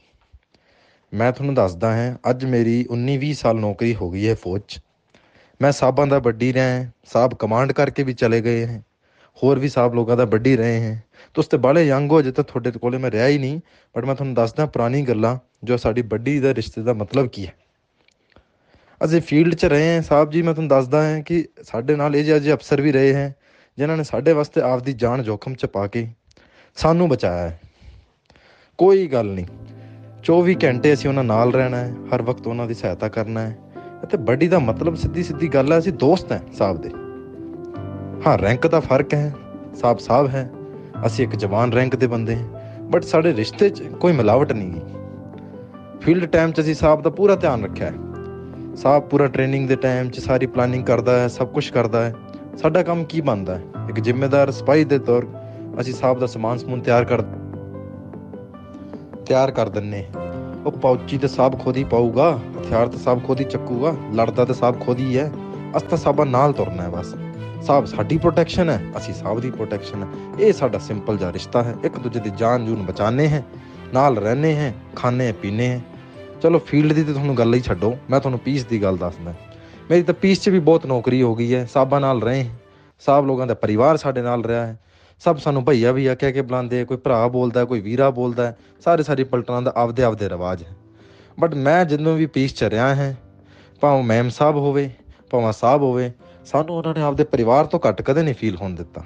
ਮੈਂ 1.14 1.32
ਤੁਹਾਨੂੰ 1.32 1.54
ਦੱਸਦਾ 1.54 1.96
ਹਾਂ, 1.96 2.30
ਅੱਜ 2.30 2.44
ਮੇਰੀ 2.44 2.86
19 2.90 3.18
20 3.18 3.32
ਸਾਲ 3.32 3.56
ਨੌਕਰੀ 3.56 3.94
ਹੋ 3.94 4.10
ਗਈ 4.10 4.28
ਹੈ 4.28 4.34
ਫੌਜ 4.34 4.62
'ਚ। 4.68 4.80
ਮੈਂ 5.62 5.72
ਸਾਬਾਂ 5.72 6.06
ਦਾ 6.06 6.18
ਵੱਡੀ 6.18 6.52
ਰਿਹਾ, 6.52 6.90
ਸਾਬ 7.04 7.34
ਕਮਾਂਡ 7.34 7.72
ਕਰਕੇ 7.72 8.02
ਵੀ 8.02 8.12
ਚਲੇ 8.12 8.40
ਗਏ 8.40 8.66
ਹੈ। 8.66 8.82
ਹੋਰ 9.42 9.58
ਵੀ 9.58 9.68
ਸਾਬ 9.68 9.94
ਲੋਕਾਂ 9.94 10.16
ਦਾ 10.16 10.24
ਵੱਡੀ 10.24 10.56
ਰਹੇ 10.56 10.80
ਹੈ। 10.80 11.02
ਤੁਸੀਂ 11.34 11.50
ਤੇ 11.50 11.56
ਬਾਲੇ 11.56 11.86
ਯੰਗ 11.86 12.10
ਹੋ 12.12 12.22
ਜੇ 12.22 12.32
ਤਾਂ 12.32 12.44
ਤੁਹਾਡੇ 12.44 12.70
ਕੋਲੇ 12.70 12.98
ਮੈਂ 12.98 13.10
ਰਿਹਾ 13.10 13.26
ਹੀ 13.26 13.38
ਨਹੀਂ 13.38 13.60
ਬਟ 13.96 14.04
ਮੈਂ 14.04 14.14
ਤੁਹਾਨੂੰ 14.14 14.34
ਦੱਸਦਾ 14.34 14.66
ਪੁਰਾਣੀ 14.66 15.02
ਗੱਲਾਂ 15.02 15.38
ਜੋ 15.64 15.76
ਸਾਡੀ 15.76 16.02
ਵੱਡੀ 16.02 16.40
ਦਾ 16.40 16.54
ਰਿਸ਼ਤੇ 16.54 16.82
ਦਾ 16.82 16.92
ਮਤਲਬ 16.92 17.26
ਕੀ 17.26 17.46
ਹੈ। 17.46 17.54
ਅਸੀਂ 19.04 19.20
ਫੀਲਡ 19.20 19.54
'ਚ 19.54 19.64
ਰਹੇ 19.64 19.94
ਹਾਂ। 19.94 20.02
ਸਾਹਿਬ 20.02 20.30
ਜੀ, 20.30 20.42
ਮੈਂ 20.42 20.54
ਤੁਹਾਨੂੰ 20.54 20.68
ਦੱਸਦਾ 20.68 21.02
ਹਾਂ 21.08 21.20
ਕਿ 21.20 21.48
ਸਾਡੇ 21.62 21.96
ਨਾਲ 21.96 22.16
ਇਹ 22.16 22.40
ਜਿਹੇ 22.40 22.54
ਅਫਸਰ 22.54 22.80
ਵੀ 22.80 22.92
ਰਹੇ 22.92 23.14
ਹੈ 23.14 23.34
ਜਿਨ੍ਹਾਂ 23.78 23.96
ਨੇ 23.96 24.04
ਸਾਡੇ 24.04 24.32
ਵਾਸਤੇ 24.32 24.60
ਆਪਦੀ 24.60 24.92
ਜਾਨ 24.92 25.22
ਜੋਖਮ 25.22 25.54
'ਚ 25.54 25.66
ਪਾ 25.66 25.86
ਕੇ 25.86 26.08
ਸਾਨੂੰ 26.76 27.08
ਬਚਾਇਆ 27.08 27.48
ਹੈ। 27.48 27.60
ਕੋਈ 28.78 29.06
ਗੱਲ 29.06 29.26
ਨਹੀਂ। 29.26 29.46
24 30.24 30.56
ਘੰਟੇ 30.64 30.92
ਅਸੀਂ 30.92 31.08
ਉਹਨਾਂ 31.10 31.24
ਨਾਲ 31.24 31.52
ਰਹਿਣਾ 31.52 31.76
ਹੈ, 31.76 31.94
ਹਰ 32.14 32.22
ਵਕਤ 32.22 32.46
ਉਹਨਾਂ 32.46 32.66
ਦੀ 32.66 32.74
ਸਹਾਇਤਾ 32.74 33.08
ਕਰਨਾ 33.08 33.40
ਹੈ। 33.40 33.58
ਅਤੇ 34.04 34.16
ਬੜੀ 34.16 34.48
ਦਾ 34.48 34.58
ਮਤਲਬ 34.58 34.94
ਸਿੱਧੀ 34.94 35.22
ਸਿੱਧੀ 35.22 35.48
ਗੱਲ 35.48 35.72
ਹੈ, 35.72 35.78
ਅਸੀਂ 35.78 35.92
ਦੋਸਤ 35.92 36.32
ਹਾਂ 36.32 36.38
ਸਾਹਿਬ 36.58 36.80
ਦੇ। 36.80 36.90
ਹਾਂ 38.26 38.38
ਰੈਂਕ 38.38 38.66
ਦਾ 38.66 38.80
ਫ਼ਰਕ 38.80 39.14
ਹੈ। 39.14 39.34
ਸਾਹਿਬ 39.80 39.98
ਸਾਹਿਬ 39.98 40.28
ਹੈ। 40.28 40.50
ਅਸੀਂ 41.06 41.26
ਇੱਕ 41.26 41.36
ਜਵਾਨ 41.36 41.72
ਰੈਂਕ 41.72 41.96
ਦੇ 41.96 42.06
ਬੰਦੇ 42.06 42.36
ਹਾਂ। 42.36 42.48
ਬਟ 42.82 43.04
ਸਾਡੇ 43.04 43.34
ਰਿਸ਼ਤੇ 43.34 43.68
'ਚ 43.68 43.82
ਕੋਈ 43.82 44.12
ਮਿਲਾਵਟ 44.12 44.52
ਨਹੀਂ 44.52 44.72
ਗਈ 44.72 44.80
ਫੀਲਡ 46.00 46.24
ਟਾਈਮ 46.24 46.52
'ਚ 46.52 46.60
ਅਸੀਂ 46.60 46.74
ਸਾਹਿਬ 46.74 47.02
ਦਾ 47.02 47.10
ਪੂਰਾ 47.10 47.34
ਧਿਆਨ 47.34 47.64
ਰੱਖਿਆ 47.64 47.90
ਹੈ। 47.90 48.09
ਸਾਹਿਬ 48.82 49.02
ਪੂਰਾ 49.02 49.26
ਟ੍ਰੇਨਿੰਗ 49.26 49.68
ਦੇ 49.68 49.76
ਟਾਈਮ 49.76 50.10
'ਚ 50.10 50.20
ਸਾਰੀ 50.20 50.46
ਪਲਾਨਿੰਗ 50.46 50.84
ਕਰਦਾ 50.84 51.18
ਹੈ, 51.20 51.28
ਸਭ 51.28 51.48
ਕੁਝ 51.48 51.70
ਕਰਦਾ 51.70 52.04
ਹੈ। 52.04 52.14
ਸਾਡਾ 52.56 52.82
ਕੰਮ 52.82 53.04
ਕੀ 53.04 53.20
ਬਣਦਾ 53.20 53.54
ਹੈ? 53.54 53.62
ਇੱਕ 53.88 54.00
ਜ਼ਿੰਮੇਦਾਰ 54.00 54.50
ਸਿਪਾਹੀ 54.50 54.84
ਦੇ 54.84 54.98
ਤੌਰ 54.98 55.26
ਅਸੀਂ 55.80 55.94
ਸਾਹਿਬ 55.94 56.18
ਦਾ 56.18 56.26
ਸਮਾਨ 56.26 56.58
ਸਮੂਨ 56.58 56.80
ਤਿਆਰ 56.80 57.04
ਕਰ 57.04 57.22
ਤਿਆਰ 59.26 59.50
ਕਰ 59.50 59.68
ਦਿੰਨੇ 59.68 60.06
ਉਹ 60.66 60.72
ਪੌਚੀ 60.72 61.18
ਤੇ 61.18 61.28
ਸਾਬ 61.28 61.58
ਖੁਦ 61.60 61.76
ਹੀ 61.76 61.84
ਪਾਊਗਾ, 61.84 62.38
ਹਥਿਆਰ 62.60 62.88
ਤੇ 62.88 62.98
ਸਾਬ 62.98 63.22
ਖੁਦ 63.26 63.40
ਹੀ 63.40 63.44
ਚੱਕੂਗਾ, 63.44 63.94
ਲੜਦਾ 64.14 64.44
ਤੇ 64.44 64.54
ਸਾਬ 64.54 64.80
ਖੁਦ 64.80 64.98
ਹੀ 64.98 65.18
ਹੈ 65.18 65.30
ਅਸ 65.76 65.82
ਤਾਂ 65.82 65.98
ਸਾਬਾ 65.98 66.24
ਨਾਲ 66.24 66.52
ਤੁਰਨਾ 66.52 66.82
ਹੈ 66.82 66.88
ਬਸ। 66.88 67.14
ਸਾਬ 67.62 67.84
ਸਾਡੀ 67.84 68.18
ਪ੍ਰੋਟੈਕਸ਼ਨ 68.18 68.70
ਹੈ, 68.70 68.80
ਅਸੀਂ 68.96 69.14
ਸਾਬ 69.14 69.40
ਦੀ 69.40 69.50
ਪ੍ਰੋਟੈਕਸ਼ਨ 69.50 70.02
ਹੈ। 70.02 70.08
ਇਹ 70.40 70.52
ਸਾਡਾ 70.52 70.78
ਸਿੰਪਲ 70.78 71.16
ਜਿਹਾ 71.16 71.32
ਰਿਸ਼ਤਾ 71.32 71.62
ਹੈ, 71.62 71.74
ਇੱਕ 71.84 71.98
ਦੂਜੇ 71.98 72.20
ਦੀ 72.20 72.30
ਜਾਨ 72.30 72.66
ਜੂਨ 72.66 72.82
ਬਚਾਣੇ 72.82 73.28
ਹੈ, 73.28 73.44
ਨਾਲ 73.94 74.18
ਰਹਿਣੇ 74.18 74.54
ਹੈ 74.54 74.74
ਖਾਣੇ 74.96 75.32
ਪੀਣੇ 75.32 75.68
ਹੈ। 75.68 75.80
ਚਲੋ 76.42 76.59
ਫੀਲਡ 76.59 76.92
ਦੀ 76.92 77.05
ਤੇ 77.05 77.12
ਤੁਹਾਨੂੰ 77.12 77.37
ਗੱਲ 77.38 77.55
ਹੀ 77.55 77.61
ਛੱਡੋ, 77.61 77.96
ਮੈਂ 78.11 78.20
ਤੁਹਾਨੂੰ 78.20 78.38
ਪੀਸ 78.40 78.64
ਦੀ 78.64 78.83
ਗੱਲ 78.83 78.96
ਦੱਸਦਾ। 78.96 79.35
ਮੇਰੀ 79.90 80.03
ਤਾਂ 80.03 80.14
ਪੀਸ 80.14 80.40
'ਚ 80.40 80.48
ਵੀ 80.48 80.59
ਬਹੁਤ 80.59 80.87
ਨੌਕਰੀ 80.87 81.22
ਹੋ 81.22 81.35
ਗਈ 81.35 81.55
ਹੈ, 81.55 81.64
ਸਾਬਾਂ 81.66 82.00
ਨਾਲ 82.00 82.22
ਰਹੇ, 82.22 82.48
ਸਾਬ 82.98 83.26
ਲੋਕਾਂ 83.26 83.46
ਦਾ 83.46 83.55
ਪਰਿਵਾਰ 83.55 83.96
ਸਾਡੇ 83.96 84.22
ਨਾਲ 84.22 84.44
ਰਿਹਾ 84.44 84.66
ਹੈ। 84.66 84.79
ਸਭ 85.22 85.37
ਸਾਨੂੰ 85.37 85.64
ਭਈਆ 85.64 85.92
ਵੀ 85.92 86.07
ਆ, 86.07 86.14
ਕਹਿ 86.14 86.33
ਕੇ 86.33 86.42
ਬੁਲਾਉਂਦੇ 86.42 86.85
ਕੋਈ 86.85 86.96
ਭਰਾ 86.96 87.29
ਬੋਲਦਾ, 87.29 87.64
ਕੋਈ 87.64 87.81
ਵੀਰਾ 87.81 88.11
ਬੋਲਦਾ, 88.11 88.53
ਸਾਰੇ 88.85 89.03
ਸਾਰੀ 89.03 89.24
ਪਲਟਨਾਂ 89.24 89.62
ਦਾ 89.62 89.72
ਆਪਦੇ 89.76 90.03
ਆਪਦੇ 90.03 90.29
ਰਿਵਾਜ 90.29 90.62
ਹੈ। 90.62 90.76
ਬਟ 91.40 91.55
ਮੈਂ 91.55 91.85
ਜਦੋਂ 91.85 92.16
ਵੀ 92.16 92.26
ਪੀਸ 92.26 92.55
ਚ 92.55 92.64
ਰਿਹਾ 92.64 92.94
ਹੈ, 92.94 93.16
ਭਾਵੇਂ 93.81 94.03
ਮੈਮ 94.03 94.29
ਸਾਹਿਬ 94.29 94.57
ਹੋਵੇ, 94.57 94.90
ਭਾਵੇਂ 95.31 95.53
ਸਾਹਿਬ 95.53 95.83
ਹੋਵੇ, 95.83 96.11
ਸਾਨੂੰ 96.46 96.76
ਉਹਨਾਂ 96.76 96.94
ਨੇ 96.94 97.03
ਆਪਦੇ 97.03 97.24
ਪਰਿਵਾਰ 97.24 97.64
ਤੋਂ 97.64 97.81
ਘੱਟ 97.88 98.03
ਕਦੇ 98.03 98.22
ਨਹੀਂ 98.22 98.35
ਫੀਲ 98.35 98.57
ਹੋਣ 98.57 98.74
ਦਿੱਤਾ। 98.74 99.05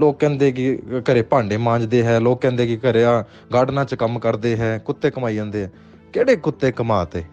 ਲੋਕ 0.00 0.18
ਕਹਿੰਦੇ 0.18 0.52
ਕਿ 0.52 0.78
ਘਰੇ 1.00 1.22
ਭਾਂਡੇ 1.22 1.56
ਮਾਂਜਦੇ 1.56 2.02
ਹੈ, 2.02 2.20
ਲੋਕ 2.20 2.40
ਕਹਿੰਦੇ 2.40 2.66
ਕਿ 2.66 2.76
ਘਰੇ 2.76 3.04
ਆ 3.04 3.24
ਗਾਰਡਨਾਂ 3.52 3.84
'ਚ 3.84 3.94
ਕੰਮ 3.94 4.18
ਕਰਦੇ 4.18 4.56
ਹੈ, 4.56 4.78
ਕੁੱਤੇ 4.78 5.10
ਕਮਾਈ 5.10 5.34
ਜਾਂਦੇ 5.34 5.68
ਕਿਹੜੇ 6.14 6.36
ਕੁੱਤੇ 6.36 6.72
ਕਮਾਤੇ? 6.72 7.24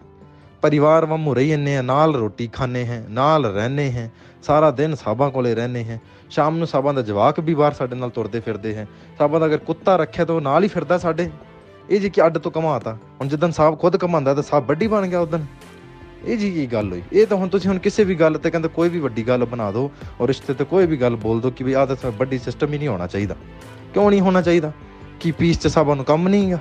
ਪਰਿਵਾਰ 0.62 1.06
ਵਾਂਗੂ 1.06 1.34
ਰਹੀ 1.34 1.48
ਜੰਨੇ 1.48 1.76
ਆ, 1.76 1.82
ਨਾਲ 1.82 2.14
ਰੋਟੀ 2.14 2.46
ਖਾਣੇ 2.46 2.84
ਹੈ, 2.84 3.06
ਨਾਲ 3.10 3.44
ਰਹਨੇ 3.44 3.90
ਹੈ, 3.90 4.12
ਸਾਰਾ 4.42 4.70
ਦਿਨ 4.70 4.94
ਸਾਬਾਂ 4.94 5.30
ਕੋਲੇ 5.30 5.54
ਰਹਨੇ 5.54 5.84
ਹੈ। 5.84 6.00
ਸ਼ਾਮ 6.30 6.56
ਨੂੰ 6.56 6.66
ਸਾਬਾਂ 6.66 6.94
ਦਾ 6.94 7.02
ਜਵਾਕ 7.02 7.40
ਵੀ 7.40 7.54
ਬਾਹਰ 7.54 7.72
ਸਾਡੇ 7.72 7.96
ਨਾਲ 7.96 8.10
ਤੁਰਦੇ 8.10 8.40
ਫਿਰਦੇ 8.40 8.74
ਹੈ। 8.74 8.88
ਸਾਬਾਂ 9.18 9.40
ਦਾ 9.40 9.46
ਅਗਰ 9.46 9.58
ਕੁੱਤਾ 9.58 9.96
ਰੱਖਿਆ 9.96 10.24
ਤਾਂ 10.24 10.34
ਉਹ 10.34 10.40
ਨਾਲ 10.40 10.62
ਹੀ 10.62 10.68
ਫਿਰਦਾ 10.68 10.98
ਸਾਡੇ। 10.98 11.30
ਇਹ 11.90 12.00
ਜੀ 12.00 12.10
ਕਿ 12.10 12.26
ਅੱਡ 12.26 12.38
ਤੋਂ 12.38 12.52
ਕਮਾਤਾ? 12.52 12.94
ਹੁਣ 12.94 13.28
ਜਦੋਂ 13.28 13.50
ਸਾਬ 13.50 13.80
ਖੁਦ 13.80 13.96
ਕਮਾਉਂਦਾ 13.96 14.34
ਤਾਂ 14.34 14.42
ਸਾਬ 14.42 14.66
ਵੱਡੀ 14.66 14.86
ਬਣ 14.86 15.06
ਗਿਆ 15.06 15.20
ਉਦੋਂ 15.20 15.38
ਇਹ 16.24 16.38
ਜੀ 16.38 16.50
ਕੀ 16.50 16.66
ਗੱਲ 16.66 16.92
ਹੋਈ? 16.92 17.02
ਇਹ 17.12 17.26
ਤਾਂ 17.26 17.36
ਹੁਣ 17.36 17.48
ਤੁਸੀਂ 17.48 17.70
ਹੁਣ 17.70 17.78
ਕਿਸੇ 17.78 18.04
ਵੀ 18.04 18.14
ਗੱਲ 18.14 18.38
ਤੇ 18.38 18.50
ਕਹਿੰਦੇ 18.50 18.68
ਕੋਈ 18.68 18.88
ਵੀ 18.88 18.98
ਵੱਡੀ 18.98 19.28
ਗੱਲ 19.28 19.44
ਬਣਾ 19.44 19.70
ਦਿਓ 19.72 19.90
ਔਰ 20.20 20.28
ਰਿਸ਼ਤੇ 20.28 20.54
ਤੇ 20.54 20.64
ਕੋਈ 20.64 20.86
ਵੀ 20.86 20.96
ਗੱਲ 20.96 21.16
ਬੋਲ 21.16 21.40
ਦਿਓ 21.40 21.50
ਕਿ 21.50 21.64
ਵੀ 21.64 21.72
ਆਹ 21.72 21.86
ਤਾਂ 21.86 22.10
ਵੱਡੀ 22.10 22.38
ਸਿਸਟਮ 22.38 22.72
ਹੀ 22.72 22.78
ਨਹੀਂ 22.78 22.88
ਹੋਣਾ 22.88 23.06
ਚਾਹੀਦਾ। 23.06 23.36
ਕਿਉਂ 23.94 24.10
ਨਹੀਂ 24.10 24.20
ਹੋਣਾ 24.20 24.42
ਚਾਹੀਦਾ? 24.42 24.72
ਕਿ 25.20 25.30
ਪੀਸ 25.30 25.58
ਚ 25.58 25.66
ਸਾਬਾਂ 25.66 25.96
ਨੂੰ 25.96 26.04
ਕੰਮ 26.04 26.28
ਨਹੀਂਗਾ 26.28 26.58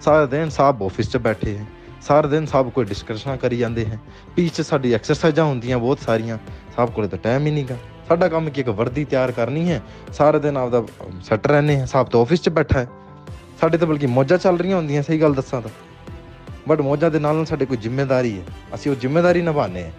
ਸਾਰਾ 0.00 0.26
ਦਿਨ 0.26 0.48
ਸਾਬ 0.48 0.82
ਆਫਿਸ 0.82 1.10
'ਚ 1.10 1.16
ਬੈਠੇ 1.16 1.58
ਹੈ। 1.58 1.64
ਸਾਰਾ 2.02 2.28
ਦਿਨ 2.28 2.46
ਸਭ 2.46 2.70
ਕੋਈ 2.70 2.84
ਡਿਸਕਸ਼ਨਾਂ 2.84 3.36
ਕਰੀ 3.36 3.58
ਜਾਂਦੇ 3.58 3.86
ਹੈ। 3.86 3.98
ਪੀਚ 4.36 4.60
ਸਾਡੀ 4.60 4.92
ਐਕਸਰਸਾਈਜ਼ਾਂ 4.92 5.44
ਹੁੰਦੀਆਂ 5.44 5.78
ਬਹੁਤ 5.78 5.98
ਸਾਰੀਆਂ। 5.98 6.38
ਸਭ 6.76 6.90
ਕੋਲੇ 6.90 7.08
ਤਾਂ 7.08 7.18
ਟਾਈਮ 7.18 7.46
ਹੀ 7.46 7.50
ਨਹੀਂਗਾ 7.50 7.76
ਸਾਡਾ 8.08 8.28
ਕੰਮ 8.28 8.50
ਕੀ 8.50 8.60
ਇੱਕ 8.60 8.68
ਵਰਦੀ 8.68 9.04
ਤਿਆਰ 9.04 9.32
ਕਰਨੀ 9.32 9.70
ਹੈ। 9.70 9.82
ਸਾਰਾ 10.12 10.38
ਦਿਨ 10.38 10.56
ਆਪਦਾ 10.56 10.84
ਸੈੱਟ 11.22 11.46
ਰਹਿੰਦੇ 11.46 11.76
ਹੈ। 11.76 11.84
ਸਭ 11.84 12.06
ਤੋਂ 12.06 12.22
ਆਫਿਸ 12.22 12.42
'ਚ 12.42 12.48
ਬੈਠਾ 12.48 12.78
ਹੈ। 12.78 12.88
ਸਾਡੇ 13.60 13.78
ਤਾਂ 13.78 13.86
ਬਲਕਿ 13.86 14.06
ਮੌਜਾਂ 14.06 14.38
ਚੱਲ 14.38 14.58
ਰਹੀਆਂ 14.58 14.76
ਹੁੰਦੀਆਂ, 14.76 15.02
ਸਹੀ 15.02 15.20
ਗੱਲ 15.20 15.34
ਦੱਸਾਂ 15.34 15.62
ਤਾਂ। 15.62 15.70
ਬਟ 16.68 16.80
ਮੌਜਾਂ 16.80 17.10
ਦੇ 17.10 17.18
ਨਾਲ 17.18 17.36
ਨਾਲ 17.36 17.44
ਸਾਡੇ 17.44 17.66
ਕੋਈ 17.66 17.76
ਜ਼ਿੰਮੇਵਾਰੀ 17.76 18.38
ਹੈ। 18.38 18.44
ਅਸੀਂ 18.74 18.90
ਉਹ 18.90 18.96
ਜ਼ਿੰਮੇਵਾਰੀ 18.96 19.42
ਨਿਭਾਉਂਦੇ 19.42 19.84
ਹਾਂ। 19.84 19.90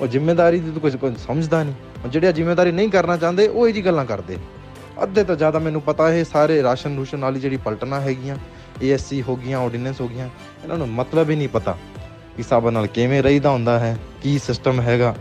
ਉਹ 0.00 0.06
ਜ਼ਿੰਮੇਵਾਰੀ 0.06 0.60
ਦੀ 0.60 0.70
ਤਾਂ 0.70 0.80
ਕੁਝ 0.80 0.96
ਕੋਈ 0.96 1.14
ਸਮਝਦਾ 1.16 1.62
ਨਹੀਂ। 1.62 1.74
ਉਹ 2.04 2.08
ਜਿਹੜੇ 2.08 2.32
ਜ਼ਿੰਮੇਵਾਰੀ 2.32 2.72
ਨਹੀਂ 2.72 2.88
ਕਰਨਾ 2.88 3.16
ਚਾਹੁੰਦੇ, 3.16 3.48
ਉਹ 3.48 3.68
ਇਹ 3.68 3.74
ਜੀ 3.74 3.84
ਗੱਲਾਂ 3.84 4.04
ਕਰਦੇ 4.04 4.36
ਅੱਧੇ 5.02 5.24
ਤੋਂ 5.24 5.36
ਜ਼ਿਆਦਾ 5.36 5.58
ਮੈਨੂੰ 5.58 5.82
ਪਤਾ 5.82 6.10
ਹੈ 6.10 6.24
ਸਾਰੇ 6.24 6.62
ਰਾਸ਼ਨ 6.62 6.96
ਰੂਸ਼ਨ 6.96 7.18
ਵਾਲੀ 7.18 7.40
ਜਿਹੜੀ 7.40 7.56
ਪਲਟਣਾ 7.56 8.00
ਹੈਗੀਆਂ। 8.00 8.36
ਏਐਸਸੀ 8.82 9.20
ਹੋ 9.22 9.36
ਗਈਆਂ 9.36 9.58
ਆਰਡੀਨੈਂਸ 9.58 10.00
ਹੋ 10.00 10.08
ਗਈਆਂ, 10.08 10.28
ਇਹਨਾਂ 10.62 10.78
ਨੂੰ 10.78 10.88
ਮਤਲਬ 10.88 11.30
ਹੀ 11.30 11.36
ਨਹੀਂ 11.36 11.48
ਪਤਾ 11.48 11.76
ਕਿ 12.36 12.42
ਸਾਬਾ 12.42 12.70
ਨਾਲ 12.70 12.86
ਕਿਵੇਂ 12.86 13.22
ਰਹੀਦਾ 13.22 13.50
ਹੁੰਦਾ 13.50 13.78
ਹੈ, 13.78 13.96
ਕੀ 14.22 14.38
ਸਿਸਟਮ 14.38 14.80
ਹੈਗਾ, 14.80 15.14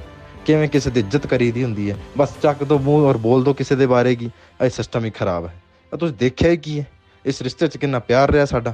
ਕਿਵੇਂ 0.46 0.68
ਕਿਸੇ 0.70 0.90
ਦੀ 0.90 1.00
ਇੱਜ਼ਤ 1.00 1.28
ਕਰੀਦੀ 1.28 1.64
ਹੁੰਦੀ 1.64 1.90
ਹੈ। 1.92 1.98
ਬਸ 2.18 2.34
ਚੱਕ 2.42 2.64
ਦੋ 2.64 2.80
ਮੂੰਹ 2.80 3.06
ਔਰ 3.08 3.18
ਬੋਲ 3.18 3.44
ਦੋ 3.44 3.54
ਕਿਸੇ 3.54 3.76
ਦੇ 3.76 3.88
ਬਾਰੇ 3.88 4.16
ਕੀ, 4.16 4.30
ਇਹ 4.62 4.70
ਸਿਸਟਮ 4.70 5.06
ਹੀ 5.06 5.10
ਖਰਾਬ 5.10 5.46
ਹੈ। 5.46 5.54
ਆ 5.92 5.98
ਤੁਸੀਂ 5.98 6.16
ਦੇਖਿਆ 6.16 6.50
ਹੀ 6.50 6.58
ਕੀ 6.58 6.80
ਹੈ, 6.80 6.86
ਇਸ 7.26 7.42
ਰਿਸ਼ਤੇ 7.42 7.68
'ਚ 7.68 7.78
ਕਿੰਨਾ 7.78 8.00
ਪਿਆਰ 8.00 8.32
ਰਿਹਾ 8.32 8.46
ਸਾਡਾ। 8.46 8.74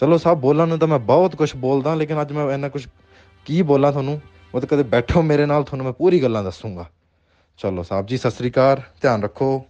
ਚਲੋ 0.00 0.18
ਸਾਹਿਬ 0.18 0.40
ਬੋਲਣ 0.40 0.68
ਨੂੰ 0.68 0.78
ਤਾਂ 0.78 0.88
ਮੈਂ 0.88 0.98
ਬਹੁਤ 0.98 1.36
ਕੁਝ 1.36 1.54
ਬੋਲਦਾ, 1.56 1.94
ਲੇਕਿਨ 1.94 2.20
ਅੱਜ 2.22 2.32
ਮੈਂ 2.32 2.50
ਇੰਨਾ 2.52 2.68
ਕੁਝ 2.68 2.86
ਕੀ 3.46 3.62
ਬੋਲਾਂ 3.62 3.92
ਤੁਹਾਨੂੰ, 3.92 4.20
ਉਹ 4.54 4.60
ਤਾਂ 4.60 4.68
ਕਦੇ 4.68 4.82
ਬੈਠੋ 4.82 5.22
ਮੇਰੇ 5.22 5.46
ਨਾਲ, 5.46 5.64
ਤੁਹਾਨੂੰ 5.64 5.84
ਮੈਂ 5.84 5.92
ਪੂਰੀ 5.92 6.22
ਗੱਲਾਂ 6.22 6.44
ਦੱਸੂਗਾ। 6.44 6.86
ਚਲੋ 7.60 7.82
ਸਾਹਿਬ 7.82 8.06
ਜੀ, 8.06 8.16
ਸਤਿ 8.16 8.30
ਸ੍ਰੀ 8.30 8.50
ਅਕਾਲ, 8.50 8.82
ਧਿਆਨ 9.02 9.22
ਰੱਖੋ। 9.22 9.64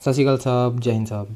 ਸਤਿ 0.00 0.12
ਸ੍ਰੀ 0.12 0.24
ਅਕਾਲ 0.24 0.38
ਸਾਹਿਬ, 0.38 0.80
ਜੈ 0.80 0.92
ਹਿੰਦ 0.92 1.06
ਸਾਹਿਬ। 1.06 1.34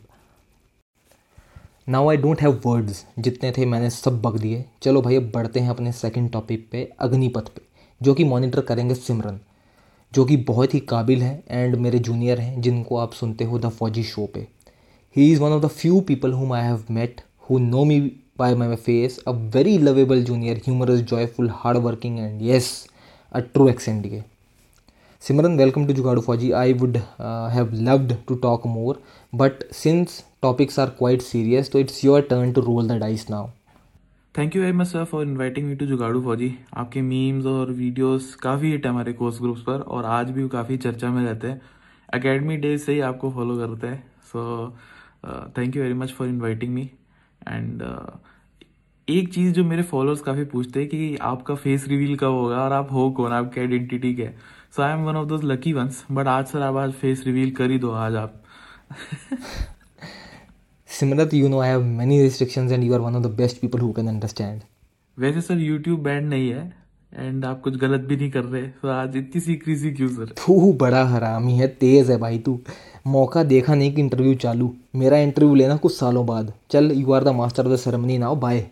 Now 1.89 2.09
I 2.11 2.17
don't 2.17 2.41
have 2.43 2.61
words 2.67 3.05
जितने 3.19 3.51
थे 3.53 3.65
मैंने 3.67 3.89
सब 3.91 4.21
बग 4.23 4.39
दिए। 4.39 4.65
चलो 4.83 5.01
भाई, 5.03 5.17
अब 5.17 5.31
बढ़ते 5.35 5.61
हैं 5.61 5.71
अपने 5.71 5.93
सेकंड 5.93 6.31
टॉपिक 6.33 6.67
पे, 6.73 6.83
अग्निपथ 7.01 7.49
पे, 7.49 7.63
जो 8.01 8.15
कि 8.15 8.25
मॉनिटर 8.25 8.61
करेंगे 8.61 8.95
सिमरन, 8.95 9.39
जो 10.13 10.25
कि 10.25 10.37
बहुत 10.37 10.75
ही 10.75 10.81
काबिल 10.81 11.23
है 11.23 11.43
एंड 11.51 11.77
मेरे 11.77 11.99
जूनियर 11.99 12.41
हैं, 12.41 12.61
जिनको 12.61 12.97
आप 12.97 13.13
सुनते 13.13 13.45
हो 13.45 13.59
द 13.59 13.69
फौजी 13.69 14.03
शो 14.03 14.27
पे। 14.35 14.47
He 15.17 15.31
is 15.33 15.41
one 15.41 15.51
of 15.51 15.63
the 15.63 15.67
few 15.67 16.01
people 16.01 16.33
whom 16.33 16.53
I 16.53 16.63
have 16.63 16.85
met 16.91 17.21
who 17.51 17.59
know 17.59 17.85
me 17.85 18.01
by 18.39 18.55
my 18.55 18.77
face 18.77 19.19
a 19.29 19.31
very 19.31 19.79
lovable 19.79 20.25
junior 20.25 20.57
humorous 20.57 21.01
joyful 21.01 21.51
hard 21.55 21.79
working 21.79 22.19
and 22.19 22.43
yes 22.43 22.71
a 23.33 23.41
true 23.41 23.69
एक्सेंडिगे 23.69 24.23
Welcome 25.27 25.87
to 25.87 25.95
Jugadu 25.95 26.23
Fauji. 26.23 26.53
I 26.55 26.73
would 26.73 27.03
uh, 27.19 27.49
have 27.49 27.73
loved 27.73 28.11
to 28.29 28.37
talk 28.41 28.67
more, 28.67 28.99
but 29.33 29.65
since 29.73 30.23
topics 30.43 30.77
are 30.77 30.91
quite 30.91 31.23
serious, 31.23 31.71
so 31.71 31.79
it's 31.79 32.05
your 32.05 32.21
turn 32.21 32.53
to 32.53 32.61
roll 32.61 32.83
the 32.83 32.99
dice 32.99 33.31
now. 33.31 33.47
Thank 34.39 34.57
you 34.57 34.63
very 34.63 34.73
much 34.73 34.87
sir 34.87 35.05
for 35.05 35.23
inviting 35.27 35.67
me 35.67 35.75
to 35.75 35.87
Jugadu 35.87 36.21
Fauji 36.23 36.53
आपके 36.77 37.03
memes 37.03 37.47
और 37.47 37.71
videos 37.73 38.35
काफ़ी 38.43 38.71
hit 38.71 38.87
हमारे 38.87 39.13
course 39.13 39.41
groups 39.41 39.61
पर 39.63 39.81
और 39.81 40.05
आज 40.05 40.31
भी 40.31 40.49
काफ़ी 40.49 40.77
चर्चा 40.77 41.11
में 41.11 41.25
रहते 41.25 41.49
हैं। 41.49 41.61
एकेडमी 42.15 42.57
डेज़ 42.57 42.83
से 42.85 42.93
ही 42.93 43.01
आपको 43.09 43.31
फॉलो 43.31 43.57
करते 43.59 43.87
हैं। 43.87 44.03
So 44.33 44.77
thank 45.59 45.77
you 45.77 45.83
very 45.83 45.95
much 45.95 46.13
for 46.19 46.29
inviting 46.29 46.75
me 46.75 46.91
and 47.49 47.83
एक 49.09 49.33
चीज़ 49.35 49.53
जो 49.55 49.65
मेरे 49.65 49.83
फॉलोअर्स 49.83 50.21
काफ़ी 50.23 50.45
पूछते 50.53 50.81
हैं 50.81 50.89
कि 50.89 51.17
आपका 51.23 51.55
फेस 51.55 51.87
रिवील 51.89 52.17
कब 52.17 52.33
होगा 52.33 52.61
और 52.65 52.73
आप 52.73 52.93
हो 52.93 53.11
कौन? 53.17 53.33
आपकी 53.33 53.61
आइडेंटिटी 53.61 54.15
क्या 54.15 54.27
है? 54.27 54.63
So 54.77 54.83
I 54.83 54.93
am 54.93 55.03
one 55.05 55.17
of 55.17 55.27
those 55.29 55.43
lucky 55.45 55.73
ones 55.73 56.03
but 56.13 56.27
आज 56.29 56.47
सर 56.47 56.63
आप 56.63 56.77
आज 56.77 56.93
फेस 57.01 57.23
रिवील 57.27 57.51
कर 57.55 57.71
ही 57.71 57.79
दो 57.79 57.91
आज 57.91 58.15
आप। 58.17 58.43
Simrat, 60.89 61.35
you 61.41 61.51
know 61.53 61.61
I 61.61 61.69
have 61.69 61.85
many 61.99 62.19
restrictions 62.23 62.75
and 62.77 62.87
you 62.87 62.97
are 62.97 63.01
one 63.05 63.19
of 63.19 63.23
the 63.27 63.31
best 63.41 63.61
people 63.61 63.85
who 63.85 63.91
can 63.99 64.11
understand. 64.15 64.65
वैसे 65.19 65.41
सर 65.41 65.61
यूट्यूब 65.61 66.01
बैंड 66.03 66.29
नहीं 66.31 66.49
है 66.51 66.65
एंड 67.13 67.45
आप 67.45 67.61
कुछ 67.65 67.77
गलत 67.77 68.01
भी 68.01 68.17
नहीं 68.17 68.31
कर 68.31 68.45
रहे। 68.45 68.63
तो 68.63 68.89
आज 68.91 69.17
इतनी 69.17 69.41
सीखरी 69.41 69.77
सी 69.79 69.93
क्यों 69.93 70.09
सर 70.17 70.35
तू 70.45 70.73
बड़ा 70.81 71.05
हरामी 71.09 71.57
है 71.59 71.69
तेज 71.83 72.11
है 72.11 72.17
भाई 72.21 72.39
तू। 72.39 72.59
मौका 73.07 73.45
देखा 73.55 73.75
नहीं 73.75 73.95
कि 73.95 74.01
इंटरव्यू 74.01 74.35
चालू। 74.47 74.73
मेरा 74.97 75.19
इंटरव्यू 75.19 75.55
लेना 75.55 75.77
कुछ 75.77 75.99
सालों 75.99 76.27
बाद। 76.27 76.53
चल 76.71 76.93
you 76.93 77.13
are 77.13 77.25
the 77.25 77.37
master 77.43 77.67
of 77.67 77.73
the 77.73 77.77
ceremony 77.87 78.19
now 78.19 78.37
bye 78.37 78.67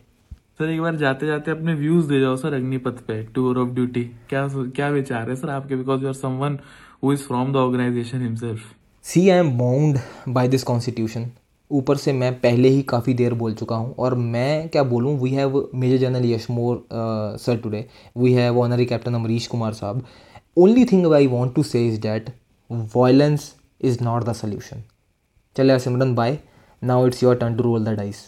sir 0.63 0.71
एक 0.71 0.81
बार 0.81 0.97
जाते 0.97 1.27
जाते 1.27 1.51
अपने 1.51 1.73
व्यूज़ 1.75 2.09
दे 2.09 2.21
जाओ, 2.21 2.35
सर, 2.37 2.55
अग्निपथ 2.55 2.99
पे 3.07 3.23
टूर 3.35 3.59
ऑफ़ 3.59 3.69
ड्यूटी 3.75 4.03
क्या 4.29 4.47
क्या 4.49 4.89
विचार 4.91 5.31
है, 5.31 5.35
सर, 5.37 5.49
आपके? 5.51 5.77
Because 5.77 6.03
you 6.03 6.09
are 6.09 6.15
someone 6.15 6.59
who 7.05 7.13
is 7.13 7.23
from 7.23 7.53
the 7.53 7.57
organisation 7.57 8.21
himself 8.23 8.61
see 9.05 9.29
I 9.29 9.39
am 9.39 9.51
bound 9.59 9.99
by 10.29 10.49
this 10.49 10.63
constitution 10.63 11.27
ऊपर 11.71 11.97
से 11.97 12.13
मैं 12.13 12.33
पहले 12.41 12.69
ही 12.69 12.83
काफ़ी 12.89 13.15
देर 13.15 13.35
बोल 13.35 13.55
चुका 13.55 13.77
हूँ 13.77 13.95
और 13.99 14.15
मैं 14.15 14.69
क्या 14.69 14.83
बोलूँ? 14.83 15.19
We 15.21 15.31
have 15.31 15.69
major 15.75 15.97
general 15.99 16.31
Yash Mor 16.31 16.87
sir 17.41 17.57
today 17.63 17.85
we 18.17 18.33
have 18.33 18.61
honorary 18.61 18.87
captain 18.87 19.15
Amrish 19.15 19.47
Kumar 19.47 19.73
sahab. 19.73 20.05
Only 20.57 20.85
thing 20.85 21.13
I 21.13 21.27
want 21.29 21.55
to 21.55 21.63
say 21.63 21.87
is 21.89 22.01
that 22.03 22.31
violence 22.97 23.53
is 23.81 24.03
not 24.05 24.25
the 24.25 24.33
solution 24.35 24.83
चले 25.57 25.79
Simran 25.79 26.15
bye 26.15 26.39
now 26.83 27.07
it's 27.07 27.23
your 27.23 27.37
turn 27.37 27.57
to 27.57 27.63
roll 27.63 27.85
the 27.85 27.97
dice 27.97 28.25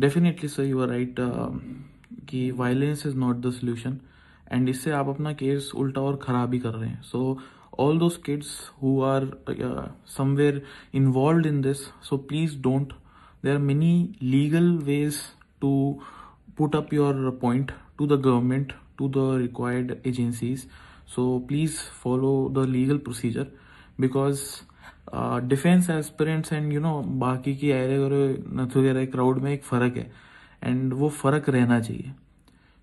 definitely 0.00 0.48
sir 0.48 0.64
you 0.64 0.80
are 0.82 0.88
right 0.88 1.16
कि 2.28 2.50
violence 2.56 3.06
is 3.06 3.16
not 3.16 3.36
the 3.46 3.50
solution 3.52 3.98
and 4.52 4.68
इससे 4.68 4.90
आप 4.90 5.08
अपना 5.08 5.32
case 5.32 5.70
उल्टा 5.76 6.00
और 6.00 6.16
खराब 6.22 6.52
ही 6.52 6.58
कर 6.58 6.74
रहे 6.74 6.88
हैं. 6.88 7.02
So 7.02 7.38
all 7.78 7.98
those 7.98 8.08
kids 8.24 8.48
who 8.82 9.00
are 9.02 9.26
somewhere 10.16 10.62
involve 10.94 11.46
in 11.48 11.60
this 11.62 11.82
so 12.08 12.16
please 12.28 12.56
don't 12.62 12.92
there 13.44 13.52
are 13.52 13.58
many 13.62 14.14
legal 14.22 14.70
ways 14.84 15.18
to 15.60 15.72
put 16.58 16.76
up 16.76 16.94
your 16.94 17.30
point 17.42 17.72
to 17.98 18.06
the 18.06 18.20
government 18.22 18.72
to 18.98 19.08
the 19.08 19.30
required 19.40 19.94
agencies 20.06 20.66
so 21.14 21.38
please 21.48 21.76
follow 22.02 22.32
the 22.54 22.66
legal 22.68 22.98
procedure 22.98 23.46
because 24.00 24.40
defence 25.14 25.90
aspirants 25.90 26.52
and 26.52 26.72
you 26.72 26.80
know 26.80 27.00
बाकी 27.20 27.54
की 27.56 27.68
array 27.70 27.98
वगैरह 27.98 29.04
crowd 29.06 29.38
में 29.42 29.52
एक 29.52 29.62
फ़र्क 29.64 29.96
है। 29.96 30.10
And 30.62 30.92
वो 30.94 31.08
फ़र्क 31.08 31.48
रहना 31.48 31.80
चाहिए। 31.80 32.12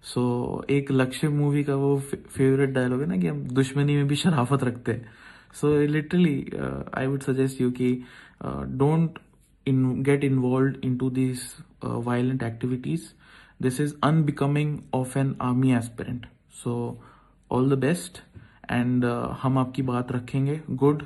सो 0.03 0.21
so, 0.63 0.69
एक 0.71 0.91
लक्ष्य 0.91 1.27
मूवी 1.29 1.63
का 1.63 1.75
वो 1.75 1.97
फेवरेट 1.99 2.69
डायलॉग 2.69 3.01
है 3.01 3.07
ना 3.07 3.17
कि 3.17 3.27
हम 3.27 3.41
दुश्मनी 3.49 3.95
में 3.95 4.07
भी 4.07 4.15
शराफत 4.15 4.63
रखते 4.63 4.91
हैं। 4.91 5.09
So 5.53 5.75
literally 5.85 6.51
I 6.93 7.07
would 7.07 7.21
suggest 7.21 7.61
you 7.61 7.71
कि 7.71 7.91
don't 8.43 9.19
in 9.67 10.03
get 10.03 10.23
involve 10.23 10.75
into 10.97 11.09
this 11.09 11.39
violent 11.85 12.43
activities 12.43 13.03
this 13.61 13.79
is 13.81 13.93
unbecoming 14.03 14.77
of 14.93 15.17
an 15.19 15.35
army 15.41 15.73
aspirant 15.75 16.25
so 16.63 16.73
all 17.51 17.69
the 17.69 17.79
best 17.79 18.21
and 18.71 19.05
हम 19.41 19.57
आपकी 19.57 19.81
बात 19.81 20.11
रखेंगे। 20.11 20.61
Good 20.71 21.03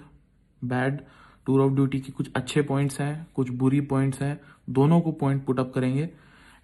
bad 0.64 1.02
tour 1.46 1.62
of 1.62 1.74
duty 1.74 2.00
की 2.00 2.12
कुछ 2.12 2.32
अच्छे 2.36 2.62
points 2.62 3.00
हैं, 3.02 3.28
कुछ 3.36 3.50
बुरी 3.52 3.82
पॉइंट्स 3.92 4.22
हैं, 4.22 4.40
दोनों 4.70 5.00
को 5.02 5.12
पॉइंट 5.22 5.46
पुट 5.46 5.60
अप 5.60 5.72
करेंगे 5.76 6.10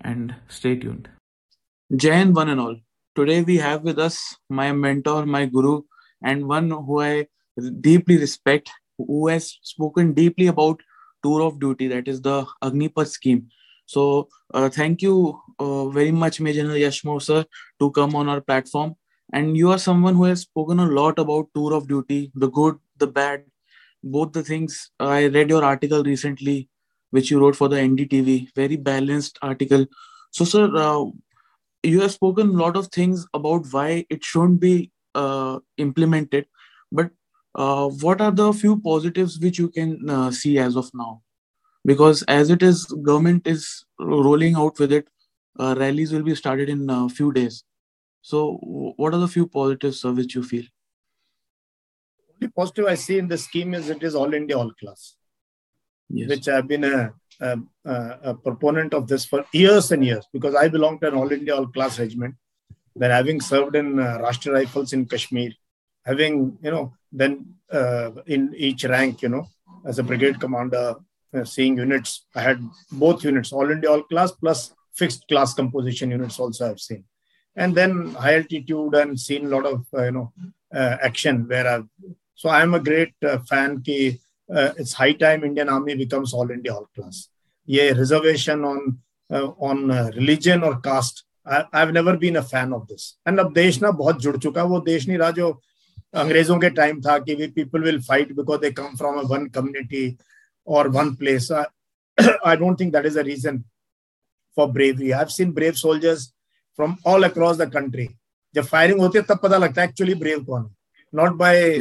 and 0.05 0.34
stay 0.51 0.75
tuned 0.75 1.08
Jain 1.91 2.34
one 2.34 2.49
and 2.49 2.60
all 2.60 2.79
today 3.15 3.39
we 3.41 3.58
have 3.58 3.79
with 3.86 3.99
us 3.99 4.19
my 4.51 4.71
mentor 4.73 5.25
my 5.25 5.47
guru 5.47 5.81
and 6.21 6.43
one 6.45 6.71
who 6.88 6.99
I 7.01 7.23
deeply 7.58 8.17
respect 8.17 8.69
who 9.01 9.27
has 9.27 9.49
spoken 9.63 10.13
deeply 10.13 10.47
about 10.47 10.84
tour 11.23 11.41
of 11.41 11.55
duty 11.60 11.88
that 11.89 12.08
is 12.08 12.21
the 12.21 12.45
Agnipath 12.63 13.05
scheme 13.08 13.41
so 13.89 14.29
thank 14.77 15.03
you 15.03 15.15
very 15.95 16.12
much 16.12 16.39
may 16.41 16.53
general 16.53 16.81
Yash Mor 16.81 17.17
sir 17.19 17.43
to 17.79 17.89
come 17.97 18.15
on 18.15 18.29
our 18.29 18.39
platform 18.39 18.93
and 19.36 19.55
you 19.58 19.69
are 19.71 19.77
someone 19.79 20.15
who 20.15 20.25
has 20.25 20.39
spoken 20.39 20.79
a 20.79 20.89
lot 20.91 21.19
about 21.19 21.49
tour 21.53 21.73
of 21.73 21.88
duty 21.88 22.21
the 22.38 22.49
good 22.55 22.79
the 22.99 23.12
bad 23.15 23.45
both 24.05 24.33
the 24.33 24.43
things. 24.43 24.91
I 24.99 25.27
read 25.27 25.49
your 25.49 25.65
article 25.65 26.03
recently, 26.03 26.69
which 27.11 27.31
you 27.31 27.39
wrote 27.41 27.57
for 27.57 27.69
the 27.69 27.79
NDTV, 27.79 28.49
very 28.55 28.77
balanced 28.77 29.39
article. 29.41 29.87
So, 30.31 30.45
sir, 30.45 30.71
uh, 30.75 31.05
you 31.83 32.01
have 32.01 32.11
spoken 32.11 32.49
a 32.49 32.53
lot 32.63 32.75
of 32.77 32.87
things 32.87 33.25
about 33.33 33.65
why 33.71 34.05
it 34.09 34.23
shouldn't 34.23 34.59
be 34.59 34.91
uh, 35.13 35.59
implemented, 35.77 36.47
but 36.91 37.11
uh, 37.55 37.87
what 37.89 38.21
are 38.21 38.31
the 38.31 38.51
few 38.53 38.79
positives 38.81 39.39
which 39.39 39.59
you 39.59 39.69
can 39.69 40.09
uh, 40.09 40.31
see 40.31 40.57
as 40.59 40.75
of 40.75 40.89
now? 40.93 41.21
Because 41.85 42.23
as 42.23 42.49
it 42.51 42.63
is, 42.63 42.85
government 42.85 43.47
is 43.47 43.85
rolling 43.99 44.55
out 44.55 44.79
with 44.79 44.91
it. 44.93 45.07
Uh, 45.59 45.75
rallies 45.77 46.11
will 46.13 46.23
be 46.23 46.35
started 46.35 46.69
in 46.69 46.89
a 46.89 47.09
few 47.09 47.31
days. 47.33 47.63
So, 48.21 48.57
what 48.97 49.13
are 49.13 49.19
the 49.19 49.27
few 49.29 49.47
positives 49.47 50.05
uh, 50.05 50.13
which 50.13 50.35
you 50.35 50.43
feel? 50.43 50.65
Only 52.35 52.51
positive 52.51 52.85
I 52.85 52.95
see 52.95 53.17
in 53.17 53.27
the 53.27 53.37
scheme 53.37 53.73
is 53.73 53.89
it 53.89 54.03
is 54.03 54.15
all 54.15 54.33
India 54.33 54.57
all 54.57 54.71
class, 54.73 55.15
yes. 56.09 56.29
which 56.29 56.47
I've 56.47 56.67
been 56.67 56.83
a, 56.83 57.13
a, 57.39 57.57
a, 57.85 58.33
proponent 58.33 58.93
of 58.93 59.07
this 59.07 59.25
for 59.25 59.45
years 59.53 59.91
and 59.91 60.05
years 60.05 60.25
because 60.31 60.55
I 60.55 60.67
belong 60.67 60.99
to 60.99 61.07
an 61.07 61.15
all 61.15 61.31
India 61.31 61.55
all 61.55 61.67
class 61.67 61.99
regiment. 61.99 62.35
Then 62.95 63.11
having 63.11 63.41
served 63.41 63.75
in 63.75 63.99
uh, 63.99 64.19
Rashtriya 64.19 64.53
Rifles 64.53 64.93
in 64.93 65.05
Kashmir, 65.05 65.51
having 66.05 66.57
you 66.61 66.71
know 66.71 66.93
then 67.11 67.55
uh, 67.71 68.11
in 68.25 68.53
each 68.55 68.85
rank 68.85 69.21
you 69.21 69.29
know 69.29 69.47
as 69.85 69.99
a 69.99 70.03
brigade 70.03 70.39
commander, 70.39 70.95
uh, 71.33 71.43
seeing 71.43 71.77
units, 71.77 72.25
I 72.33 72.41
had 72.41 72.59
both 72.91 73.23
units, 73.23 73.51
all 73.51 73.69
India 73.69 73.91
all 73.91 74.03
class 74.03 74.31
plus 74.31 74.73
fixed 74.93 75.27
class 75.27 75.53
composition 75.53 76.11
units 76.11 76.39
also 76.39 76.69
I've 76.71 76.79
seen, 76.79 77.03
and 77.55 77.75
then 77.75 78.13
high 78.13 78.35
altitude 78.35 78.95
and 78.95 79.19
seen 79.19 79.47
a 79.47 79.49
lot 79.49 79.65
of 79.65 79.85
uh, 79.93 80.03
you 80.03 80.11
know 80.11 80.33
uh, 80.73 80.97
action 81.01 81.47
where 81.47 81.67
I've 81.67 81.87
so 82.34 82.48
I 82.48 82.62
am 82.62 82.74
a 82.74 82.80
great 82.80 83.14
uh, 83.22 83.38
fan 83.38 83.82
ki 83.82 84.20
uh, 84.54 84.72
it's 84.76 84.92
high 84.92 85.12
time 85.12 85.44
Indian 85.44 85.68
Army 85.68 85.94
becomes 85.94 86.32
all 86.34 86.50
India 86.50 86.74
all 86.74 86.88
class. 86.94 87.28
Yeah, 87.66 87.92
reservation 87.92 88.64
on 88.64 88.98
uh, 89.30 89.48
on 89.58 89.90
uh, 89.90 90.10
religion 90.14 90.62
or 90.62 90.80
caste. 90.80 91.24
I, 91.46 91.64
I've 91.72 91.92
never 91.92 92.16
been 92.16 92.36
a 92.36 92.42
fan 92.42 92.72
of 92.72 92.86
this. 92.88 93.16
And 93.26 93.38
अब 93.38 93.52
देश 93.54 93.80
ना 93.82 93.90
बहुत 93.98 94.20
जुड़ 94.22 94.36
चुका 94.36 94.62
वो 94.64 94.80
देश 94.84 95.06
नहीं 95.08 95.18
रहा 95.18 95.30
जो 95.30 95.50
अंग्रेजों 96.14 96.58
के 96.60 96.70
टाइम 96.70 97.00
था 97.02 97.18
कि 97.24 97.36
we 97.38 97.48
people 97.48 97.80
will 97.80 98.00
fight 98.00 98.34
because 98.34 98.60
they 98.60 98.72
come 98.72 98.96
from 98.96 99.18
a 99.18 99.26
one 99.26 99.48
community 99.50 100.18
or 100.64 100.88
one 100.88 101.16
place. 101.16 101.50
I, 101.50 101.66
I 102.44 102.56
don't 102.56 102.76
think 102.76 102.92
that 102.92 103.06
is 103.06 103.16
a 103.16 103.24
reason 103.24 103.64
for 104.54 104.72
bravery. 104.72 105.14
I've 105.14 105.30
seen 105.30 105.52
brave 105.52 105.78
soldiers 105.78 106.32
from 106.76 106.98
all 107.04 107.24
across 107.24 107.56
the 107.56 107.66
country. 107.66 108.08
जब 108.54 108.64
firing 108.66 109.00
होती 109.00 109.18
है 109.18 109.24
तब 109.24 109.38
पता 109.42 109.56
लगता 109.56 109.82
है 109.82 109.88
actually 109.88 110.14
brave 110.20 110.44
कौन 110.44 110.62
है 110.62 110.74
not 111.13 111.35
bye 111.37 111.77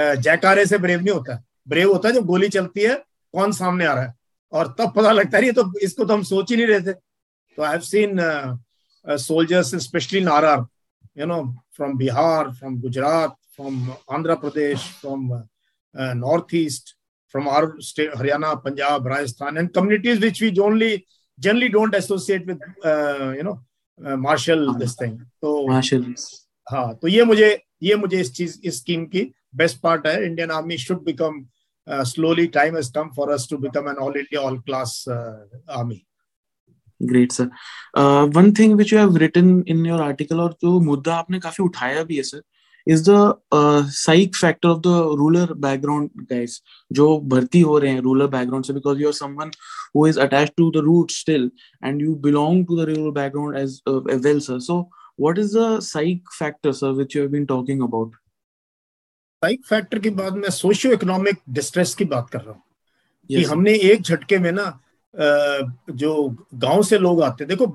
जयकारे 0.00 0.66
से 0.66 0.78
ब्रेव 0.78 1.00
नहीं 1.00 1.14
होता। 1.14 1.42
ब्रेव 1.68 1.92
होता 1.92 2.08
है 2.08 2.14
जब 2.14 2.24
गोली 2.26 2.48
चलती 2.48 2.80
है 2.82 2.94
कौन 3.34 3.52
सामने 3.52 3.84
आ 3.86 3.92
रहा 3.92 4.04
है। 4.04 4.14
और 4.52 4.74
तब 4.78 4.92
पता 4.96 5.12
लगता 5.12 5.38
है 5.38 5.44
ये 5.44 5.52
तो 5.52 5.72
इसको 5.82 6.04
तो 6.04 6.14
हम 6.14 6.22
सोच 6.22 6.50
ही 6.50 6.56
नहीं 6.56 6.66
रहे 6.66 6.80
थे। 6.80 6.92
तो 6.92 7.62
I 7.62 7.70
have 7.70 7.80
seen 7.82 8.18
soldiers 9.06 9.74
specially 9.84 10.20
नारा 10.20 10.54
you 11.18 11.26
know 11.26 11.42
from 11.76 11.96
Bihar 11.98 12.50
from 12.52 12.80
Gujarat 12.80 13.36
from 13.56 13.90
Andhra 14.12 14.34
Pradesh 14.36 14.88
from 15.00 15.32
north 16.18 16.54
east 16.54 16.96
from 17.34 17.48
our 17.48 17.70
state 17.82 18.16
Haryana 18.18 18.54
Punjab 18.64 19.08
Rajasthan 19.08 19.58
and 19.58 19.70
communities 19.74 20.20
which 20.24 20.42
we 20.42 20.58
only 20.60 20.96
generally 21.38 21.68
don't 21.68 21.94
associate 21.94 22.46
with 22.46 22.58
you 23.36 23.42
know 23.42 23.54
martial 24.22 24.66
this 24.78 25.00
thing 25.00 25.18
तो 25.20 25.66
हाँ 26.66 26.94
तो 27.02 27.08
ये 27.08 27.24
मुझे 27.24 27.50
ये 27.82 27.94
मुझे 27.96 28.20
इस 28.20 28.32
चीज़, 28.34 28.58
इस 28.64 28.78
scheme 28.78 29.04
की 29.06 29.30
बेस्ट 29.56 29.80
पार्ट 29.80 30.06
है। 30.06 30.24
Indian 30.26 30.50
army 30.50 30.78
should 30.78 31.04
become 31.04 31.44
slowly 31.86 32.46
time 32.46 32.78
is 32.78 32.92
come 32.92 33.08
for 33.16 33.30
us 33.30 33.46
to 33.50 33.56
become 33.58 33.88
an 33.88 33.96
all 34.02 34.16
India 34.16 34.40
all 34.40 34.58
class 34.60 35.04
army 35.08 36.00
great 37.00 37.32
sir 37.32 37.50
one 38.36 38.52
thing 38.58 38.74
which 38.74 38.92
you 38.92 38.98
have 38.98 39.16
written 39.16 39.62
in 39.68 39.86
your 39.86 40.02
article 40.02 40.40
और 40.40 40.56
जो 40.62 40.78
मुद्दा 40.80 41.14
आपने 41.14 41.40
काफ़ी 41.40 41.64
उठाया 41.64 42.02
भी 42.02 42.16
है 42.16 42.22
sir 42.22 42.42
is 42.86 43.04
the 43.10 43.90
psych 43.90 44.36
factor 44.36 44.68
of 44.68 44.78
the 44.78 44.86
rural 45.18 45.52
background 45.58 46.10
guys 46.30 46.60
जो 46.90 47.18
भर्ती 47.28 47.60
हो 47.60 47.78
रहे 47.78 47.90
हैं 47.92 48.00
रूरल 48.00 48.26
बैकग्राउंड 48.26 48.64
से 48.64 48.72
because 48.72 49.00
you 49.00 49.06
are 49.06 49.12
someone 49.12 49.50
who 49.96 50.06
is 50.06 50.20
attached 50.20 50.52
to 50.56 50.70
the 50.70 50.84
root 50.84 51.10
still 51.10 51.50
and 51.82 52.02
you 52.02 52.14
belong 52.24 52.66
to 52.66 52.76
the 52.76 52.88
rural 52.88 53.10
background 53.12 53.56
as 53.56 53.80
well 54.26 54.40
sir 54.40 54.58
so 54.60 54.82
what 55.18 55.38
is 55.38 55.52
the 55.52 55.80
psych 55.80 56.22
factor 56.38 56.72
sir 56.72 56.92
which 56.92 57.14
you 57.14 57.22
have 57.22 57.32
been 57.32 57.46
talking 57.46 57.82
about? 57.82 58.12
Psych 59.42 59.64
factor 59.64 59.98
ke 59.98 60.14
baad 60.22 60.36
main 60.36 60.50
socio 60.50 60.92
economic 60.92 61.42
distress 61.60 61.94
ki 61.94 62.04
baat 62.06 62.30
kar 62.30 62.40
raha 62.40 62.54
hu 62.54 63.36
ki 63.36 63.44
humne 63.52 63.74
ek 63.92 64.02
jhatke 64.12 64.40
mein 64.40 64.54
na 64.62 64.72
जो 65.16 66.12
गाँव 66.54 66.82
से 66.82 66.98
लोग 66.98 67.22
आते 67.22 67.44
देखो 67.46 67.66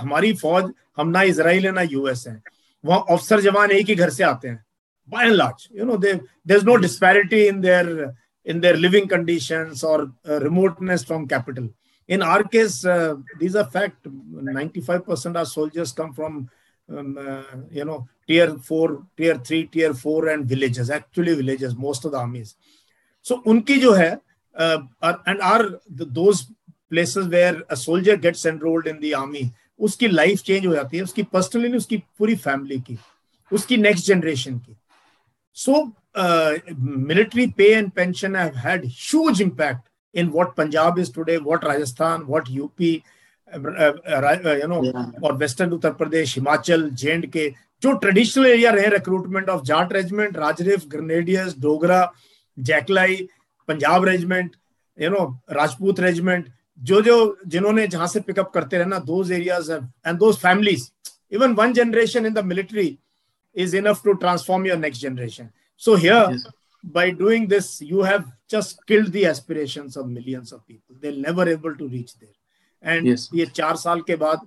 हमारी 0.00 0.32
फौज 0.36 0.64
हम 0.96 1.08
ना 1.08 1.22
इसराइल 1.22 1.66
है 1.66 1.70
ना 1.72 1.82
यूएस 1.82 2.24
है। 2.28 2.42
वहाँ 2.84 3.04
अफसर 3.10 3.40
जवान 3.40 3.70
एक 3.70 3.88
ही 3.88 3.94
घर 3.94 4.10
से 4.10 4.24
आते 4.24 4.48
हैं। 4.48 4.64
By 5.08 5.26
and 5.26 5.34
large 5.34 5.68
you 5.76 5.84
know 5.84 5.96
there 5.96 6.62
no 6.64 6.74
disparity 6.76 7.40
in 7.46 7.60
their 7.60 8.12
in 8.46 8.60
their 8.60 8.76
living 8.76 9.08
condition 9.10 9.72
और 9.84 10.04
remoteness 10.44 11.04
from 11.06 11.26
capital 11.26 11.68
in 12.08 12.22
our 12.22 12.42
case 12.52 12.80
these 12.86 13.56
are 13.56 13.64
fact 13.78 14.08
ninety 14.08 14.80
five 14.80 15.00
percent 15.08 15.36
our 15.36 15.44
soldiers 15.54 15.92
come 15.92 16.12
from 16.12 16.46
um, 16.88 17.18
uh, 17.18 17.42
you 17.70 17.84
know, 17.84 18.06
tier 18.26 18.56
four, 18.58 19.06
tier 19.16 19.36
three, 19.36 19.66
tier 19.66 19.94
four, 19.94 20.28
and 20.28 20.46
villages. 20.46 20.90
Actually, 20.90 21.34
villages. 21.34 21.74
Most 21.74 22.04
of 22.04 22.12
the 22.12 22.18
armies. 22.18 22.56
So, 23.22 23.42
unki 23.42 23.80
jo 23.80 23.94
hai, 23.94 24.18
uh, 24.54 24.82
are, 25.02 25.20
and 25.26 25.40
are 25.40 25.80
the, 25.88 26.04
those 26.04 26.46
places 26.90 27.28
where 27.28 27.62
a 27.68 27.76
soldier 27.76 28.16
gets 28.16 28.44
enrolled 28.44 28.86
in 28.86 29.00
the 29.00 29.14
army, 29.14 29.52
उसकी 29.80 30.08
life 30.08 30.42
change 30.46 30.66
हो 30.66 30.72
जाती 30.74 30.96
है 30.96 31.02
उसकी 31.02 31.22
personally 31.32 31.68
नहीं 31.68 31.76
उसकी 31.76 31.96
पूरी 32.18 32.34
family 32.42 32.78
की 32.80 32.96
उसकी 33.52 33.76
नेक्स्ट 33.76 34.06
जनरेशन 34.06 34.58
की 34.58 34.76
so 35.54 35.92
military 36.16 37.48
pay 37.50 37.74
and 37.74 37.92
pension 37.94 38.34
have 38.34 38.54
had 38.54 38.84
huge 38.84 39.40
impact 39.40 39.88
in 40.12 40.30
what 40.30 40.54
Punjab 40.54 40.98
is 40.98 41.10
today, 41.10 41.38
what 41.38 41.64
Rajasthan, 41.64 42.26
what 42.28 42.48
UP, 42.48 42.80
you 43.52 44.66
know 44.68 44.80
और 45.26 45.36
western 45.36 45.72
Uttar 45.72 45.92
Pradesh 46.00 46.34
Himachal 46.36 46.88
J 47.02 47.20
K 47.36 47.48
जो 47.82 47.92
ट्रेडिशनल 47.98 48.46
एरिया 48.46 48.70
रहे 48.70 48.88
recruitment 48.96 49.48
of 49.50 49.62
Jat 49.70 49.92
regiment 49.92 50.36
Raj Rif 50.36 50.86
grenadiers 50.88 51.58
Dogra 51.60 52.00
जैकलाई 52.56 53.16
Punjab 53.68 54.04
regiment 54.04 54.56
you 54.98 55.10
know 55.10 55.24
Rajput 55.60 56.00
regiment 56.00 56.48
जो 56.78 57.00
जो 57.02 57.16
जिन्होंने 57.46 57.86
जहाँ 57.86 58.06
से 58.08 58.20
pick up 58.20 58.50
करते 58.54 58.78
रहे 58.78 58.86
ना 58.86 58.98
those 59.12 59.32
areas 59.32 59.72
and 59.72 60.18
those 60.18 60.36
families 60.36 60.90
even 61.32 61.54
one 61.54 61.72
generation 61.72 62.26
in 62.26 62.32
the 62.34 62.44
military 62.44 62.98
is 63.54 63.74
enough 63.74 64.02
to 64.02 64.16
transform 64.16 64.66
your 64.66 64.76
next 64.76 64.98
generation. 64.98 65.52
So 65.76 65.96
here, 65.96 66.28
yes. 66.30 66.46
by 66.84 67.10
doing 67.10 67.48
this, 67.48 67.80
you 67.80 68.02
have 68.02 68.30
just 68.48 68.84
killed 68.86 69.12
the 69.12 69.26
aspirations 69.26 69.96
of 69.96 70.08
millions 70.08 70.52
of 70.52 70.66
people. 70.66 70.96
They're 71.00 71.12
never 71.12 71.48
able 71.48 71.74
to 71.76 71.88
reach 71.88 72.18
there. 72.18 72.30
And 72.84 73.06
yes. 73.08 73.28
ये 73.34 73.46
चार 73.46 73.76
साल 73.76 74.00
के 74.00 74.16
बाद 74.16 74.40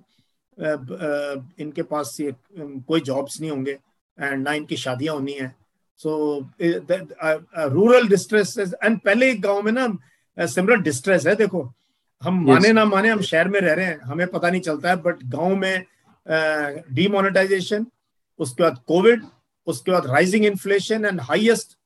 इनके 1.60 1.82
पास 1.82 2.16
ये 2.20 2.34
कोई 2.58 3.00
jobs 3.00 3.40
नहीं 3.40 3.50
होंगे 3.50 3.78
एंड 4.18 4.42
ना 4.44 4.52
इनकी 4.52 4.76
शादियाँ 4.76 5.14
होनी 5.14 5.32
है 5.32 5.54
सो 6.00 6.38
रूरल 6.60 8.08
डिस्ट्रेस 8.08 8.58
एंड 8.58 8.98
पहले 9.00 9.34
गाँव 9.34 9.62
में 9.62 9.72
ना 9.72 10.46
सिमरन 10.46 10.82
डिस्ट्रेस 10.82 11.26
है 11.26 11.34
देखो 11.34 11.62
हम 12.22 12.38
yes. 12.40 12.48
माने 12.48 12.72
ना 12.72 12.84
माने 12.84 13.08
हम 13.08 13.20
शहर 13.22 13.48
में 13.48 13.60
रह 13.60 13.74
रहे 13.74 13.86
हैं 13.86 14.00
हमें 14.00 14.26
पता 14.26 14.50
नहीं 14.50 14.60
चलता 14.60 14.88
है 14.88 14.96
बट 14.96 15.22
गाँव 15.24 15.56
में 15.56 15.84
डीमोनेटाइजेशन 16.94 17.86
उसके 18.38 18.62
बाद 18.62 18.82
कोविड 18.86 19.22
उसके 19.66 19.92
बाद 19.92 20.06
rising 20.06 20.44
inflation 20.44 21.04
and 21.04 21.20
highest 21.20 21.76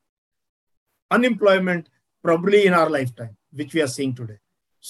unemployment 1.11 1.89
probably 2.25 2.61
in 2.63 2.75
our 2.75 2.91
lifetime 3.19 3.35
which 3.55 3.75
we 3.75 3.81
are 3.81 3.87
seeing 3.87 4.17
today 4.17 4.39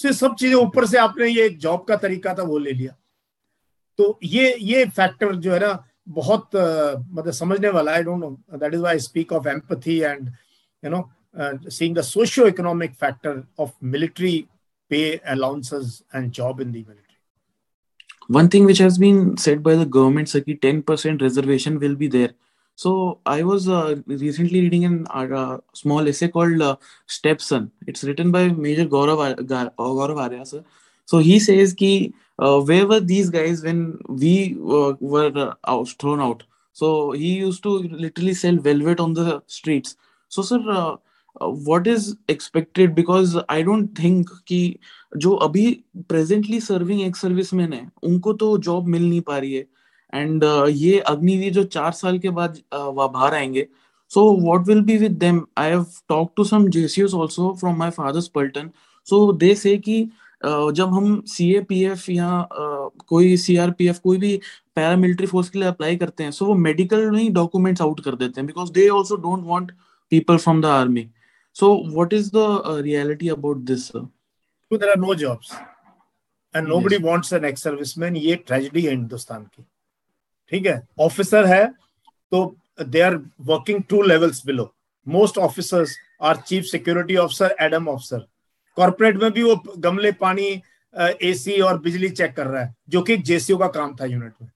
से 0.01 0.13
सब 0.13 0.35
चीज़ें 0.39 0.55
ऊपर 0.55 0.85
से 0.87 0.97
आपने 0.97 1.27
ये 1.27 1.49
जॉब 1.65 1.85
का 1.87 1.95
तरीका 2.05 2.33
था 2.33 2.43
वो 2.43 2.57
ले 2.57 2.71
लिया 2.73 2.95
तो 3.99 4.19
ये 4.23 4.55
ये 4.59 4.85
फैक्टर 4.85 5.35
जो 5.35 5.53
है 5.53 5.59
ना 5.59 5.73
बहुत 6.07 6.49
मतलब 6.55 7.31
समझने 7.33 7.69
वाला 7.69 7.91
I 7.91 8.03
don't 8.03 8.19
know 8.19 8.29
that 8.57 8.73
is 8.73 8.81
why 8.81 8.99
speak 8.99 9.33
of 9.33 9.47
empathy 9.49 9.99
and 9.99 10.31
you 10.83 10.91
know 10.91 11.09
seeing 11.67 11.93
the 11.93 12.03
socio-economic 12.03 12.91
factor 12.95 13.31
of 13.57 13.69
military 13.93 14.47
pay 14.91 15.19
allowances 15.25 16.03
and 16.13 16.31
job 16.31 16.59
in 16.59 16.71
the 16.71 16.83
military 16.89 17.17
one 18.27 18.47
thing 18.47 18.65
which 18.65 18.77
has 18.77 18.97
been 18.97 19.35
said 19.37 19.63
by 19.63 19.75
the 19.75 19.85
government 19.85 20.29
sir 20.29 20.41
10% 20.41 21.21
reservation 21.21 21.79
will 21.79 21.95
be 21.95 22.07
there 22.07 22.33
So 22.75 23.19
I 23.25 23.43
was 23.43 23.69
uh, 23.69 23.95
recently 24.07 24.61
reading 24.61 25.05
a 25.09 25.13
uh, 25.13 25.57
small 25.73 26.07
essay 26.07 26.27
called 26.27 26.61
uh, 26.61 26.77
Stepson. 27.05 27.71
It's 27.87 28.03
written 28.03 28.31
by 28.31 28.47
Major 28.49 28.85
Gaurav, 28.85 29.35
Gaurav 29.45 30.17
Arya, 30.17 30.45
sir. 30.45 30.63
So 31.05 31.19
he 31.19 31.39
says 31.39 31.73
ki, 31.73 32.13
uh, 32.39 32.61
where 32.61 32.87
were 32.87 32.99
these 32.99 33.29
guys 33.29 33.61
when 33.63 33.99
we 34.07 34.57
uh, 34.59 34.93
were 34.99 35.55
out, 35.67 35.89
thrown 35.99 36.19
out? 36.19 36.43
So 36.71 37.11
he 37.11 37.35
used 37.35 37.61
to 37.63 37.69
literally 37.69 38.33
sell 38.33 38.55
velvet 38.55 38.99
on 38.99 39.13
the 39.13 39.43
streets. 39.45 39.95
So 40.29 40.41
sir, 40.41 40.59
uh, 40.67 40.97
what 41.47 41.85
is 41.85 42.15
expected? 42.27 42.95
Because 42.95 43.37
I 43.49 43.61
don't 43.61 43.89
think 43.89 44.29
कि 44.47 44.79
जो 45.17 45.35
अभी 45.35 45.83
presently 46.07 46.59
serving 46.59 47.03
ex 47.03 47.21
servicemen 47.21 47.73
है 47.73 47.87
उनको 48.03 48.33
तो 48.33 48.57
job 48.63 48.87
मिल 48.87 49.09
नहीं 49.09 49.21
पा 49.21 49.37
रही 49.37 49.53
है 49.53 49.65
एंड 50.13 50.43
uh, 50.43 50.67
ये 50.69 50.99
अग्निवीर 50.99 51.53
जो 51.53 51.63
चार 51.75 51.91
साल 51.91 52.19
के 52.19 52.29
बाद 52.29 52.55
uh, 52.55 52.79
वह 52.79 53.07
बाहर 53.07 53.33
आएँगे। 53.35 53.67
So 54.11 54.25
what 54.41 54.67
will 54.67 54.81
be 54.81 54.97
with 54.97 55.17
them 55.19 55.41
I 55.57 55.69
have 55.69 55.85
talk 56.09 56.31
to 56.37 56.43
some 56.43 56.67
जेसीओस 56.69 57.15
also 57.15 57.53
from 57.59 57.77
my 57.79 57.89
father's 57.91 58.27
पल्टन 58.35 58.69
सो 59.07 59.31
दे 59.33 59.53
से 59.55 59.77
कि 59.77 60.03
uh, 60.45 60.71
जब 60.71 60.93
हम 60.93 61.21
सी 61.27 61.53
ए 61.55 61.61
पी 61.69 61.83
एफ़ 61.85 62.11
या 62.11 62.29
uh, 62.43 63.05
कोई 63.07 63.35
सी 63.37 63.57
आर 63.57 63.71
पी 63.71 63.87
एफ़ 63.87 63.99
कोई 64.03 64.17
भी 64.17 64.39
पैरामिलिट्री 64.75 65.27
फोर्स 65.27 65.49
के 65.49 65.59
लिए 65.59 65.67
अप्लाई 65.67 65.95
करते 65.97 66.23
हैं 66.23 66.31
सो 66.31 66.45
so 66.45 66.51
वो 66.51 66.57
मेडिकल 66.57 67.09
नहीं 67.09 67.29
डॉक्यूमेंट्स 67.33 67.81
आउट 67.81 67.99
कर 68.05 68.15
देते 68.15 68.41
हैं 68.41 68.45
because 68.47 68.71
they 68.73 68.87
also 68.89 69.15
don't 69.25 69.43
want 69.47 69.71
people 70.11 70.37
from 70.37 70.61
the 70.61 70.65
army 70.65 71.07
so 71.55 71.73
what 71.95 72.13
is 72.13 72.29
the 72.35 72.63
reality 72.85 73.29
about 73.29 73.57
this 73.65 73.91
there 73.95 74.89
are 74.89 74.97
no 74.99 75.15
jobs 75.15 75.51
and 76.53 76.67
nobody 76.67 76.97
wants 77.03 77.33
an 77.33 77.45
ex 77.45 77.63
serviceman 77.63 78.15
ये 78.17 78.35
tragedy 78.47 78.81
है 78.81 78.89
हिंदुस्तान 78.89 79.43
की। 79.43 79.65
ठीक 80.51 80.65
है? 80.65 80.81
ऑफिसर 80.99 81.45
है 81.45 81.65
तो 82.31 82.55
they 82.81 83.01
are 83.01 83.15
working 83.41 83.81
two 83.89 84.01
levels 84.01 84.45
below 84.45 84.73
most 85.07 85.37
officers 85.37 85.95
are 86.21 86.37
chief 86.37 86.63
security 86.63 87.15
officer 87.15 87.55
adm 87.61 87.87
officer 87.87 88.27
corporate 88.77 89.15
में 89.15 89.31
भी 89.31 89.43
वो 89.43 89.55
गमले 89.77 90.11
पानी 90.11 90.61
एसी 91.23 91.59
और 91.61 91.79
बिजली 91.79 92.09
चेक 92.09 92.35
कर 92.35 92.47
रहा 92.47 92.63
है 92.63 92.75
जो 92.89 93.01
कि 93.01 93.17
जेसीओ 93.17 93.57
का 93.57 93.67
काम 93.67 93.95
था 93.95 94.05
यूनिट 94.05 94.33
में 94.41 94.49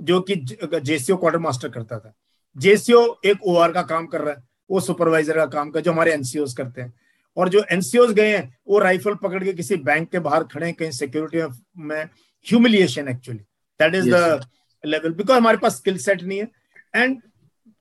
जो 0.00 0.20
कि 0.20 0.34
जेसीओ 0.34 1.16
क्वार्टर 1.16 1.38
मास्टर 1.38 1.68
करता 1.68 1.98
था। 1.98 2.12
जेसीओ 2.56 3.00
एक 3.24 3.44
ओआर 3.46 3.72
का 3.72 3.82
काम 3.82 4.06
कर 4.06 4.20
रहा 4.20 4.34
है 4.34 4.42
वो 4.70 4.80
सुपरवाइजर 4.80 5.36
का 5.36 5.46
काम 5.46 5.70
कर 5.70 5.80
जो 5.80 5.92
हमारे 5.92 6.12
एनसीओ 6.12 6.46
करते 6.56 6.80
हैं। 6.80 6.92
और 7.36 7.48
जो 7.48 7.62
एनसीओ 7.72 8.06
गए 8.06 8.36
हैं 8.36 8.56
वो 8.68 8.78
राइफल 8.78 9.14
पकड़ 9.14 9.42
के 9.44 9.52
किसी 9.52 9.76
बैंक 9.76 10.08
के 10.10 10.18
बाहर 10.18 10.44
खड़े 10.44 10.66
हैं 10.66 10.74
कहीं 10.74 10.90
सिक्योरिटी 10.90 11.42
में 11.78 12.02
humiliation 12.46 13.08
actually 13.08 13.40
that 13.80 13.94
is 13.94 14.10
the 14.10 14.44
level 14.86 15.12
because 15.12 15.38
हमारे 15.38 15.56
पास 15.56 15.76
स्किल 15.76 15.98
सेट 15.98 16.22
नहीं 16.22 16.38
है। 16.38 16.48
एंड 16.94 17.20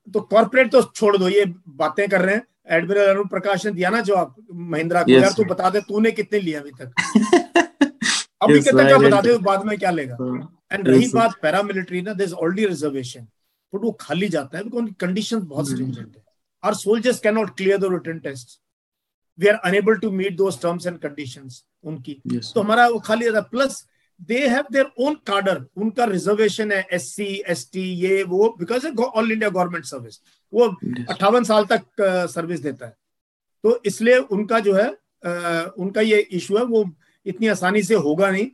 तो 0.07 0.21
कॉर्पोरेट 0.21 0.71
तो 0.71 0.81
छोड़ 0.83 1.17
दो 1.17 1.29
ये 1.29 1.45
बातें 1.67 2.07
कर 2.09 2.21
रहे 2.21 2.35
हैं। 2.35 2.43
एडमिरल 2.67 3.07
अरुण 3.07 3.27
प्रकाश 3.27 3.65
ने 3.65 3.71
दिया 3.71 3.89
ना 3.89 4.01
जवाब 4.01 4.35
महिंद्रा 4.53 5.03
को 5.03 5.11
yes, 5.11 5.21
यार 5.21 5.31
तू 5.31 5.43
बता 5.43 5.69
दे 5.69 5.81
तूने 5.81 6.11
कितने 6.11 6.39
लिए 6.39 6.53
अभी 6.53 6.71
तक? 6.71 6.85
अभी 8.41 8.53
yes, 8.53 8.63
कितने 8.63 8.89
का 8.89 8.97
बता 8.97 9.21
दे 9.21 9.37
बाद 9.37 9.65
में 9.65 9.77
क्या 9.79 9.91
लेगा? 9.91 10.15
एंड 10.71 10.83
uh, 10.83 10.89
रही 10.89 11.03
yes, 11.03 11.15
बात 11.15 11.33
पैरामिलिट्री 11.41 12.01
ना 12.01 12.13
दिस 12.13 12.33
ऑलरेडी 12.33 12.65
रिजर्वेशन 12.65 13.27
बट 13.73 13.83
वो 13.83 13.91
खाली 13.91 14.29
जाता 14.29 14.57
है 14.57 14.63
बिकॉज़ 14.63 14.93
कंडीशन 14.99 15.39
बहुत 15.39 15.69
स्ट्रिंजेंट 15.69 16.07
hmm. 16.07 16.17
है। 16.17 16.23
Our 16.63 16.73
soldiers 16.73 17.19
can 17.19 17.35
not 17.35 17.55
clear 17.57 17.77
the 17.77 17.91
return 17.91 18.19
test 18.19 18.59
we 19.39 19.47
are 19.47 19.55
unable 19.55 19.95
to 19.95 20.11
meet 20.11 20.35
those 20.35 20.61
terms 20.61 20.87
and 20.87 20.99
conditions 20.99 21.63
उनकी 21.83 22.21
तो 22.53 22.61
हमारा 22.61 22.87
वो 22.87 22.99
खाली 22.99 23.27
रहता 23.27 23.41
plus 23.41 23.85
they 24.21 24.47
have 24.47 24.65
their 24.71 24.85
own 24.99 25.13
cadre 25.27 25.63
उनका 25.77 26.05
रिजर्वेशन 26.05 26.71
है 26.71 26.85
एस 26.93 27.07
सी 27.15 27.25
एस 27.47 27.69
टी 27.73 27.81
ये 28.01 28.21
वो 28.23 28.49
because 28.59 28.87
all 28.87 29.31
India 29.31 29.49
government 29.49 29.85
service 29.85 30.19
वो 30.53 30.67
अट्ठावन 31.09 31.43
साल 31.43 31.65
तक 31.65 31.83
सर्विस 32.31 32.59
देता 32.59 32.85
है। 32.85 32.95
तो 33.63 33.81
इसलिए 33.85 34.17
उनका 34.17 34.59
जो 34.59 34.73
है 34.73 34.89
उनका 35.77 36.01
ये 36.01 36.17
इशू 36.31 36.57
है 36.57 36.63
वो 36.65 36.83
इतनी 37.25 37.47
आसानी 37.47 37.83
से 37.83 37.95
होगा 37.95 38.29
नहीं। 38.31 38.47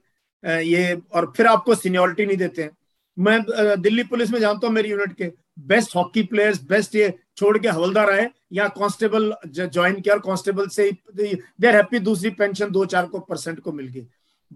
ये 0.43 1.01
और 1.13 1.31
फिर 1.37 1.47
आपको 1.47 1.75
सीनियोरिटी 1.75 2.25
नहीं 2.25 2.37
देते 2.37 2.63
हैं। 2.63 2.71
मैं 3.17 3.41
दिल्ली 3.81 4.03
पुलिस 4.03 4.31
में 4.31 4.39
जानता 4.39 4.67
हूँ 4.67 4.73
मेरी 4.75 4.89
यूनिट 4.89 5.13
के 5.17 5.31
बेस्ट 5.67 5.95
हॉकी 5.95 6.23
प्लेयर्स 6.23 6.61
बेस्ट 6.69 6.95
ये 6.95 7.13
छोड़ 7.37 7.57
के 7.57 7.67
हवलदार 7.67 8.09
आए 8.11 8.29
या 8.53 8.67
कांस्टेबल 8.69 9.33
ज्वाइन 9.47 9.99
किया 10.01 10.13
और 10.15 10.19
कांस्टेबल 10.21 10.67
से 10.67 10.89
दे 11.15 11.67
आर 11.67 11.75
हैप्पी 11.75 11.99
दूसरी 11.99 12.29
पेंशन 12.31 12.71
दो 12.71 12.85
चार 12.85 13.05
को 13.05 13.19
परसेंट 13.19 13.59
को 13.59 13.71
मिल 13.71 13.87
गई। 13.87 14.07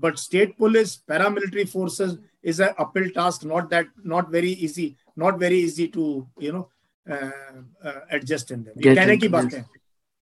But 0.03 0.17
state 0.17 0.55
police 0.59 0.95
paramilitary 1.07 1.63
forces 1.73 2.17
is 2.51 2.61
uphill 2.63 3.09
task 3.15 3.45
not 3.45 3.69
that 3.69 3.89
not 4.13 4.29
very 4.31 4.51
easy 4.67 4.93
not 5.19 5.39
very 5.39 5.59
easy 5.63 5.87
to 5.95 6.05
you 6.43 6.51
know 6.53 6.69
adjust 7.07 8.51
in 8.51 8.63
Get 8.63 8.95
कहने 8.95 9.17
की 9.17 9.27
into 9.27 9.33
बात 9.33 9.45
this. 9.45 9.53
है 9.53 9.65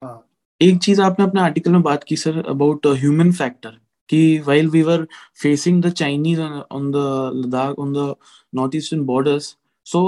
हाँ 0.03 0.27
एक 0.61 0.79
चीज़ 0.83 1.01
आपने 1.03 1.25
अपने 1.25 1.41
आर्टिकल 1.41 1.73
में 1.73 1.83
बात 1.83 2.05
की 2.05 2.17
सर 2.17 2.43
अबाउट 2.49 2.87
ह्यूमन 3.01 3.33
फैक्टर 3.33 3.79
कि 4.09 4.21
while 4.47 4.69
we 4.75 4.81
were 4.87 5.03
facing 5.43 5.81
the 5.83 5.91
Chinese 5.99 6.39
on, 6.47 6.55
on 6.71 6.91
the 6.95 7.03
Ladakh 7.35 7.79
on 7.85 7.93
the 7.93 8.07
northeastern 8.53 9.05
borders 9.11 9.51
so 9.87 10.01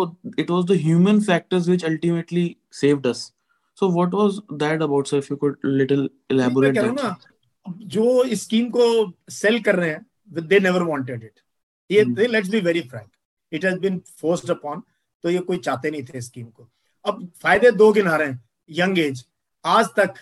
it 0.43 0.51
was 0.55 0.65
the 0.71 0.77
human 0.87 1.21
factors 1.29 1.69
which 1.73 1.85
ultimately 1.91 2.45
saved 2.81 3.07
us 3.13 3.21
so 3.79 3.89
what 3.99 4.17
was 4.21 4.41
that 4.65 4.83
about 4.89 5.13
sir 5.13 5.21
if 5.25 5.31
you 5.31 5.39
could 5.45 5.69
little 5.83 6.03
मैं 6.03 6.37
elaborate 6.37 6.75
कह 6.75 6.81
रहा 6.81 6.91
हूँ 6.91 6.97
that 6.97 7.05
ना 7.05 7.32
जो 7.67 8.35
scheme 8.35 8.69
को 8.71 8.85
sell 9.31 9.61
कर 9.63 9.77
रहे 9.77 9.91
हैं 9.91 10.07
दे 10.49 10.61
नेवर 10.61 10.83
वांटेड 10.83 11.25
इट 11.25 11.41
ये 11.91 12.05
Hmm. 12.05 12.19
Let's 12.19 12.49
be 12.49 12.61
very 12.61 12.81
frank 12.81 13.11
it 13.53 13.65
has 13.65 13.79
been 13.79 13.99
forced 14.21 14.51
upon 14.51 14.83
तो 15.25 15.31
ये 15.31 15.39
कोई 15.39 15.59
चाहते 15.59 15.91
नहीं 15.91 16.03
थे 16.05 16.21
स्कीम 16.21 16.47
को। 16.47 16.69
अब 17.05 17.31
फ़ायदे 17.43 17.71
दो 17.71 17.93
गिना 17.93 18.17
रहे 18.17 18.29
हैं 18.29 18.45
यंग 18.71 18.99
एज 18.99 19.25
आज 19.65 19.87
तक 19.97 20.15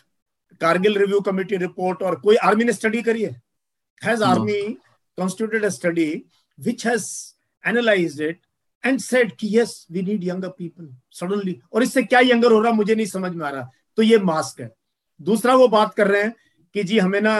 कारगिल 0.60 0.98
रिव्यू 0.98 1.20
कमेटी 1.20 1.56
रिपोर्ट 1.56 2.02
और 2.02 2.20
कोई 2.20 2.36
आर्मी 2.36 2.64
ने 2.64 2.72
स्टडी 2.72 3.02
करी 3.02 3.22
है? 3.24 3.40
Has 4.04 4.22
army 4.22 4.76
constituted 5.18 5.64
a 5.64 5.70
study 5.70 6.24
which 6.58 6.82
has 6.82 7.34
analyzed 7.64 8.20
it 8.20 8.36
and 8.84 9.02
said 9.06 9.32
कि 9.40 9.48
yes 9.54 9.72
we 9.92 10.02
need 10.02 10.22
younger 10.24 10.50
people 10.60 10.86
suddenly. 11.20 11.54
और 11.72 11.82
इससे 11.82 12.02
क्या 12.02 12.20
यंगर 12.20 12.52
हो 12.52 12.60
रहा 12.60 12.72
मुझे 12.72 12.94
नहीं 12.94 13.06
समझ 13.06 13.32
में 13.32 13.46
आ 13.46 13.50
रहा। 13.50 13.70
तो 13.96 14.02
ये 14.02 14.18
मास्क 14.18 14.60
है। 14.60 14.70
दूसरा 15.20 15.54
वो 15.54 15.68
बात 15.68 15.94
कर 15.94 16.08
रहे 16.08 16.22
हैं 16.22 16.34
कि 16.74 16.82
जी 16.84 16.98
हमें 16.98 17.20
ना 17.20 17.34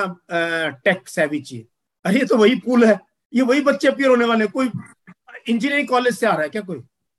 टेक 0.85 1.09
सेवी 1.09 1.41
चाहिए। 1.41 1.67
अरे 2.05 2.25
तो 2.27 2.37
वही 2.37 2.55
पूल 2.61 2.85
है। 2.85 2.99
ये 3.33 3.43
वही 3.43 3.61
बच्चे 3.63 3.89
अपियर 3.89 4.11
होने 4.11 4.25
वाले 4.25 4.47
कोई 4.49 4.71
इंजीनियरिंग 5.49 5.89
कॉलेज 5.89 6.15
से 6.15 6.27
आ 6.27 6.33
रहा 6.33 6.43
है 6.43 6.49
क्या 6.49 6.63
कोई? 6.63 6.79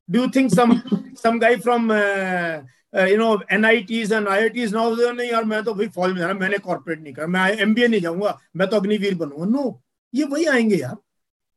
Do 0.10 0.22
you 0.22 0.28
think 0.36 0.52
some 0.52 0.80
some 1.18 1.40
guy 1.40 1.56
from 1.58 1.92
you 1.92 3.18
know 3.18 3.40
NITs 3.52 4.12
and 4.14 4.28
IITs 4.28 4.74
now 4.74 4.96
नहीं 4.96 5.30
यार, 5.32 5.44
मैं 5.44 5.64
तो 5.64 5.74
भाई 5.74 5.88
फॉल 5.88 6.14
में 6.14 6.34
मैंने 6.34 6.58
कॉर्पोरेट 6.58 7.02
नहीं 7.02 7.14
करा। 7.14 7.28
मैं 7.28 7.50
एमबीए 7.58 7.88
नहीं 7.88 8.02
जाऊँगा। 8.02 8.38
मैं 8.56 8.68
तो 8.70 8.78
अग्निवीर 8.78 9.16
बनूँगा। 9.16 9.46
नो 9.46 9.82
ये 10.14 10.24
वही 10.26 10.46
आएँगे 10.48 10.76
यार। 10.76 10.96